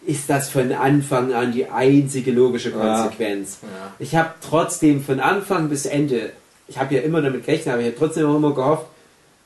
[0.06, 3.60] ist das von Anfang an die einzige logische Konsequenz.
[3.62, 3.94] Ja.
[4.00, 6.32] Ich habe trotzdem von Anfang bis Ende,
[6.68, 8.86] ich habe ja immer damit gerechnet, aber ich habe trotzdem auch immer gehofft,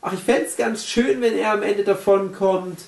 [0.01, 2.79] ach, ich fände es ganz schön, wenn er am Ende davon kommt.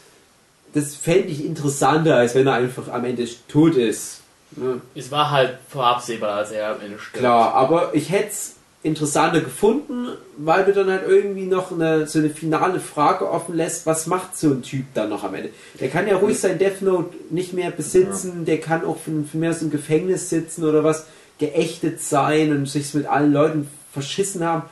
[0.73, 4.21] Das fände ich interessanter, als wenn er einfach am Ende tot ist.
[4.55, 4.81] Ne?
[4.95, 7.19] Es war halt vorabsehbar, als er am Ende stirbt.
[7.19, 10.07] Klar, aber ich hätte es interessanter gefunden,
[10.37, 14.37] weil du dann halt irgendwie noch eine, so eine finale Frage offen lässt, was macht
[14.37, 15.49] so ein Typ dann noch am Ende?
[15.79, 19.39] Der kann ja ruhig sein Death Note nicht mehr besitzen, der kann auch von, von
[19.39, 21.05] mir aus im Gefängnis sitzen oder was,
[21.39, 24.63] geächtet sein und sich mit allen Leuten verschissen haben.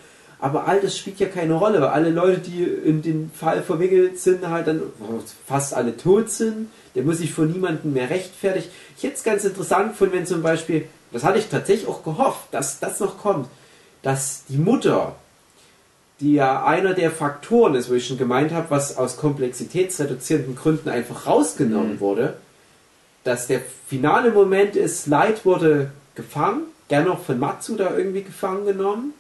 [0.46, 4.20] Aber all das spielt ja keine Rolle, weil alle Leute, die in den Fall verwickelt
[4.20, 4.80] sind, halt dann
[5.48, 6.70] fast alle tot sind.
[6.94, 8.68] Der muss sich vor niemandem mehr rechtfertigen.
[8.96, 12.44] Ich hätte es ganz interessant gefunden, wenn zum Beispiel, das hatte ich tatsächlich auch gehofft,
[12.52, 13.48] dass das noch kommt,
[14.04, 15.16] dass die Mutter,
[16.20, 20.90] die ja einer der Faktoren ist, wo ich schon gemeint habe, was aus komplexitätsreduzierenden Gründen
[20.90, 22.38] einfach rausgenommen wurde,
[23.24, 28.68] dass der finale Moment ist, Light wurde gefangen, gerne auch von Matsu da irgendwie gefangen
[28.68, 29.16] genommen.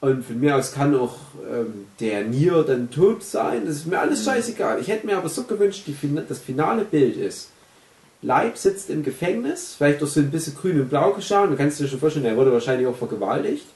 [0.00, 1.16] Und von mir aus kann auch
[1.50, 3.66] ähm, der Nier dann tot sein.
[3.66, 4.80] Das ist mir alles scheißegal.
[4.80, 7.50] Ich hätte mir aber so gewünscht, die, fin- das finale Bild ist.
[8.22, 11.50] Light sitzt im Gefängnis, vielleicht auch so ein bisschen grün und blau geschaut.
[11.50, 13.66] Du kannst dir schon vorstellen, er wurde wahrscheinlich auch vergewaltigt.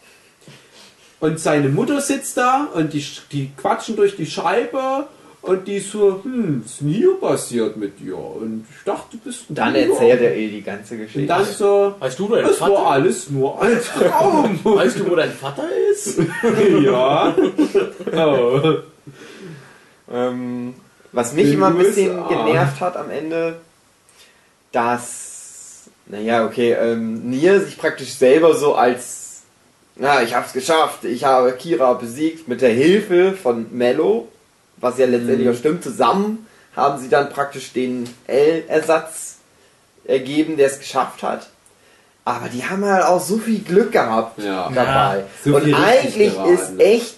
[1.20, 5.06] Und seine Mutter sitzt da und die, die quatschen durch die Scheibe
[5.46, 8.16] und die so, hm, was ist hier passiert mit dir?
[8.16, 11.26] Und ich dachte, du bist ein Dann erzählt er ihr die ganze Und Geschichte.
[11.26, 14.58] dann so, Weißt du, wo dein es war Vater alles nur ein Traum.
[14.64, 16.18] Weißt du, wo dein Vater ist?
[16.82, 17.34] ja.
[18.16, 18.60] Oh.
[20.12, 20.74] Ähm,
[21.12, 22.28] was mich immer ein bisschen USA.
[22.28, 23.56] genervt hat am Ende,
[24.72, 29.42] dass, naja, okay, ähm, Nier sich praktisch selber so als,
[29.96, 34.28] na, ich hab's geschafft, ich habe Kira besiegt mit der Hilfe von Mello,
[34.78, 36.46] was ja letztendlich auch stimmt, zusammen
[36.76, 39.36] haben sie dann praktisch den L-Ersatz
[40.04, 41.48] ergeben, der es geschafft hat.
[42.24, 44.70] Aber die haben halt auch so viel Glück gehabt Ja.
[44.74, 45.24] dabei.
[45.44, 47.14] so Und eigentlich ist echt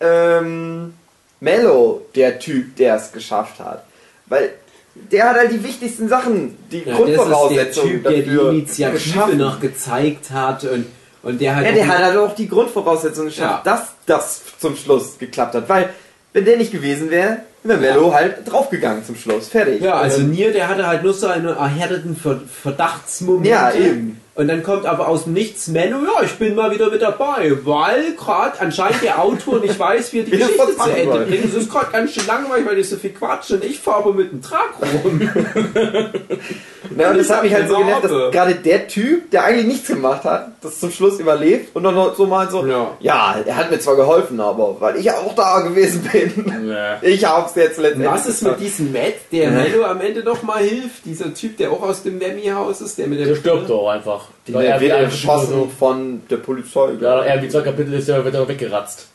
[0.00, 0.94] ähm,
[1.40, 3.84] Mello der Typ, der es geschafft hat.
[4.26, 4.50] Weil
[4.94, 8.92] der hat halt die wichtigsten Sachen, die Ja, ist der Grundvoraussetzungen Typ, der die Initiative
[8.92, 9.38] geschaffen.
[9.38, 10.86] noch gezeigt hat und,
[11.22, 13.72] und der hat Ja, der hat halt auch die Grundvoraussetzungen geschafft, Ja.
[13.76, 15.68] dass das zum Schluss geklappt hat.
[15.68, 15.90] Weil,
[16.36, 19.48] wenn der nicht gewesen wäre, wäre Mello halt draufgegangen zum Schluss.
[19.48, 19.80] Fertig.
[19.80, 23.48] Ja, also Ähm, Nier, der hatte halt nur so eine erhärteten Ver Verdachtsmomente.
[23.48, 24.20] Ja, eben.
[24.34, 27.52] Und dann kommt aber aus dem Nichts Menno, ja, ich bin mal wieder mit dabei,
[27.64, 31.44] weil gerade anscheinend der Autor nicht weiß, wie er die Geschichte zu Ende bringt.
[31.46, 34.12] Es ist gerade ganz schön langweilig, weil ich so viel quatsche und ich fahre aber
[34.12, 35.20] mit dem Trag rum.
[36.98, 39.88] Ja, und das hat mich halt so genervt, dass gerade der Typ, der eigentlich nichts
[39.88, 42.96] gemacht hat, das zum Schluss überlebt und dann noch so mal so, Ja.
[43.00, 46.98] ja, er hat mir zwar geholfen, aber weil ich ja auch da gewesen bin, Ja.
[47.02, 48.10] ich hab's jetzt letztendlich.
[48.12, 49.50] was ist mit diesem Matt, der.
[49.50, 51.04] Mello am Ende noch mal hilft?
[51.04, 54.26] Dieser Typ, der auch aus dem Lemmy-Haus ist, der mit der Der stirbt doch einfach.
[54.46, 56.90] Die Weil er wird einfach erschossen so- von der Polizei.
[57.00, 59.08] Ja, er wie zwei Kapitel ist, der wird er weggeratzt.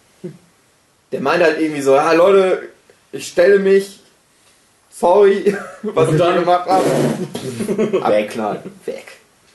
[1.12, 2.64] Der meint halt irgendwie so, ja Leute,
[3.12, 4.01] ich stelle mich,
[5.02, 6.86] sorry, was Und ich dann- hier gemacht habe.
[8.12, 8.60] Wegknallen.
[8.86, 9.06] Weg.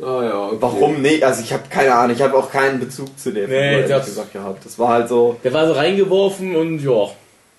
[0.02, 0.56] Ah ja, okay.
[0.60, 1.22] Warum nicht?
[1.24, 4.04] Also ich habe keine Ahnung, ich habe auch keinen Bezug zu der Nee, ehrlich das-
[4.06, 4.64] gesagt gehabt.
[4.66, 7.08] Das war halt so, Der war so reingeworfen und ja.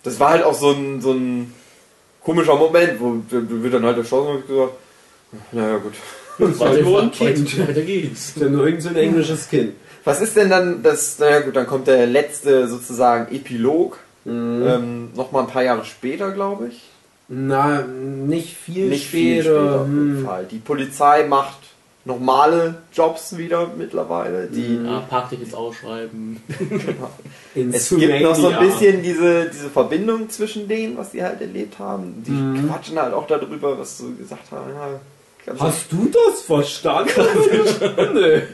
[0.03, 1.51] das war halt auch so ein, so ein
[2.23, 4.73] komischer Moment, wo du wird dann halt erschossen und ich gesagt,
[5.51, 5.93] naja gut.
[6.59, 7.67] war nur ein Kind.
[7.67, 8.27] Weiter geht's.
[8.29, 9.73] Ist ja nur irgend so ein englisches Kind.
[10.03, 13.97] Was ist denn dann das, naja gut, dann kommt der letzte sozusagen Epilog,
[14.27, 16.81] ähm, nochmal ein paar Jahre später, glaube ich.
[17.29, 19.33] Na, nicht viel Nicht später.
[19.33, 20.25] viel später auf jeden hm.
[20.25, 20.45] Fall.
[20.45, 21.57] Die Polizei macht
[22.05, 24.47] normale Jobs wieder mittlerweile.
[24.47, 26.41] Die, Ja, Parktickets ausschreiben.
[27.55, 31.41] In Es gibt noch so ein bisschen diese, diese Verbindung zwischen denen, was die halt
[31.41, 32.23] erlebt haben.
[32.25, 32.69] Die Mhm.
[32.69, 34.71] quatschen halt auch darüber, was sie gesagt haben.
[34.73, 37.11] Ja, Hast du das verstanden?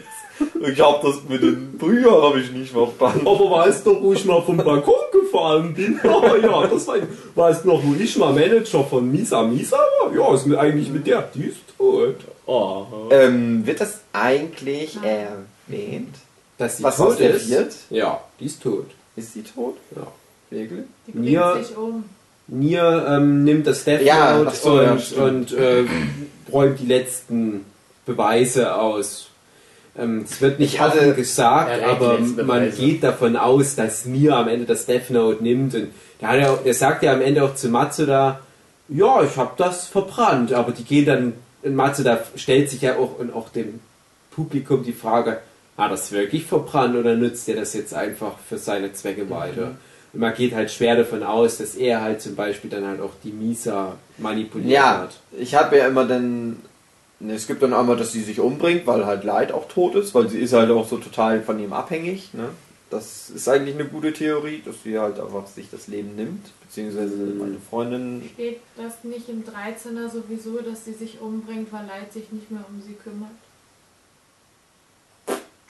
[0.68, 3.28] ich hab das mit den Brüdern habe ich nicht verstanden.
[3.28, 6.00] Aber weißt du, wo ich mal vom Balkon gefahren bin?
[6.04, 6.98] Ja, ja, das war,
[7.36, 10.14] weißt du noch, wo ich mal Manager von Misa Misa war?
[10.16, 12.16] Ja, ist mit, eigentlich mit der, die ist tot.
[12.46, 12.86] Oh.
[13.12, 16.16] Ähm, wird das eigentlich erwähnt?
[16.58, 17.50] Dass sie Was tot ist?
[17.50, 17.74] wird?
[17.90, 18.88] Ja, die ist tot.
[19.16, 19.76] Ist sie tot?
[19.96, 20.08] Ja.
[20.50, 20.86] Wirklich?
[21.08, 22.04] Die bringt Mir- sich um.
[22.48, 25.52] Nier ähm, nimmt das Death Ja, so, ja, und, stimmt.
[25.52, 25.86] und äh,
[26.52, 27.64] räumt die letzten
[28.06, 29.30] Beweise aus.
[29.98, 34.06] Ähm, Es wird nicht Ich hatte- offen gesagt, Er aber man geht davon aus, dass
[34.06, 35.76] Nier am Ende das Death Note nimmt.
[35.76, 35.90] Und
[36.20, 38.40] der, hat ja, der sagt ja am Ende auch zu Matsuda,
[38.90, 43.18] ja, ich habe das verbrannt, aber die gehen dann und Matsuda stellt sich ja auch
[43.20, 43.80] und auch dem
[44.32, 45.40] Publikum die Frage,
[45.78, 49.72] hat es wirklich verbrannt oder nutzt er das jetzt einfach für seine Zwecke weiter?
[50.12, 53.12] Und man geht halt schwer davon aus, dass er halt zum Beispiel dann halt auch
[53.24, 55.12] die Misa manipuliert Ja, hat.
[55.40, 56.58] ich habe ja immer dann.
[57.30, 60.30] Es gibt dann einmal, dass sie sich umbringt, weil halt Leid auch tot ist, weil
[60.30, 62.34] sie ist halt auch so total von ihm abhängig.
[62.34, 62.50] Ne?
[62.90, 67.16] Das ist eigentlich eine gute Theorie, dass sie halt einfach sich das Leben nimmt, beziehungsweise
[67.16, 68.30] meine Freundin.
[68.34, 72.64] Steht das nicht im 13er sowieso, dass sie sich umbringt, weil Leid sich nicht mehr
[72.70, 73.32] um sie kümmert?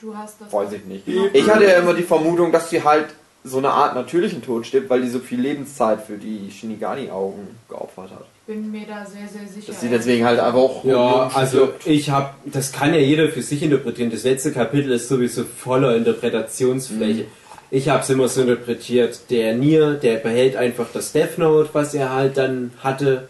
[0.00, 0.52] Du hast das.
[0.52, 1.06] Weiß ich nicht.
[1.06, 3.14] Ich hatte ja immer die Vermutung, dass sie halt
[3.46, 8.10] so eine Art natürlichen Tod stirbt, weil die so viel Lebenszeit für die Shinigami-Augen geopfert
[8.10, 8.24] hat.
[8.46, 9.66] Ich bin mir da sehr, sehr sicher.
[9.72, 13.42] Dass sie deswegen halt einfach auch Ja, also ich habe, das kann ja jeder für
[13.42, 14.10] sich interpretieren.
[14.10, 17.26] Das letzte Kapitel ist sowieso voller Interpretationsfläche.
[17.70, 21.92] Ich habe es immer so interpretiert, der Nier, der behält einfach das Death Note, was
[21.94, 23.28] er halt dann hatte.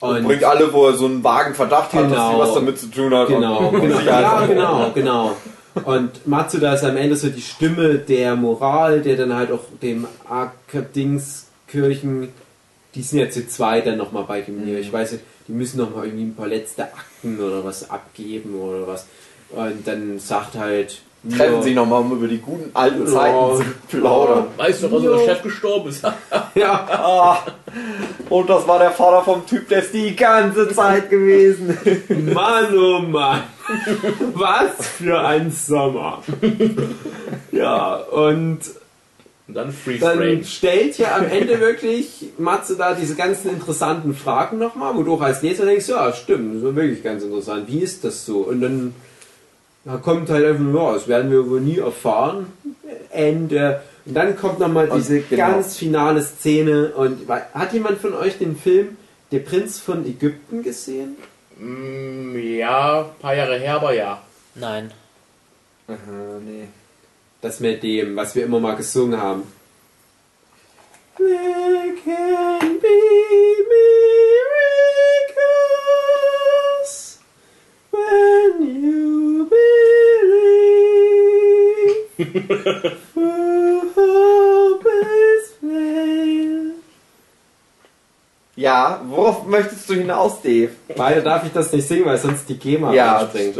[0.00, 2.32] Und bringt alle, wo er so einen vagen Verdacht hat, dass Genau.
[2.32, 3.28] sie was damit zu tun hat.
[3.28, 3.96] Genau, und genau.
[3.98, 5.36] Sicherheit Ja, genau, genau.
[5.84, 10.06] Und Matsuda ist am Ende so die Stimme der Moral, der dann halt auch dem
[10.28, 12.28] Akadingskirchen,
[12.94, 14.78] die sind ja zu zweit dann nochmal bei dem Nier.
[14.80, 18.86] Ich weiß nicht, die müssen nochmal irgendwie ein paar letzte Akten oder was abgeben oder
[18.86, 19.06] was.
[19.50, 21.00] Und dann sagt halt.
[21.36, 23.12] Treffen Nier- sich nochmal, um über die guten alten Ja.
[23.12, 24.46] Zeiten zu plaudern.
[24.56, 25.12] Weißt du, dass Jo.
[25.12, 26.02] unser Chef gestorben ist?
[26.54, 27.38] Ja, Ah,
[28.30, 31.76] und das war der Vater vom Typ, der ist die ganze Zeit gewesen.
[32.32, 33.42] Mann, oh Mann.
[34.34, 36.22] Was für ein Sommer.
[37.52, 38.60] Ja, und
[39.48, 45.02] Und dann dann stellt ja am Ende wirklich Matsuda diese ganzen interessanten Fragen nochmal, wo
[45.02, 47.64] du auch als Leser denkst, ja, stimmt, das ist wirklich ganz interessant.
[47.66, 48.38] Wie ist das so?
[48.38, 48.94] Und dann
[49.84, 52.46] da kommt halt einfach nur, ja, das werden wir wohl nie erfahren.
[53.10, 53.80] Ende.
[54.04, 55.52] Und dann kommt nochmal Und diese genau.
[55.52, 56.92] ganz finale Szene.
[56.94, 58.96] Und hat jemand von euch den Film
[59.32, 61.16] Der Prinz von Ägypten gesehen?
[61.60, 64.22] Mm, ja, ein paar Jahre her, aber ja.
[64.54, 64.90] Nein.
[65.86, 66.68] Aha, nee.
[67.42, 69.42] Das mit dem, was wir immer mal gesungen haben.
[71.18, 72.98] There can be
[76.80, 77.18] miracles
[77.90, 80.40] when you believe.
[83.12, 86.39] For hope is fail.
[88.60, 90.72] Ja, worauf möchtest du hinaus, Dave?
[90.94, 93.56] Weiter darf ich das nicht singen, weil sonst die GEMA Ja, stimmt.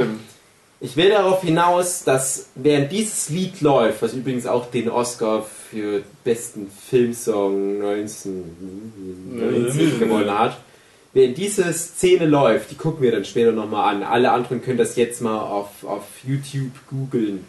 [0.78, 6.02] Ich will darauf hinaus, dass während dieses Lied läuft, was übrigens auch den Oscar für
[6.22, 10.58] besten Filmsong 1990 gewonnen hat,
[11.14, 14.02] während diese Szene läuft, die gucken wir dann später nochmal an.
[14.02, 17.46] Alle anderen können das jetzt mal auf, auf YouTube googeln.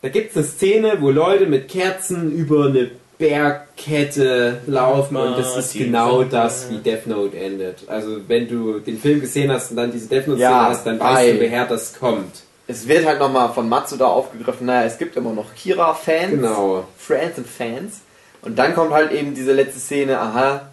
[0.00, 5.48] Da gibt es eine Szene, wo Leute mit Kerzen über eine Bergkette laufen und das
[5.56, 7.88] ist Martin genau das, wie Death Note endet.
[7.88, 10.86] Also wenn du den Film gesehen hast und dann diese Death Note Ja, Szene hast,
[10.86, 12.42] dann weißt du, woher das kommt.
[12.66, 16.30] Es wird halt nochmal von Matsuda aufgegriffen, naja, es gibt immer noch Kira-Fans.
[16.32, 16.84] Genau.
[16.98, 18.00] Friends und Fans.
[18.42, 20.68] Und dann kommt halt eben diese letzte Szene, aha,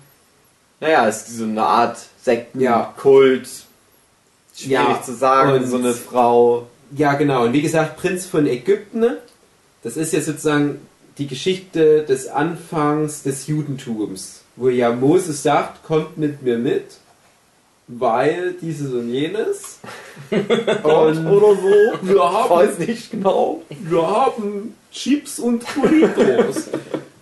[0.81, 2.93] naja, es ist so eine Art Sekten, Ja.
[2.97, 3.47] Kult,
[4.55, 6.67] schwierig Ja, zu sagen, und- so eine Frau.
[6.95, 7.43] Ja, genau.
[7.45, 9.17] Und wie gesagt, Prinz von Ägypten, ne?
[9.83, 10.79] das ist ja sozusagen
[11.17, 16.97] die Geschichte des Anfangs des Judentums, wo ja Moses sagt, kommt mit mir mit,
[17.87, 19.79] weil dieses und jenes.
[20.31, 22.07] und Oder so.
[22.07, 23.61] wir Ich haben, weiß nicht genau.
[23.69, 26.69] wir haben Chips und Burritos.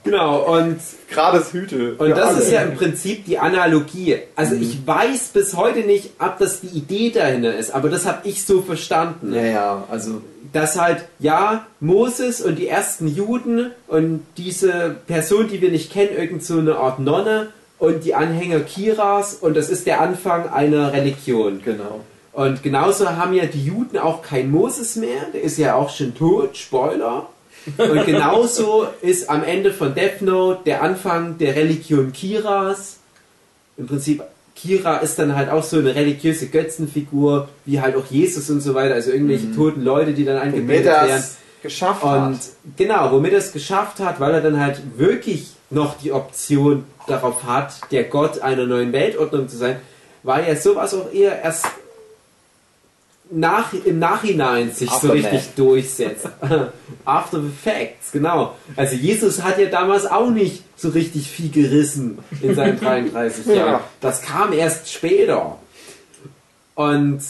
[0.04, 1.96] Genau, und Grades Hüte.
[1.98, 2.40] Und das alle.
[2.40, 4.18] ist ja im Prinzip die Analogie.
[4.36, 8.28] Also ich weiß bis heute nicht, ob das die Idee dahinter ist, aber das habe
[8.28, 9.34] ich so verstanden.
[9.34, 10.22] Ja, ja, also
[10.52, 16.16] Dass halt, ja, Moses und die ersten Juden und diese Person, die wir nicht kennen,
[16.16, 17.50] irgend so eine Art Nonne
[17.80, 21.62] und die Anhänger Kiras und das ist der Anfang einer Religion.
[21.64, 22.02] genau.
[22.34, 26.16] Und genauso haben ja die Juden auch kein Moses mehr, der ist ja auch schon
[26.16, 27.28] tot, Spoiler.
[27.77, 32.98] Und genauso ist am Ende von Death Note der Anfang der Religion Kiras.
[33.77, 34.23] Im Prinzip,
[34.56, 38.73] Kira ist dann halt auch so eine religiöse Götzenfigur, wie halt auch Jesus und so
[38.73, 41.19] weiter, also irgendwelche toten Leute, die dann angebetet er werden.
[41.19, 42.38] es geschafft Und hat.
[42.77, 47.44] genau, womit er es geschafft hat, weil er dann halt wirklich noch die Option darauf
[47.45, 49.77] hat, der Gott einer neuen Weltordnung zu sein,
[50.22, 51.65] weil ja sowas auch eher erst
[53.36, 55.16] nach, im Nachhinein sich so Aftermath.
[55.16, 56.28] richtig durchsetzt.
[57.06, 58.56] After the facts, genau.
[58.76, 63.54] Also Jesus hat ja damals auch nicht so richtig viel gerissen in seinen 33 Ja.
[63.56, 63.82] Jahren.
[64.02, 65.58] Das kam erst später.
[66.76, 67.22] Und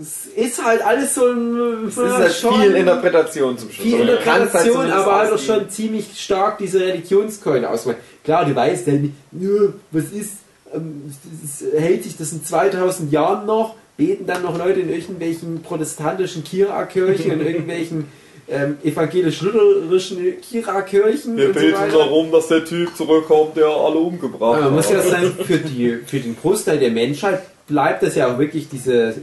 [0.00, 3.84] es ist halt alles so ein Es ist halt viel Interpretation zum Schluss.
[3.86, 7.98] viel Interpretation, zumindest aber halt auch schon ziemlich stark diese Religionskeule ausmachen.
[8.24, 9.48] Klar, du weißt ja nicht, ja,
[9.90, 10.32] was ist
[10.74, 11.12] ähm,
[11.44, 16.44] es hält sich das in 2000 Jahren noch, beten dann noch Leute in irgendwelchen protestantischen
[16.44, 18.08] Kira-Kirchen, in irgendwelchen
[18.48, 21.98] ähm, evangelisch-lutherischen Kira-Kirchen Wir so beten weiter.
[21.98, 25.04] darum, dass der Typ zurückkommt, der alle umgebracht Aber man muss ja hat.
[25.04, 29.14] sagen, für, die, für den Großteil der Menschheit bleibt das ja auch wirklich diese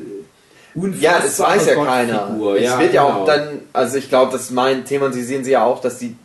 [0.76, 2.38] unfassbare Ja, das weiß ja keiner.
[2.56, 3.26] Es wird ja auch genau.
[3.26, 5.98] dann, also ich glaube, das ist mein Thema und Sie sehen sie ja auch, dass
[6.00, 6.16] die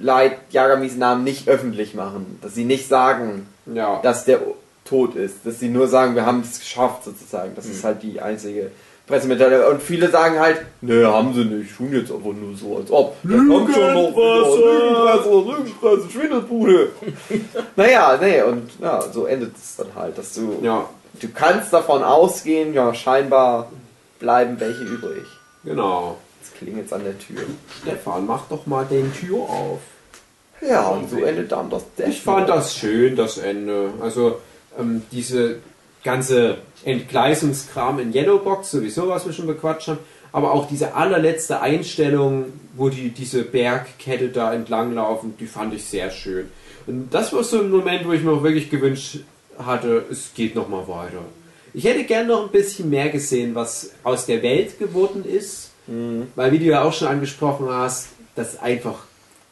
[0.00, 2.38] Light Yagamis Namen nicht öffentlich machen.
[2.40, 4.00] Dass sie nicht sagen, Ja.
[4.02, 4.40] dass der
[4.88, 5.44] tot ist.
[5.44, 7.54] Dass sie nur sagen, wir haben es geschafft sozusagen.
[7.54, 8.70] Das ist halt die einzige
[9.08, 9.72] Pressemitteilung.
[9.72, 11.76] Und viele sagen halt, nö, haben sie nicht.
[11.76, 13.16] Tun jetzt einfach nur so, als ob.
[13.22, 14.16] Da kommt schon noch.
[14.16, 16.88] Lügenpresse, Lügenpresse, Schwindelbude.
[17.76, 20.88] naja, nee, und ja, so endet es dann halt, dass du, ja,
[21.20, 23.72] du kannst davon ausgehen, ja, scheinbar
[24.18, 25.24] bleiben welche übrig.
[25.64, 26.18] genau.
[26.40, 27.42] Es klingelt an der Tür.
[27.82, 29.80] Stefan, mach doch mal den Tür auf.
[30.60, 33.90] Ja, und so endet dann das Ich fand das schön, das Ende.
[34.00, 34.38] Also
[34.78, 35.56] ähm, diese
[36.04, 39.98] ganze Entgleisungskram in Yellowbox, sowieso was wir schon bequatscht haben,
[40.32, 45.84] aber auch diese allerletzte Einstellung, wo die diese Bergkette da entlang laufen, die fand ich
[45.84, 46.48] sehr schön.
[46.86, 49.18] Und das war so ein Moment, wo ich mir auch wirklich gewünscht
[49.58, 51.24] hatte, es geht noch mal weiter.
[51.74, 55.70] Ich hätte gern noch ein bisschen mehr gesehen, was aus der Welt geworden ist,
[56.34, 59.04] weil wie du ja auch schon angesprochen hast, das einfach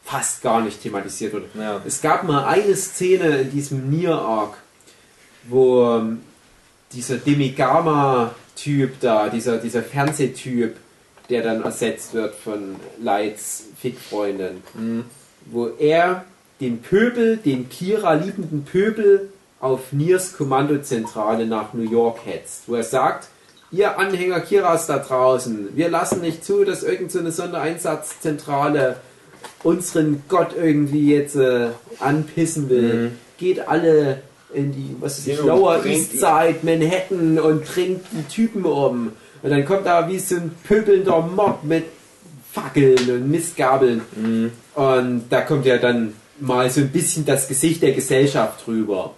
[0.03, 1.45] fast gar nicht thematisiert wurde.
[1.57, 1.81] Ja.
[1.85, 4.55] Es gab mal eine Szene in diesem Nier Arc,
[5.49, 6.19] wo ähm,
[6.93, 10.75] dieser Demigama-Typ da, dieser, dieser Fernsehtyp,
[11.29, 14.63] der dann ersetzt wird von Lights Fickfreundin,
[15.45, 16.23] wo er
[16.61, 19.29] den Pöbel, den Kira liebenden Pöbel
[19.59, 23.27] auf Niers Kommandozentrale nach New York hetzt, wo er sagt,
[23.71, 28.97] ihr Anhänger Kiras da draußen, wir lassen nicht zu, dass irgendeine so eine Sondereinsatzzentrale
[29.63, 31.69] unseren Gott irgendwie jetzt äh,
[31.99, 33.11] anpissen will.
[33.37, 34.21] Geht alle
[34.53, 39.11] in die, was ist das, Lower East Side, Manhattan und bringt die Typen um.
[39.43, 41.85] Und dann kommt da wie so ein pöbelnder Mob mit
[42.51, 44.01] Fackeln und Mistgabeln.
[44.75, 49.13] Und da kommt ja dann mal so ein bisschen das Gesicht der Gesellschaft drüber.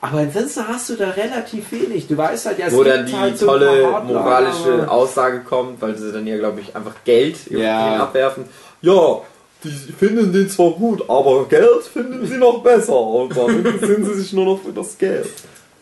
[0.00, 2.08] Aber ansonsten hast du da relativ wenig.
[2.08, 5.96] Du weißt halt ja, es Wo dann die halt so tolle moralische Aussage kommt, weil
[5.96, 8.02] sie dann ja, glaube ich, einfach Geld Ja.
[8.02, 8.44] abwerfen.
[8.80, 9.20] Ja,
[9.64, 12.98] die finden den zwar gut, aber Geld finden sie noch besser.
[12.98, 15.28] Und dann sind sie sich nur noch für das Geld.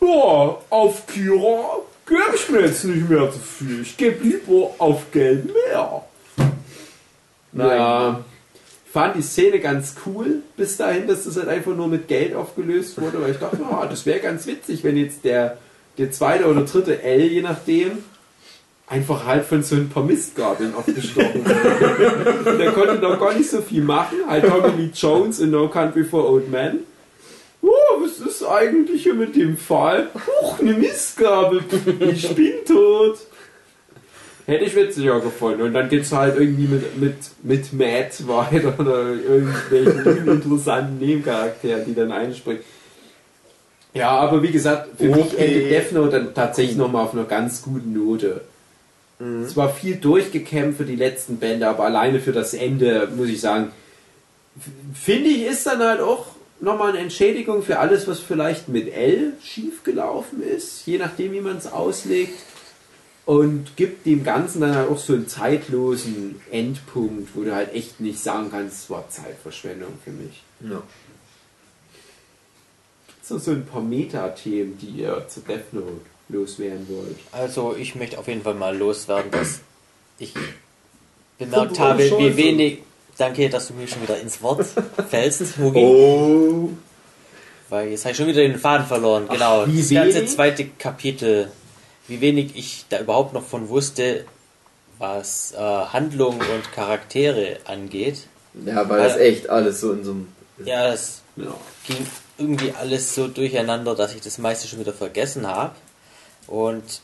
[0.01, 3.82] Ja, auf Kira gebe ich mir jetzt nicht mehr so viel.
[3.82, 6.02] Ich gebe lieber auf Geld mehr.
[7.52, 7.69] Nein.
[7.69, 8.24] Ja,
[8.86, 12.35] ich fand die Szene ganz cool bis dahin, dass das halt einfach nur mit Geld
[12.35, 15.59] aufgelöst wurde, weil ich dachte, ja, das wäre ganz witzig, wenn jetzt der,
[15.98, 17.98] der zweite oder dritte L, je nachdem,
[18.91, 22.57] einfach halt von so ein paar Mistgabeln aufgestochen wurde.
[22.59, 24.19] der konnte noch gar nicht so viel machen.
[24.29, 26.81] Halt Tommy Lee Jones in No Country for Old Men.
[27.62, 27.69] Oh,
[28.03, 30.09] was ist eigentlich hier mit dem Fall?
[30.15, 31.62] Huch, eine Mistgabel.
[32.12, 33.19] Ich bin tot.
[34.47, 35.62] Hätte ich witziger gefunden.
[35.62, 41.95] Und dann geht's halt irgendwie mit, mit, mit Matt weiter oder irgendwelchen uninteressanten Nebencharakteren, die
[41.95, 42.62] dann einspringen.
[43.93, 45.45] Ja, aber wie gesagt, für mich Okay.
[45.45, 48.41] endet Death Note dann tatsächlich nochmal auf einer ganz guten Note.
[49.21, 53.41] Es war viel durchgekämpft für die letzten Bände, aber alleine für das Ende, muss ich
[53.41, 53.71] sagen,
[54.95, 56.27] finde ich, ist dann halt auch
[56.61, 61.59] nochmal eine Entschädigung für alles, was vielleicht mit L schiefgelaufen ist, je nachdem, wie man
[61.59, 62.39] es auslegt.
[63.27, 68.01] Und gibt dem Ganzen dann halt auch so einen zeitlosen Endpunkt, wo du halt echt
[68.01, 70.43] nicht sagen kannst, es war Zeitverschwendung für mich.
[70.61, 70.83] Ja.
[73.23, 77.16] So, so ein paar Meta-Themen, die ihr zu Death Note loswerden wollt.
[77.32, 79.61] Also ich möchte auf jeden Fall mal loswerden, dass
[80.19, 80.32] ich
[81.39, 82.78] bemerkt du habe, wie wenig...
[83.19, 84.65] Danke, dass du mir schon wieder ins Wort
[85.11, 85.78] fällst, Hugi.
[85.81, 86.70] Oh.
[87.69, 89.24] Weil jetzt habe ich schon wieder den Faden verloren.
[89.28, 90.31] Ach, genau, das ganze wenig?
[90.31, 91.51] zweite Kapitel.
[92.09, 94.24] Wie wenig ich da überhaupt noch von wusste,
[94.98, 98.27] was äh, Handlung und Charaktere angeht.
[98.65, 100.28] Ja, weil das echt alles so in so einem.
[100.65, 101.55] Ja, es Ja.
[101.86, 102.07] ging
[102.39, 105.74] irgendwie alles so durcheinander, dass ich das meiste schon wieder vergessen habe.
[106.51, 107.01] Und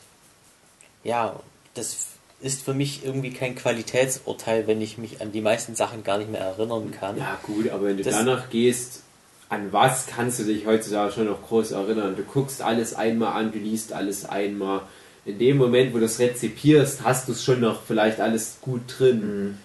[1.03, 1.39] ja,
[1.73, 2.07] das
[2.41, 6.29] ist für mich irgendwie kein Qualitätsurteil, wenn ich mich an die meisten Sachen gar nicht
[6.31, 7.17] mehr erinnern kann.
[7.17, 9.01] Ja gut, aber wenn du Das- danach gehst,
[9.49, 12.15] an was kannst du dich heutzutage schon noch groß erinnern?
[12.15, 14.81] Du guckst alles einmal an, du liest alles einmal.
[15.25, 18.81] In dem Moment, wo du es rezipierst, hast du es schon noch vielleicht alles gut
[18.99, 19.57] drin.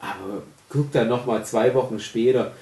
[0.00, 2.52] Aber guck dann nochmal zwei Wochen später.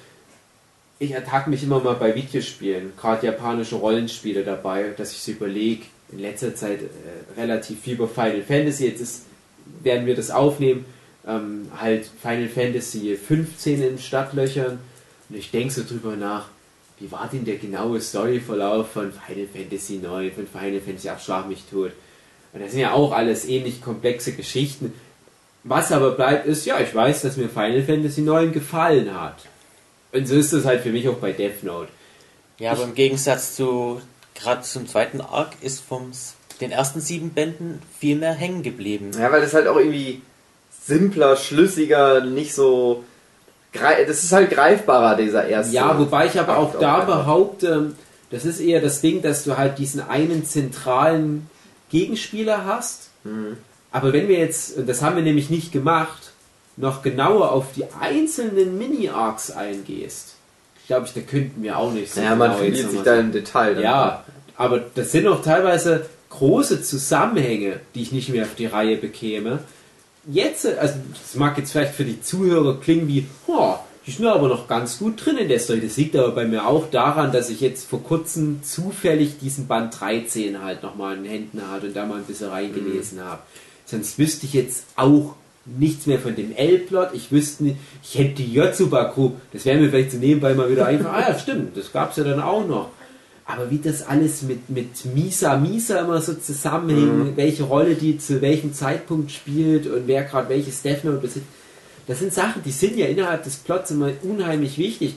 [0.97, 5.85] Ich ertacke mich immer mal bei Videospielen, gerade japanische Rollenspiele dabei, dass ich so überlege,
[6.11, 8.87] in letzter Zeit äh, relativ viel über Final Fantasy.
[8.87, 9.25] Jetzt ist,
[9.83, 10.85] werden wir das aufnehmen.
[11.27, 14.79] Ähm, halt Final Fantasy 15 in Stadtlöchern.
[15.29, 16.49] Und ich denke so drüber nach,
[16.99, 21.63] wie war denn der genaue Storyverlauf von Final Fantasy 9, von Final Fantasy Abschlag mich
[21.69, 21.91] tot.
[22.53, 24.93] Und das sind ja auch alles ähnlich komplexe Geschichten.
[25.63, 29.39] Was aber bleibt ist, ja, ich weiß, dass mir Final Fantasy 9 gefallen hat.
[30.13, 31.89] Und so ist es halt für mich auch bei Death Note.
[32.59, 33.99] Ja, aber im Gegensatz zu
[34.35, 36.11] gerade zum zweiten Arc ist vom
[36.61, 39.11] den ersten sieben Bänden viel mehr hängen geblieben.
[39.17, 40.21] Ja, weil das halt auch irgendwie
[40.85, 43.03] simpler, schlüssiger, nicht so.
[43.73, 45.73] Das ist halt greifbarer, dieser erste.
[45.73, 47.93] Ja, wobei ich aber auch da behaupte,
[48.29, 51.49] das ist eher das Ding, dass du halt diesen einen zentralen
[51.89, 53.09] Gegenspieler hast.
[53.25, 53.57] Mhm.
[53.91, 56.31] Aber wenn wir jetzt, und das haben wir nämlich nicht gemacht,
[56.77, 60.34] noch genauer auf die einzelnen Mini-Arcs eingehst,
[60.87, 63.31] glaube ich, da könnten wir auch nicht so Ja, man genau verliert sich da im
[63.31, 63.75] Detail.
[63.75, 63.83] dann.
[63.83, 64.23] Ja,
[64.55, 69.59] aber das sind auch teilweise große Zusammenhänge, die ich nicht mehr auf die Reihe bekäme.
[70.27, 73.75] Jetzt, also das mag jetzt vielleicht für die Zuhörer klingen wie, oh,
[74.05, 75.81] die sind aber noch ganz gut drin in der Story.
[75.81, 79.99] Das liegt aber bei mir auch daran, dass ich jetzt vor kurzem zufällig diesen Band
[79.99, 83.41] 13 halt nochmal in den Händen hatte und da mal ein bisschen reingelesen habe.
[83.85, 87.09] Sonst wüsste ich jetzt auch nichts mehr von dem L-Plot.
[87.13, 90.85] Ich wüsste nicht, ich hätte die Yotsuba-Crew, das wäre mir vielleicht so nebenbei mal wieder
[90.85, 92.89] einfach, ah ja, stimmt, das gab es ja dann auch noch.
[93.47, 98.41] Aber wie das alles mit, mit Misa Misa immer so zusammenhängt, welche Rolle die zu
[98.41, 101.45] welchem Zeitpunkt spielt und wer gerade welches Death Note besitzt,
[102.07, 105.15] das sind Sachen, die sind ja innerhalb des Plots immer unheimlich wichtig.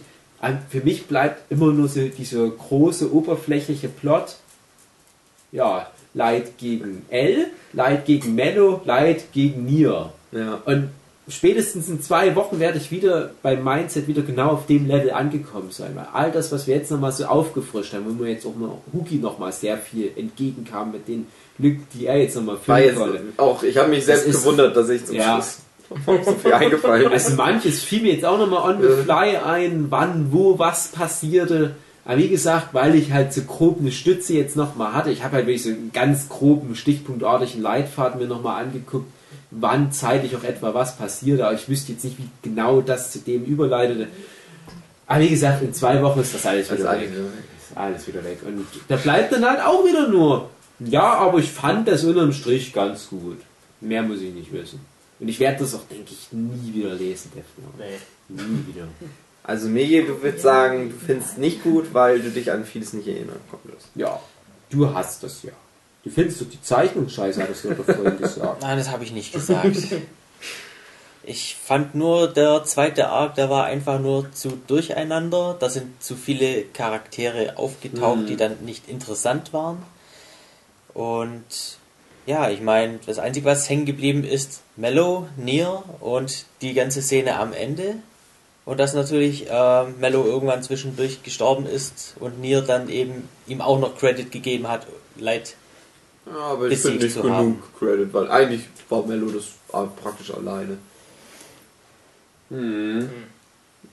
[0.71, 4.37] Für mich bleibt immer nur so dieser große oberflächliche Plot.
[5.53, 10.13] Ja, Light gegen L, Light gegen Mello, Light gegen Nier.
[10.33, 10.61] Ja.
[10.65, 10.89] Und
[11.29, 15.69] spätestens in zwei Wochen werde ich wieder beim Mindset wieder genau auf dem Level angekommen
[15.71, 15.93] sein.
[15.95, 18.71] Weil all das, was wir jetzt nochmal so aufgefrischt haben, wo mir jetzt auch mal
[18.93, 21.27] Huki nochmal sehr viel entgegenkam mit den
[21.59, 23.21] Lücken, die er jetzt nochmal jetzt konnte.
[23.37, 25.35] auch, ich habe mich selbst ist- gewundert, dass ich zum Ja.
[25.35, 25.59] Schluss
[26.25, 27.09] so viel eingefallen.
[27.11, 31.75] Also manches fiel mir jetzt auch nochmal on the fly ein, wann, wo, was passierte.
[32.05, 35.37] Aber wie gesagt, weil ich halt so grob eine Stütze jetzt nochmal hatte, ich habe
[35.37, 39.07] halt wirklich so einen ganz groben, stichpunktartigen Leitfaden mir nochmal angeguckt,
[39.51, 41.47] wann zeitlich auch etwa was passierte.
[41.47, 44.09] Aber ich wüsste jetzt nicht, wie genau das zu dem überleitete.
[45.07, 47.09] Aber wie gesagt, in zwei Wochen ist das alles Das wieder ist weg.
[47.11, 47.45] alles wieder weg.
[47.71, 48.39] Ist alles wieder weg.
[48.47, 50.51] Und da bleibt dann halt auch wieder nur,
[50.81, 53.39] ja, aber ich fand das unterm Strich ganz gut.
[53.81, 54.81] Mehr muss ich nicht wissen.
[55.21, 57.89] Und ich werde das auch, denke ich, nie wieder lesen, Death Note.
[58.29, 58.87] Nie wieder.
[59.43, 62.93] Also Megi, du würdest sagen, du findest es nicht gut, weil du dich an vieles
[62.93, 63.89] nicht erinnern konntest.
[63.95, 64.21] Ja,
[64.71, 65.53] du hast das ja.
[66.09, 68.63] Du findest doch die Zeichnung scheiße, hattest du doch vorhin gesagt.
[68.63, 69.77] Nein, das habe ich nicht gesagt.
[71.23, 75.55] Ich fand nur, der zweite Arc, der war einfach nur zu durcheinander.
[75.61, 78.27] Da sind zu viele Charaktere aufgetaucht, Mhm.
[78.27, 79.83] die dann nicht interessant waren.
[80.95, 81.45] Und
[82.25, 87.39] ja, ich meine, das Einzige, was hängen geblieben ist, Mello, Nier und die ganze Szene
[87.39, 87.97] am Ende.
[88.65, 93.79] Und dass natürlich äh, Mello irgendwann zwischendurch gestorben ist und Nier dann eben ihm auch
[93.79, 94.87] noch Credit gegeben hat.
[95.19, 95.55] Leid.
[96.35, 97.63] Ja, aber ich finde nicht genug haben.
[97.79, 99.45] Credit, weil eigentlich war Mello das
[100.03, 100.79] praktisch alleine.
[102.51, 103.09] Hm.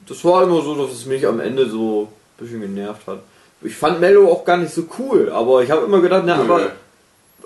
[0.07, 3.20] Das war immer so, dass es mich am Ende so ein bisschen genervt hat.
[3.62, 6.72] Ich fand Mello auch gar nicht so cool, aber ich habe immer gedacht, na, aber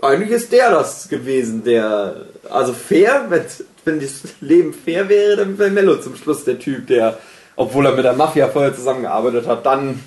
[0.02, 2.26] eigentlich ist der das gewesen, der.
[2.50, 3.46] Also fair, wenn,
[3.86, 7.18] wenn das Leben fair wäre, dann wäre Mello zum Schluss der Typ, der,
[7.56, 10.00] obwohl er mit der Mafia vorher zusammengearbeitet hat, dann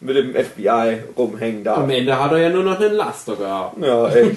[0.00, 1.78] mit dem FBI rumhängen darf.
[1.78, 3.82] Am Ende hat er ja nur noch einen Laster gehabt.
[3.82, 4.36] Ja, ey.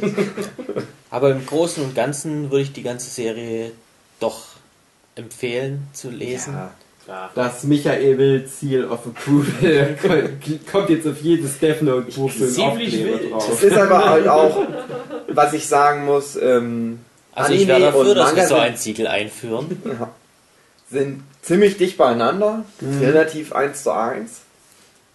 [1.09, 3.71] Aber im Großen und Ganzen würde ich die ganze Serie
[4.19, 4.45] doch
[5.15, 6.53] empfehlen zu lesen.
[7.07, 7.29] Ja.
[7.35, 9.97] Das Michael Seal of Approval
[10.71, 13.51] kommt jetzt auf jedes Death Note Buch Ziemlich drauf.
[13.51, 14.57] Es ist aber halt auch,
[15.27, 16.99] was ich sagen muss, ähm,
[17.33, 19.81] Also ich Anime wäre dafür, dass wir so sind- ein Siegel einführen.
[20.89, 22.99] sind ziemlich dicht beieinander, Mhm.
[22.99, 24.41] relativ eins zu eins.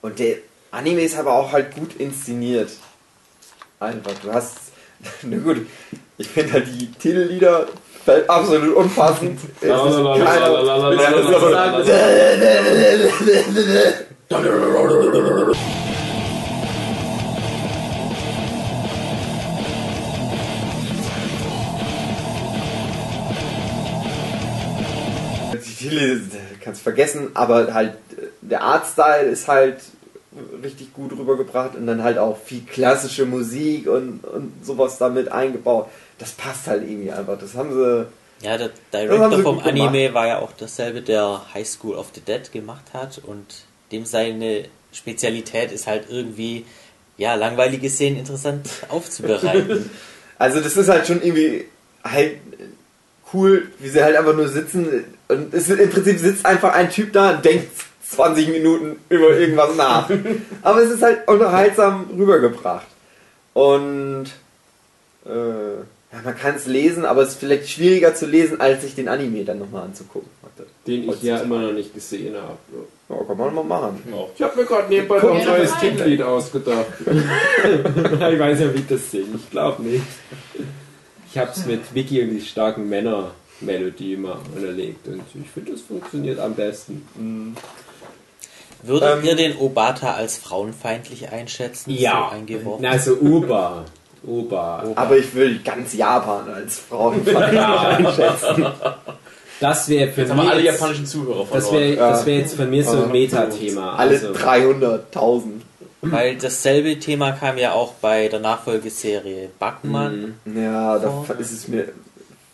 [0.07, 0.37] Und der
[0.71, 2.71] Anime ist aber auch halt gut inszeniert.
[3.81, 4.57] Einfach, du hast,
[5.23, 5.67] na gut,
[6.17, 7.67] ich finde halt die Titellieder
[8.29, 8.77] absolut
[25.77, 26.21] Titel
[26.61, 29.79] kannst vergessen, aber halt äh, der Artstyle ist halt
[30.63, 35.89] richtig gut rübergebracht und dann halt auch viel klassische Musik und, und sowas damit eingebaut.
[36.19, 37.39] Das passt halt irgendwie einfach.
[37.39, 38.07] Das haben sie.
[38.43, 39.89] Ja, der Director vom gut gemacht.
[39.89, 43.47] Anime war ja auch dasselbe, der High School of the Dead gemacht hat und
[43.93, 46.67] dem seine Spezialität ist halt irgendwie,
[47.17, 49.91] ja, langweilige Szenen interessant aufzubereiten.
[50.39, 51.65] Also das ist halt schon irgendwie
[52.05, 52.37] halt
[53.33, 57.13] cool, wie sie halt einfach nur sitzen und es, im Prinzip sitzt einfach ein Typ
[57.13, 57.71] da und denkt
[58.11, 60.11] 20 Minuten über irgendwas nach.
[60.63, 62.87] Aber es ist halt unterhaltsam rübergebracht.
[63.53, 64.27] Und
[65.25, 65.77] äh,
[66.13, 69.09] ja, man kann es lesen, aber es ist vielleicht schwieriger zu lesen, als sich den
[69.09, 70.29] Anime dann nochmal anzugucken.
[70.87, 72.59] Den ich ja immer noch nicht gesehen habe.
[73.09, 74.03] Ja, kann man mal machen.
[74.35, 76.87] Ich habe mir gerade nebenbei noch ein neues Titellied ausgedacht.
[77.01, 79.27] ich weiß ja, wie ich das singe.
[79.37, 80.05] Ich glaube nicht.
[81.31, 85.73] Ich habe es mit Vicky und die starken Männer Melodie immer unterlegt und ich finde,
[85.73, 87.07] das funktioniert am besten.
[88.87, 91.97] Würdet Ähm, ihr den Obata als frauenfeindlich einschätzen?
[91.97, 92.83] So eingeworfen.
[92.83, 93.85] Na, also Oba.
[94.27, 94.85] Oba.
[94.97, 98.67] Aber ich will ganz Japan als Frauenfeind einschätzen.
[99.61, 100.51] Das wäre für Jetzt haben mich.
[100.51, 101.85] alle jetzt- japanischen Zuhörer das verloren.
[101.91, 103.07] wäre das wär jetzt von mir so ein Ja.
[103.07, 103.95] Metathema.
[103.97, 105.43] Alle Also, 300.000.
[106.03, 110.35] Weil dasselbe Thema kam ja auch bei der Nachfolgeserie Bakuman.
[110.45, 111.89] Ja, da ist es mir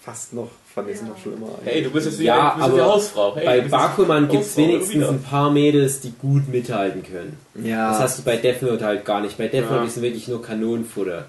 [0.02, 1.48] fast noch, fand ich es noch schlimmer.
[1.64, 3.36] Hey, du bist jetzt die, Ja, du bist die Hausfrau.
[3.36, 7.36] Hey, bei Bakuman gibt es wenigstens ein paar Mädels, die gut mithalten können.
[7.62, 9.36] ja, Das hast du bei Death Note halt gar nicht.
[9.38, 9.76] Bei Death Ja.
[9.76, 11.26] Note ist wirklich nur Kanonenfutter.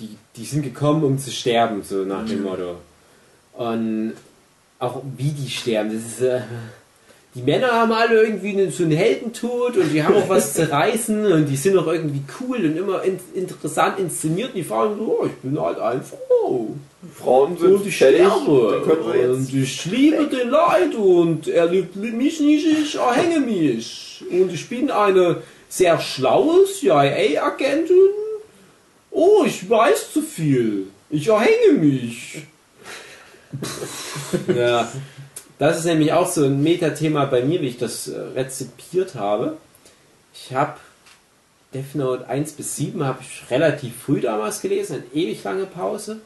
[0.00, 2.76] Die, die sind gekommen, um zu sterben, so nach dem Motto.
[3.52, 4.14] Und
[4.80, 6.20] auch wie die sterben, das ist.
[6.22, 6.40] Äh,
[7.34, 10.70] die Männer haben alle irgendwie einen- so einen Heldentod und die haben auch was zu
[10.70, 14.50] reißen und die sind auch irgendwie cool und immer in, interessant inszeniert.
[14.50, 16.68] Und die Frauen so, oh, ich bin halt eine Frau.
[17.18, 18.20] Frauen sind Und ich fertig,
[19.30, 24.22] Und ich liebe den Leid und er liebt mich nicht, ich erhänge mich.
[24.30, 27.96] Und ich bin eine sehr schlaue CIA-Agentin.
[29.10, 30.86] Oh, ich weiß zu viel.
[31.10, 32.42] Ich erhänge mich.
[34.56, 34.90] ja,
[35.68, 39.56] das ist nämlich auch so ein Metathema bei mir, wie ich das äh, rezipiert habe.
[40.34, 40.74] Ich habe
[41.72, 46.20] Death Note 1 bis 7 habe ich relativ früh damals gelesen, eine ewig lange Pause.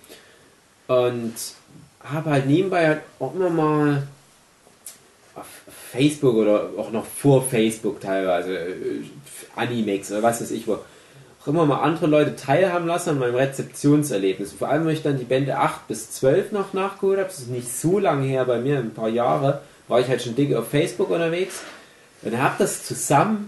[0.86, 1.34] Und
[2.02, 4.06] habe halt nebenbei halt auch immer mal
[5.34, 5.46] auf
[5.92, 9.02] Facebook oder auch noch vor Facebook teilweise, äh,
[9.56, 10.78] Animex oder was weiß ich wo,
[11.48, 14.52] immer mal andere Leute teilhaben lassen an meinem Rezeptionserlebnis.
[14.52, 17.50] Vor allem, wenn ich dann die Bände 8 bis 12 noch nachgeholt habe, das ist
[17.50, 20.68] nicht so lange her bei mir, ein paar Jahre, war ich halt schon dick auf
[20.68, 21.62] Facebook unterwegs
[22.22, 23.46] und habe das zusammen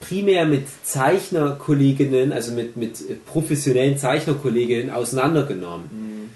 [0.00, 6.30] primär mit Zeichnerkolleginnen, also mit, mit professionellen Zeichnerkolleginnen auseinandergenommen.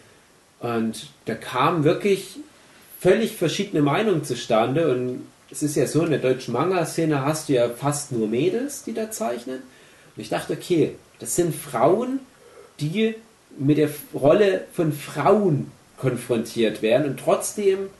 [0.61, 2.39] Und da kamen wirklich
[3.01, 4.93] völlig verschiedene Meinungen zustande.
[4.93, 8.85] Und es ist ja so, in der deutschen Manga-Szene hast du ja fast nur Mädels,
[8.85, 9.61] die da zeichnen.
[10.17, 12.21] Und ich dachte, okay, das sind Frauen,
[12.81, 13.15] die
[13.59, 17.11] mit der Rolle von Frauen konfrontiert werden.
[17.11, 17.91] Und trotzdem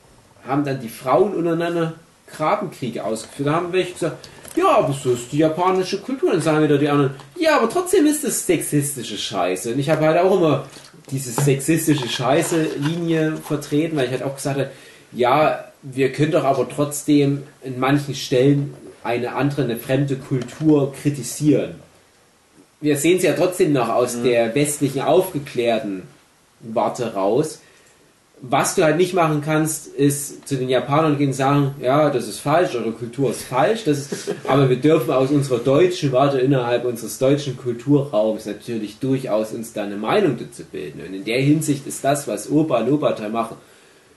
[0.45, 1.93] haben dann die Frauen untereinander
[2.27, 3.47] Grabenkriege ausgeführt.
[3.47, 6.31] Da haben welche gesagt, ja, aber so ist die japanische Kultur.
[6.31, 9.73] Dann sagen wieder die anderen, ja, aber trotzdem ist das sexistische Scheiße.
[9.73, 10.67] Und ich habe halt auch immer
[11.09, 14.71] diese sexistische Scheiße-Linie vertreten, weil ich halt auch gesagt habe,
[15.11, 18.73] ja, wir können doch aber trotzdem in manchen Stellen
[19.03, 21.75] eine andere, eine fremde Kultur kritisieren.
[22.83, 26.03] Wir sehen es ja trotzdem noch aus der westlichen aufgeklärten
[26.59, 27.61] Warte raus.
[28.41, 32.27] Was du halt nicht machen kannst, ist zu den Japanern gehen und sagen, ja, das
[32.27, 36.39] ist falsch, eure Kultur ist falsch, das ist, aber wir dürfen aus unserer deutschen Warte
[36.39, 40.99] innerhalb unseres deutschen Kulturraums natürlich durchaus uns da eine Meinung dazu bilden.
[41.07, 43.55] Und in der Hinsicht ist das, was Opa und Obata machen,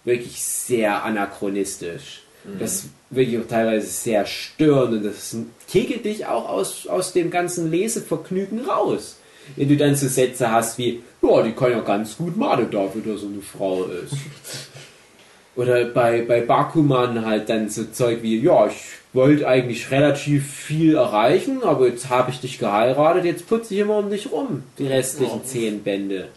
[0.02, 2.25] wirklich sehr anachronistisch.
[2.59, 5.36] Das ist wirklich auch teilweise sehr störend und das
[5.70, 9.16] kegelt dich auch aus, aus dem ganzen Lesevergnügen raus.
[9.55, 13.02] Wenn du dann so Sätze hast wie, ja, die kann ja ganz gut Made dafür,
[13.02, 14.14] dass sie eine Frau ist.
[15.56, 18.74] Oder bei, bei Bakuman halt dann so Zeug wie, ja, ich
[19.14, 23.98] wollte eigentlich relativ viel erreichen, aber jetzt habe ich dich geheiratet, jetzt putze ich immer
[23.98, 26.28] um dich rum, die restlichen zehn Bände.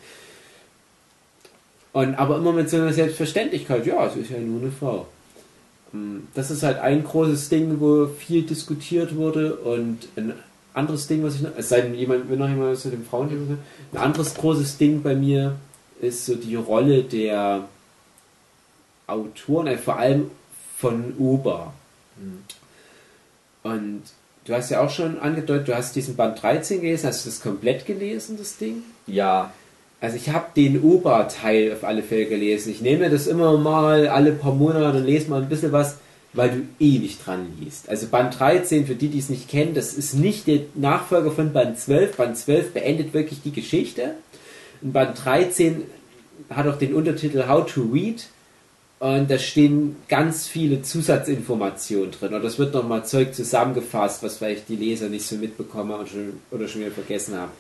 [1.91, 5.07] Und aber immer mit so einer Selbstverständlichkeit, ja, es ist ja nur eine Frau.
[5.91, 10.33] Hm, Das ist halt ein großes Ding, wo viel diskutiert wurde und ein
[10.73, 13.47] anderes Ding, was ich noch, es sei denn, jemand, wenn noch jemand zu dem Frauenthema
[13.47, 13.59] sagt,
[13.93, 15.55] ein anderes großes Ding bei mir
[16.01, 17.65] ist so die Rolle der
[19.07, 20.31] Autoren, äh, vor allem
[20.77, 21.73] von Ober.
[23.63, 24.03] Und
[24.45, 27.41] du hast ja auch schon angedeutet, du hast diesen Band 13 gelesen, hast du das
[27.41, 28.83] komplett gelesen, das Ding?
[29.07, 29.51] Ja,
[30.01, 32.71] Also ich habe den Oberteil auf alle Fälle gelesen.
[32.71, 35.97] Ich nehme das immer mal alle paar Monate und lese mal ein bisschen was,
[36.31, 37.89] weil du ewig dran liest.
[37.89, 41.51] Also Band 13, für die, die es nicht kennen, das ist nicht der Nachfolger von
[41.51, 42.15] Band 12.
[42.15, 44.15] Band 12 beendet wirklich die Geschichte.
[44.81, 45.83] Und Band 13
[46.49, 48.27] hat auch den Untertitel How to Read.
[48.99, 52.33] Und da stehen ganz viele Zusatzinformationen drin.
[52.33, 56.67] Und das wird nochmal Zeug zusammengefasst, was vielleicht die Leser nicht so mitbekommen schon, oder
[56.67, 57.51] schon wieder vergessen haben.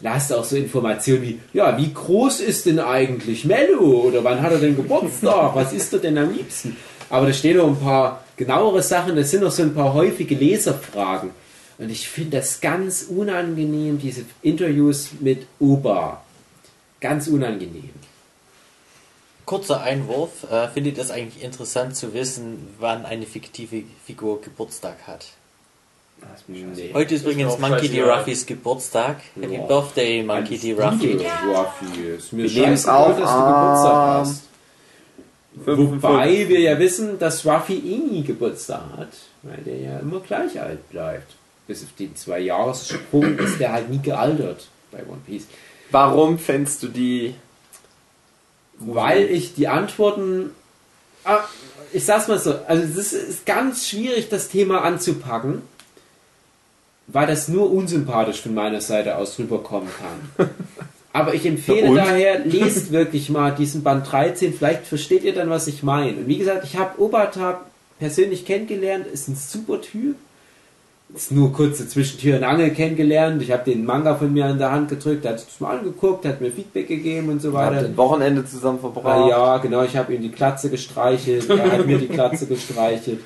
[0.00, 4.02] Da hast du auch so Informationen wie, ja, wie groß ist denn eigentlich Mello?
[4.02, 5.54] Oder wann hat er denn Geburtstag?
[5.54, 6.76] Was isst er denn am liebsten?
[7.08, 10.34] Aber da stehen noch ein paar genauere Sachen, es sind noch so ein paar häufige
[10.34, 11.30] Leserfragen.
[11.78, 16.22] Und ich finde das ganz unangenehm, diese Interviews mit Oba.
[17.00, 17.90] Ganz unangenehm.
[19.44, 20.50] Kurzer Einwurf.
[20.50, 25.26] Äh, findet es eigentlich interessant zu wissen, wann eine fiktive Figur Geburtstag hat?
[26.48, 26.92] Nee.
[26.94, 28.02] Heute ist übrigens Monkey D.
[28.02, 29.16] Ruffys Geburtstag.
[29.40, 29.62] Happy Ja.
[29.62, 30.72] Birthday, Monkey D.
[30.72, 31.18] Ruffy.
[32.30, 34.42] Wir nehmen es auf dass du Geburtstag hast.
[35.64, 39.08] Wobei wir ja wissen, dass Ruffy eh nie Geburtstag hat,
[39.42, 41.34] weil der ja immer gleich alt bleibt.
[41.66, 45.46] Bis auf den zwei Jahressprung ist der halt nie gealtert bei One Piece.
[45.90, 47.34] Warum fändst du die.
[48.78, 50.50] Weil ich die Antworten.
[51.24, 51.40] Ah,
[51.92, 55.62] ich sag's mal so, also es ist ganz schwierig, das Thema anzupacken,
[57.16, 60.50] weil das nur unsympathisch von meiner Seite aus rüberkommen kann.
[61.14, 65.66] Aber ich empfehle daher, lest wirklich mal diesen Band 13, vielleicht versteht ihr dann, was
[65.66, 66.18] ich meine.
[66.18, 67.62] Und wie gesagt, ich habe Obata
[67.98, 70.16] persönlich kennengelernt, ist ein super Typ.
[71.14, 73.40] Ist nur kurze zwischen Tür und Angel kennengelernt.
[73.40, 76.42] Ich habe den Manga von mir in der Hand gedrückt, hat es mal angeguckt, hat
[76.42, 77.78] mir Feedback gegeben und so weiter.
[77.78, 79.30] ein Wochenende zusammen verbracht.
[79.30, 83.20] ja, genau, ich habe ihm die Klatze gestreichelt, er hat mir die Klatze gestreichelt.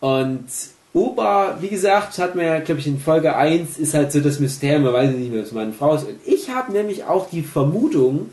[0.00, 0.46] Und
[0.92, 4.82] Oba, wie gesagt, hat mir, glaube ich, in Folge 1 ist halt so das Mysterium,
[4.82, 6.04] man weiß nicht mehr, was meine Frau ist.
[6.08, 8.30] Und ich habe nämlich auch die Vermutung,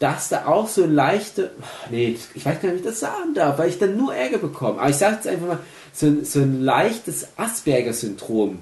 [0.00, 1.52] dass da auch so leichte,
[1.90, 4.38] nee, ich weiß gar nicht, wie ich das sagen darf, weil ich dann nur Ärger
[4.38, 4.80] bekomme.
[4.80, 5.58] Aber ich sage jetzt einfach mal,
[5.92, 8.58] so, ein- so ein leichtes Asperger-Syndrom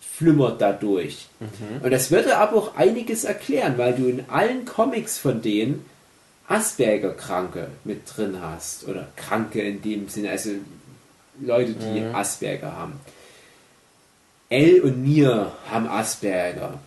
[0.00, 1.28] flimmert dadurch.
[1.82, 5.84] Und das würde aber auch einiges erklären, weil du in allen Comics von denen
[6.48, 8.88] Asperger-Kranke mit drin hast.
[8.88, 10.50] Oder Kranke in dem Sinne, also
[11.40, 13.00] Leute, die Asperger haben.
[14.50, 16.78] L und Nier haben Asperger.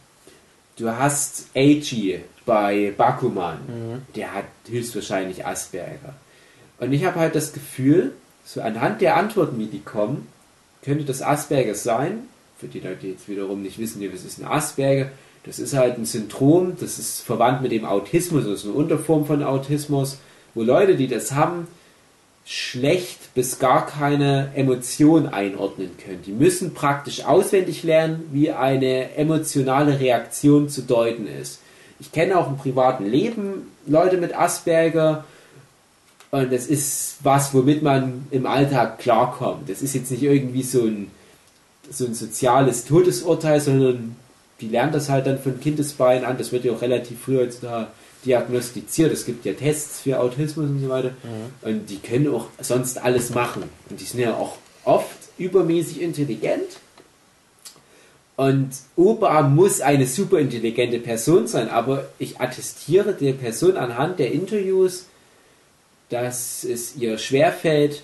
[0.78, 6.14] Du hast Eiji bei Bakuman, der hat höchstwahrscheinlich Asperger.
[6.80, 8.14] Und ich habe halt das Gefühl,
[8.44, 10.28] so anhand der Antworten, wie die kommen,
[10.84, 12.28] könnte das Asperger sein.
[12.60, 15.10] Für die Leute, die jetzt wiederum nicht wissen, was ist ein Asperger?
[15.44, 19.26] Das ist halt ein Syndrom, das ist verwandt mit dem Autismus, das ist eine Unterform
[19.26, 20.18] von Autismus,
[20.54, 21.68] wo Leute, die das haben,
[22.46, 26.22] schlecht bis gar keine Emotion einordnen können.
[26.26, 31.60] Die müssen praktisch auswendig lernen, wie eine emotionale Reaktion zu deuten ist.
[32.00, 35.26] Ich kenne auch im privaten Leben Leute mit Asperger
[36.30, 39.70] und das ist was, womit man im Alltag klarkommt.
[39.70, 41.10] Das ist jetzt nicht irgendwie so ein,
[41.90, 44.16] so ein soziales Todesurteil, sondern
[44.62, 46.38] die lernen das halt dann von Kindesbein an.
[46.38, 47.88] Das wird ja auch relativ früh heutzutage
[48.26, 49.12] diagnostiziert.
[49.14, 51.12] Es gibt ja Tests für Autismus und so weiter.
[51.62, 53.64] Und die können auch sonst alles machen.
[53.90, 56.78] Und die sind ja auch oft übermäßig intelligent.
[58.36, 64.34] Und Oba muss eine super intelligente Person sein, aber ich attestiere der Person anhand der
[64.34, 65.06] Interviews,
[66.10, 68.04] dass es ihr schwerfällt,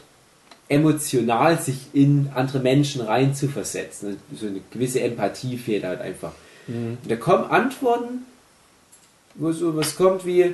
[0.69, 4.17] emotional sich in andere Menschen reinzuversetzen.
[4.33, 6.31] So eine gewisse Empathie fehlt halt einfach.
[6.67, 8.25] Und da kommen Antworten,
[9.35, 10.53] wo so was kommt wie,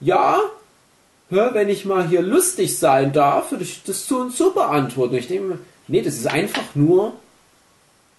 [0.00, 0.38] ja,
[1.28, 5.14] hör, wenn ich mal hier lustig sein darf, würde ich das so und so beantworten.
[5.14, 7.14] Ich denke nee, das ist einfach nur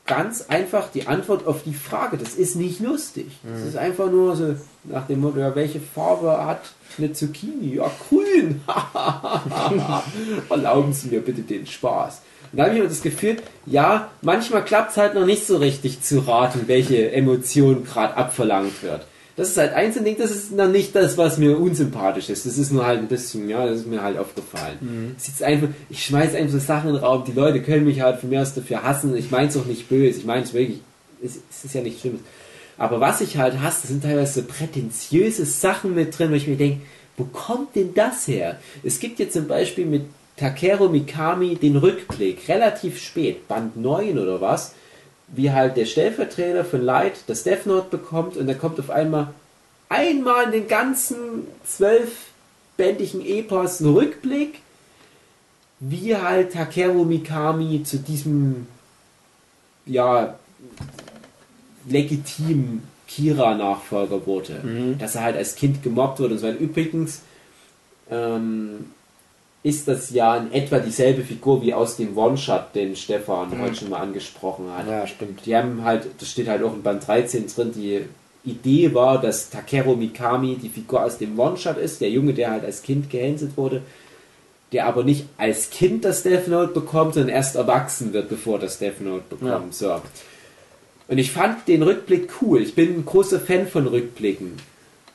[0.06, 2.18] ganz einfach die Antwort auf die Frage.
[2.18, 3.28] Das ist nicht lustig.
[3.44, 6.62] Das ist einfach nur so nach dem Motto, ja, welche Farbe hat
[6.98, 7.76] eine Zucchini?
[7.76, 8.62] Ja, grün.
[10.50, 12.22] Erlauben Sie mir bitte den Spaß.
[12.52, 15.58] Und da habe ich immer das Gefühl, ja, manchmal klappt es halt noch nicht so
[15.58, 19.06] richtig zu raten, welche Emotion gerade abverlangt wird.
[19.36, 22.46] Das ist halt eins und Ding, das ist noch nicht das, was mir unsympathisch ist.
[22.46, 25.16] Das ist nur halt ein bisschen, ja, das ist mir halt aufgefallen.
[25.18, 28.20] Jetzt einfach, ich schmeiß einfach so Sachen in den Raum, die Leute können mich halt
[28.20, 29.16] von mir aus dafür hassen.
[29.16, 30.82] Ich meine es auch nicht böse, ich meine es wirklich,
[31.24, 32.20] es, es ist ja nicht schlimm.
[32.78, 36.48] Aber was ich halt hasse, das sind teilweise so prätentiöse Sachen mit drin, wo ich
[36.48, 36.82] mir denke,
[37.16, 38.60] wo kommt denn das her?
[38.84, 40.04] Es gibt jetzt zum Beispiel mit
[40.38, 44.74] Takeru Mikami den Rückblick, relativ spät, Band 9 oder was,
[45.34, 49.34] wie halt der Stellvertreter von Light das Death Note bekommt und da kommt auf einmal
[49.90, 54.60] einmal in den ganzen zwölfbändigen Epos ein Rückblick,
[55.80, 58.68] wie halt Takeru Mikami zu diesem
[59.86, 60.36] ja
[61.88, 64.62] legitimen Kira-Nachfolger wurde.
[65.00, 66.60] Dass er halt als Kind gemobbt wurde und so weiter.
[66.60, 67.22] Übrigens
[68.10, 68.92] ähm,
[69.64, 73.90] ist das ja in etwa dieselbe Figur wie aus dem One-Shot, den Stefan heute schon
[73.90, 74.88] mal angesprochen hat.
[74.88, 75.46] Ja, stimmt.
[75.46, 78.02] Die haben halt, das steht halt auch in Band 13 drin, die
[78.44, 82.66] Idee war, dass Takeru Mikami die Figur aus dem One-Shot ist, der Junge, der halt
[82.66, 83.84] als Kind gehänselt wurde,
[84.72, 88.80] der aber nicht als Kind das Death Note bekommt, sondern erst erwachsen wird, bevor das
[88.80, 89.76] Death Note bekommt.
[89.76, 90.02] So.
[91.08, 92.62] Und ich fand den Rückblick cool.
[92.62, 94.54] Ich bin ein großer Fan von Rückblicken.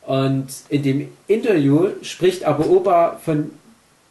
[0.02, 3.51] Und in dem Interview spricht aber Oba von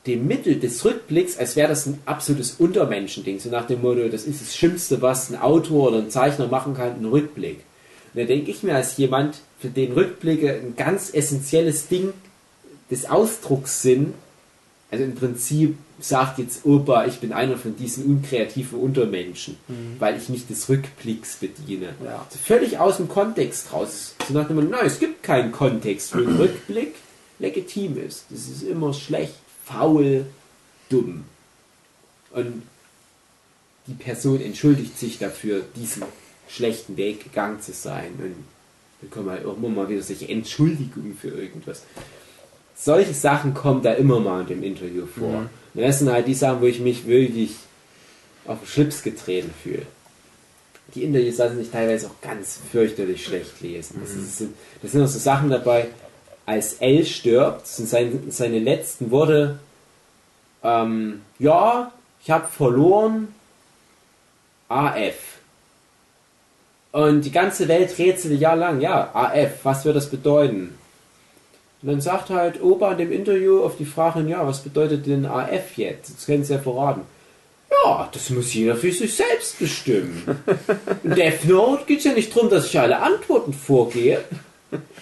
[0.07, 3.39] dem Mittel des Rückblicks, als wäre das ein absolutes Untermenschending.
[3.39, 6.75] So nach dem Motto, das ist das Schlimmste, was ein Autor oder ein Zeichner machen
[6.75, 7.61] kann, ein Rückblick.
[8.13, 12.13] Und da denke ich mir als jemand, für den Rückblicke ein ganz essentielles Ding
[12.91, 14.13] des Ausdrucks sind,
[14.91, 19.57] also im Prinzip sagt jetzt Opa, ich bin einer von diesen unkreativen Untermenschen,
[19.99, 21.95] weil ich mich des Rückblicks bediene.
[22.03, 22.25] Ja.
[22.29, 24.15] So völlig aus dem Kontext raus.
[24.27, 26.93] So nach dem Motto, nein, es gibt keinen Kontext, wo ein Rückblick
[27.39, 28.25] legitim ist.
[28.29, 29.33] Das ist immer schlecht,
[29.65, 30.25] faul,
[30.89, 31.25] dumm.
[32.31, 32.63] Und
[33.87, 36.03] die Person entschuldigt sich dafür, diesen
[36.47, 38.11] schlechten Weg gegangen zu sein.
[38.17, 38.35] Und
[39.01, 41.83] dann kommen halt auch immer mal wieder solche Entschuldigungen für irgendwas.
[42.75, 45.49] Solche Sachen kommen da immer mal in dem Interview vor.
[45.73, 47.55] Und das sind halt die Sachen, wo ich mich wirklich
[48.45, 49.83] auf den Schlips getreten fühle.
[50.93, 53.99] Die Interviews lassen sich teilweise auch ganz fürchterlich schlecht lesen.
[54.01, 54.49] Das, ist,
[54.81, 55.87] das sind auch so Sachen dabei,
[56.45, 59.59] als L stirbt, sind seine, seine letzten Worte,
[60.63, 61.91] ähm, ja,
[62.23, 63.29] ich habe verloren,
[64.67, 65.15] AF.
[66.91, 70.77] Und die ganze Welt rätselt ein Jahr lang, ja, AF, was wird das bedeuten?
[71.81, 75.25] Und dann sagt halt Opa in dem Interview auf die Frage, ja, was bedeutet denn
[75.25, 76.15] AF jetzt?
[76.15, 77.01] Das können Sie ja verraten.
[77.69, 80.23] Ja, das muss jeder für sich selbst bestimmen.
[81.03, 84.23] In Death Note geht es ja nicht darum, dass ich alle Antworten vorgehe,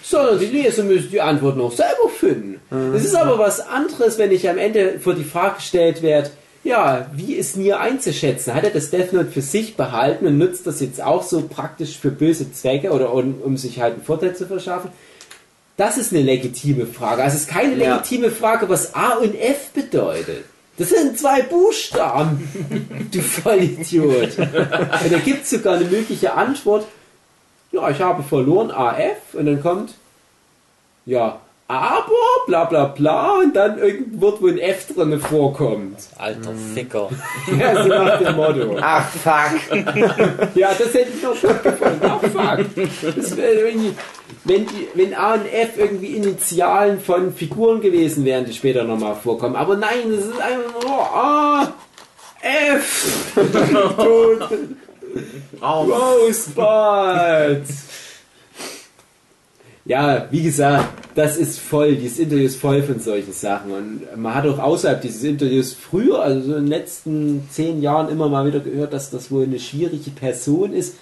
[0.02, 2.60] sondern die Leser müssen die Antworten auch selber finden.
[2.94, 6.30] Es ist aber was anderes, wenn ich am Ende vor die Frage gestellt werde,
[6.62, 8.54] ja, wie ist Nier einzuschätzen?
[8.54, 11.98] Hat er das Death Note für sich behalten und nutzt das jetzt auch so praktisch
[11.98, 14.90] für böse Zwecke oder um, um sich halt einen Vorteil zu verschaffen?
[15.76, 17.22] Das ist eine legitime Frage.
[17.22, 17.96] Also es ist keine Ja.
[17.96, 20.44] legitime Frage, was A und F bedeutet.
[20.78, 22.48] Das sind zwei Buchstaben,
[23.12, 24.38] du Vollidiot.
[24.38, 26.86] Und da gibt es sogar eine mögliche Antwort.
[27.74, 29.94] Ja, ich habe verloren AF und dann kommt,
[31.06, 32.06] ja, aber
[32.46, 35.98] bla bla bla und dann irgendein Wort, wo ein F drin vorkommt.
[36.16, 37.08] Alter Ficker.
[37.58, 38.76] Ja, so nach dem Motto.
[38.80, 39.76] Ach, fuck.
[40.54, 42.00] Ja, das hätte ich noch gut gefunden.
[42.02, 42.66] Ach, fuck.
[43.16, 43.94] Das irgendwie,
[44.44, 49.16] wenn, die, wenn A und F irgendwie Initialen von Figuren gewesen wären, die später nochmal
[49.16, 49.56] vorkommen.
[49.56, 51.72] Aber nein, es ist einfach nur A,
[52.40, 53.32] F.
[55.60, 55.88] Tot.
[55.90, 57.64] Rosebud.
[59.86, 63.70] Ja, wie gesagt, das ist voll, dieses Interview ist voll von solchen Sachen.
[63.70, 68.08] Und man hat auch außerhalb dieses Interviews früher, also so in den letzten zehn Jahren
[68.08, 70.96] immer mal wieder gehört, dass das wohl eine schwierige Person ist.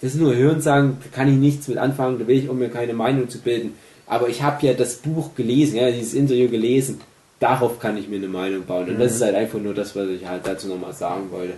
[0.00, 2.68] Das ist nur Hörensagen, da kann ich nichts mit anfangen, da will ich, um mir
[2.68, 3.74] keine Meinung zu bilden.
[4.06, 7.00] Aber ich habe ja das Buch gelesen, ja, dieses Interview gelesen.
[7.38, 8.88] Darauf kann ich mir eine Meinung bauen.
[8.88, 11.54] Und das ist halt einfach nur das, was ich halt dazu nochmal sagen wollte.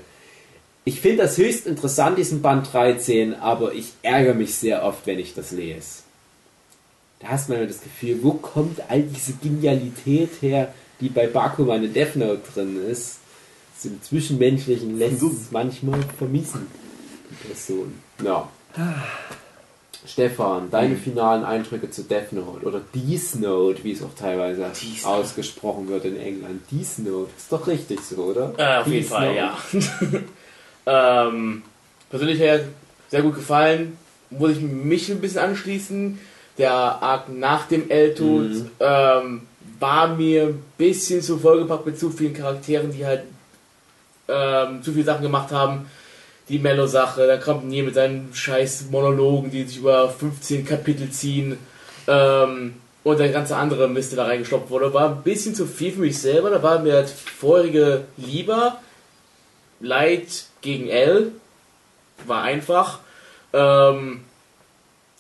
[0.85, 5.19] Ich finde das höchst interessant, diesen Band 13, aber ich ärgere mich sehr oft, wenn
[5.19, 6.03] ich das lese.
[7.21, 11.93] Da hast man das Gefühl, wo kommt all diese Genialität her, die bei Bakuman in
[11.93, 13.19] Death Note drin ist?
[13.77, 16.67] Das im Zwischenmenschlichen lässt es manchmal vermissen,
[17.31, 17.95] die Person.
[18.25, 18.49] Ja.
[20.05, 25.05] Stefan, deine finalen Eindrücke zu Death Note oder Death Note, wie es auch teilweise Death
[25.07, 26.63] ausgesprochen wird in England.
[26.73, 28.53] Death Note, ist doch richtig so, oder?
[28.57, 29.37] Äh, auf jeden Death Fall, Note.
[29.37, 30.21] ja.
[30.87, 31.63] ähm,
[32.11, 32.61] persönlich hat er
[33.09, 33.97] sehr gut gefallen.
[34.31, 36.19] Muss ich mich ein bisschen anschließen.
[36.59, 38.71] Der Arc nach dem L-Tod Mhm.
[38.81, 39.43] ähm,
[39.81, 43.23] war mir ein bisschen zu vollgepackt mit zu vielen Charakteren, die halt
[44.29, 45.87] ähm, zu viele Sachen gemacht haben.
[46.49, 51.57] Die Mello-Sache, da kommt Nier mit seinen scheiß Monologen, die sich über 15 Kapitel ziehen.
[52.07, 55.93] Ähm, und der ganze andere Mist, der da reingestoppt wurde, war ein bisschen zu viel
[55.93, 56.51] für mich selber.
[56.51, 58.79] Da war mir das vorherige lieber.
[59.81, 61.33] Light gegen L
[62.27, 63.01] war einfach.
[63.53, 64.23] Ähm,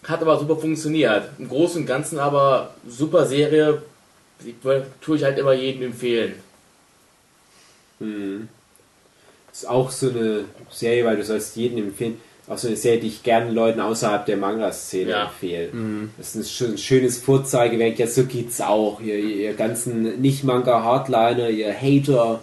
[0.04, 1.28] hat aber super funktioniert.
[1.38, 3.82] Im Großen und Ganzen aber super Serie.
[4.44, 4.54] Die
[5.00, 6.34] tue ich halt immer jedem empfehlen.
[8.00, 8.48] Mhm.
[9.52, 13.08] Ist auch so eine Serie, weil du sollst jedem empfehlen, auch so eine Serie, die
[13.08, 15.24] ich gerne Leuten außerhalb der Manga-Szene Ja.
[15.26, 15.68] empfehle.
[16.16, 19.00] Das ist ein schön- schönes Vorzeigewerk, ja, so geht's auch.
[19.00, 22.42] Ihr, ihr ganzen Nicht-Manga-Hardliner, ihr Hater,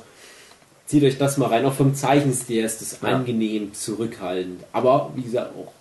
[0.90, 1.66] zieht euch das mal rein.
[1.66, 3.10] Auch vom Zeichenstil ist das Ja.
[3.10, 4.64] angenehm, zurückhaltend.
[4.74, 5.72] Aber, wie gesagt, auch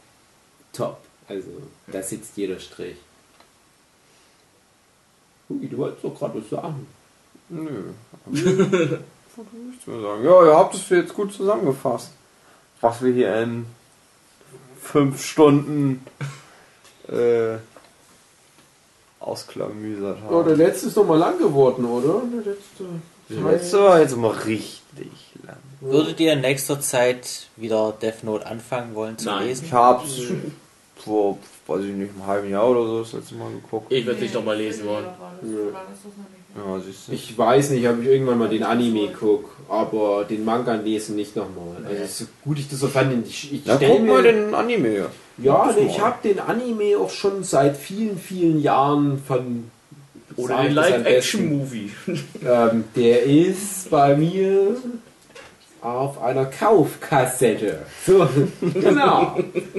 [0.73, 0.99] top.
[1.29, 1.49] Also,
[1.87, 2.97] da sitzt jeder Strich.
[5.51, 6.87] Ui, du wolltest doch gerade was sagen.
[7.49, 7.85] Nö.
[8.27, 10.25] Nichts mehr sagen.
[10.25, 12.11] Ja, ihr habt es jetzt gut zusammengefasst.
[12.81, 13.65] Was wir hier in
[14.81, 16.05] fünf Stunden
[17.09, 17.57] äh,
[19.21, 20.59] ausklamüsert Oh, der haben.
[20.59, 22.23] letzte ist doch mal lang geworden, oder?
[22.33, 22.85] Der letzte.
[23.31, 24.83] Der letzte war jetzt mal richtig
[25.47, 25.57] lang.
[25.81, 29.47] Würdet ihr in nächster Zeit wieder Death Note anfangen wollen zu Nein.
[29.47, 29.65] lesen?
[29.67, 30.21] Ich hab's
[30.97, 33.93] vor, weiß ich nicht, einem halben Jahr oder so das letzte Mal geguckt.
[33.93, 35.05] Ich werde nicht nochmal lesen wollen.
[36.57, 37.13] Ja, siehst du.
[37.13, 41.37] Ich weiß nicht, ob ich irgendwann mal den Anime gucke, aber den Manga lesen nicht
[41.37, 41.77] nochmal.
[41.89, 44.55] Also so gut ich das so fand, ich, ich Ja, stell guck mir- mal den
[44.55, 45.07] Anime.
[45.41, 46.07] Ja, Guck ich mal.
[46.07, 49.71] habe den Anime auch schon seit vielen, vielen Jahren von.
[50.39, 50.75] Oder den.
[50.75, 51.91] Live-Action-Movie.
[52.47, 54.77] Ähm, der ist bei mir
[55.83, 57.81] auf einer Kaufkassette.
[58.07, 58.27] So,
[58.75, 59.37] genau.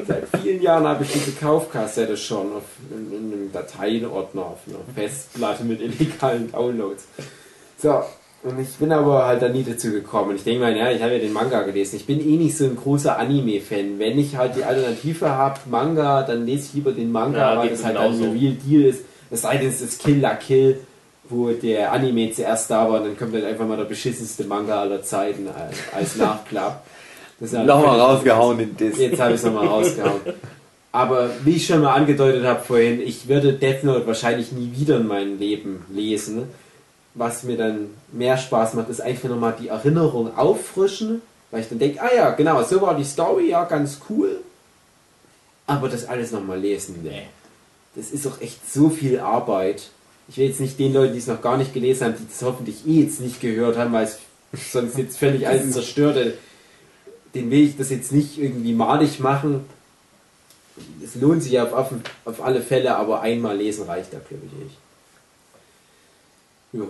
[0.07, 4.79] Seit vielen Jahren habe ich diese Kaufkassette schon auf, in, in einem Dateienordner auf einer
[4.95, 7.07] Festplatte mit illegalen Downloads.
[7.77, 8.03] So,
[8.43, 10.35] und ich bin aber halt da nie dazu gekommen.
[10.35, 11.97] Ich denke mal, ja, ich habe ja den Manga gelesen.
[11.97, 13.99] Ich bin eh nicht so ein großer Anime-Fan.
[13.99, 17.69] Wenn ich halt die Alternative habe, Manga, dann lese ich lieber den Manga, Ja, weil
[17.69, 18.31] das halt ein genauso.
[18.31, 19.03] Real Deal ist.
[19.31, 20.79] Es sei denn, es ist Kill la Kill,
[21.29, 24.81] wo der Anime zuerst da war und dann kommt dann einfach mal der beschissenste Manga
[24.81, 26.83] aller Zeiten als, als Nachklapp.
[27.39, 28.97] Das halt Nochmal rausgehauen den Diss.
[28.97, 30.21] Jetzt habe ich es nochmal rausgehauen.
[30.91, 34.97] Aber wie ich schon mal angedeutet habe vorhin, ich würde Death Note wahrscheinlich nie wieder
[34.97, 36.49] in meinem Leben lesen.
[37.13, 41.79] Was mir dann mehr Spaß macht, ist einfach nochmal die Erinnerung auffrischen, weil ich dann
[41.79, 44.41] denke, ah ja, genau, so war die Story, ja, ganz cool.
[45.67, 47.23] Aber das alles nochmal lesen, nee.
[47.95, 49.89] Das ist doch echt so viel Arbeit.
[50.27, 52.41] Ich will jetzt nicht den Leuten, die es noch gar nicht gelesen haben, die das
[52.43, 54.19] hoffentlich eh jetzt nicht gehört haben, weil es
[54.71, 56.35] sonst jetzt völlig alles zerstörte
[57.35, 59.65] den will ich das jetzt nicht irgendwie malig machen.
[61.03, 61.89] Es lohnt sich auf, auf,
[62.25, 64.43] auf alle Fälle, aber einmal lesen reicht da, glaube
[66.73, 66.79] ich.
[66.79, 66.85] Ja.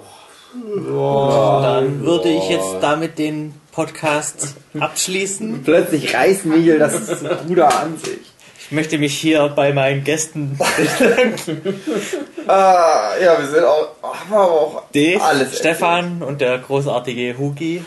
[1.61, 5.63] Dann würde ich jetzt damit den Podcast abschließen.
[5.63, 8.19] Plötzlich reißt Michel das Bruder an sich.
[8.69, 10.55] Ich möchte mich hier bei meinen Gästen
[12.47, 17.83] Ah, ja, wir sind auch, haben aber auch Dave, alles Stefan und der großartige Hugi.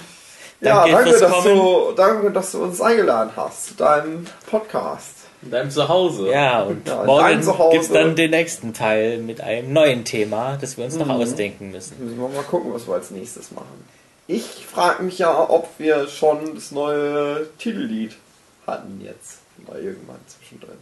[0.60, 1.56] Ja, Danke danke, fürs dass Kommen.
[1.56, 5.14] du, danke, dass du uns eingeladen hast zu deinem Podcast.
[5.42, 6.30] In deinem Zuhause.
[6.32, 7.40] Ja, und Ja, morgen
[7.70, 11.70] gibt es dann den nächsten Teil mit einem neuen Thema, das wir uns noch ausdenken
[11.70, 11.96] müssen.
[12.04, 13.84] Müssen wir mal gucken, was wir als nächstes machen.
[14.26, 18.16] Ich frage mich ja, ob wir schon das neue Titellied
[18.66, 19.41] hatten jetzt.
[19.68, 20.78] Mal irgendwann zwischendrin.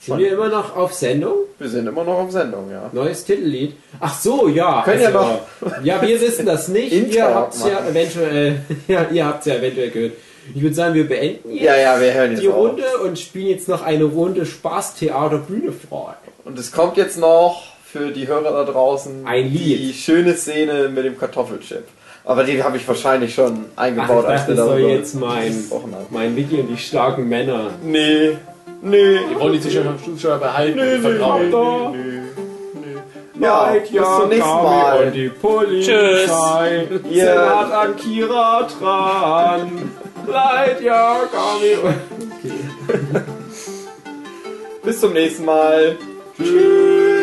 [0.00, 1.34] Sind wir immer noch auf Sendung?
[1.58, 2.88] Wir sind immer noch auf Sendung, ja.
[2.92, 3.74] Neues Titellied.
[3.98, 4.82] Ach so, ja.
[4.84, 5.40] Können ja also,
[5.82, 6.92] Ja, wir wissen das nicht.
[6.92, 10.12] Ihr habt es ja eventuell, ja, ihr habt's ja eventuell gehört.
[10.54, 12.54] Ich würde sagen, wir beenden jetzt Ja, ja, wir hören jetzt die auf.
[12.56, 16.14] Runde und spielen jetzt noch eine Runde Spaßtheater Bühne frei.
[16.44, 19.80] Und es kommt jetzt noch für die Hörer da draußen Ein Lied.
[19.80, 21.84] die schöne Szene mit dem Kartoffelchip.
[22.28, 25.14] Aber die habe ich wahrscheinlich schon Ach, eingebaut, ich als dachte, wir das soll jetzt
[25.14, 25.64] mein,
[26.10, 27.70] mein Wiki und die starken Männer.
[27.82, 28.36] Nee,
[28.82, 29.18] nee.
[29.30, 31.92] Wir wollen die Zuschauer, behalten Nee, und nee, vertrauen.
[31.92, 31.98] nee,
[32.74, 32.96] nee,
[33.34, 33.46] nee.
[33.46, 33.90] Ja, bis
[34.20, 35.10] zum nächsten Und Mal.
[35.10, 36.86] die Polizei.
[37.10, 39.72] Ihr- Senat an Kira dran.
[40.26, 41.94] Leid ja, Gami.
[44.84, 45.96] Bis zum nächsten Mal.
[46.38, 47.17] Okay.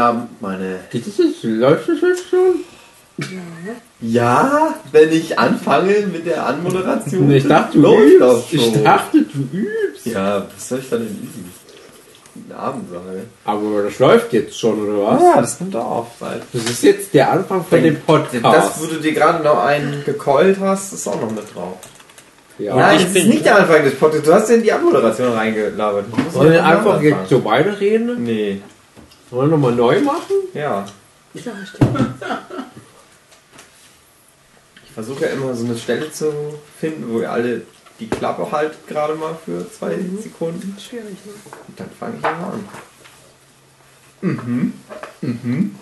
[0.00, 0.80] Abend, meine.
[1.42, 2.64] Läuft das jetzt schon?
[4.00, 7.30] Ja, wenn ich anfange mit der Anmoderation.
[7.30, 8.20] Ich dachte, du läuft übst.
[8.22, 10.06] das Ich dachte, du übst.
[10.06, 11.52] Ja, was soll ich da denn üben?
[12.32, 15.22] Guten Abend, sage Aber das läuft jetzt schon, oder was?
[15.22, 16.06] Ja, das kommt auf.
[16.20, 18.42] Weil Das ist jetzt der Anfang von dem Podcast.
[18.44, 21.76] das, wo du dir gerade noch einen gekeult hast, ist auch noch mit drauf.
[22.58, 22.74] ja.
[22.76, 24.26] Nein, ich das bin- ist nicht der Anfang des Podcasts.
[24.26, 26.06] Du hast ja in die Anmoderation reingelabert.
[26.32, 27.04] Wollen wir jetzt einfach anfangen.
[27.20, 28.24] jetzt so weiterreden?
[28.24, 28.62] Nee,
[29.30, 30.36] Wollen wir nochmal neu machen?
[30.54, 30.84] ja.
[31.32, 31.44] Ich
[34.92, 37.62] versuche ja immer so eine Stelle zu finden, wo ihr alle
[38.00, 40.76] die Klappe halt gerade mal für zwei Sekunden.
[40.80, 41.32] Schwierig, ne?
[41.68, 42.68] Und dann fange ich immer an.
[44.22, 44.72] Mhm.
[45.20, 45.76] Mhm.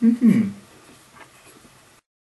[0.00, 0.54] Mhm.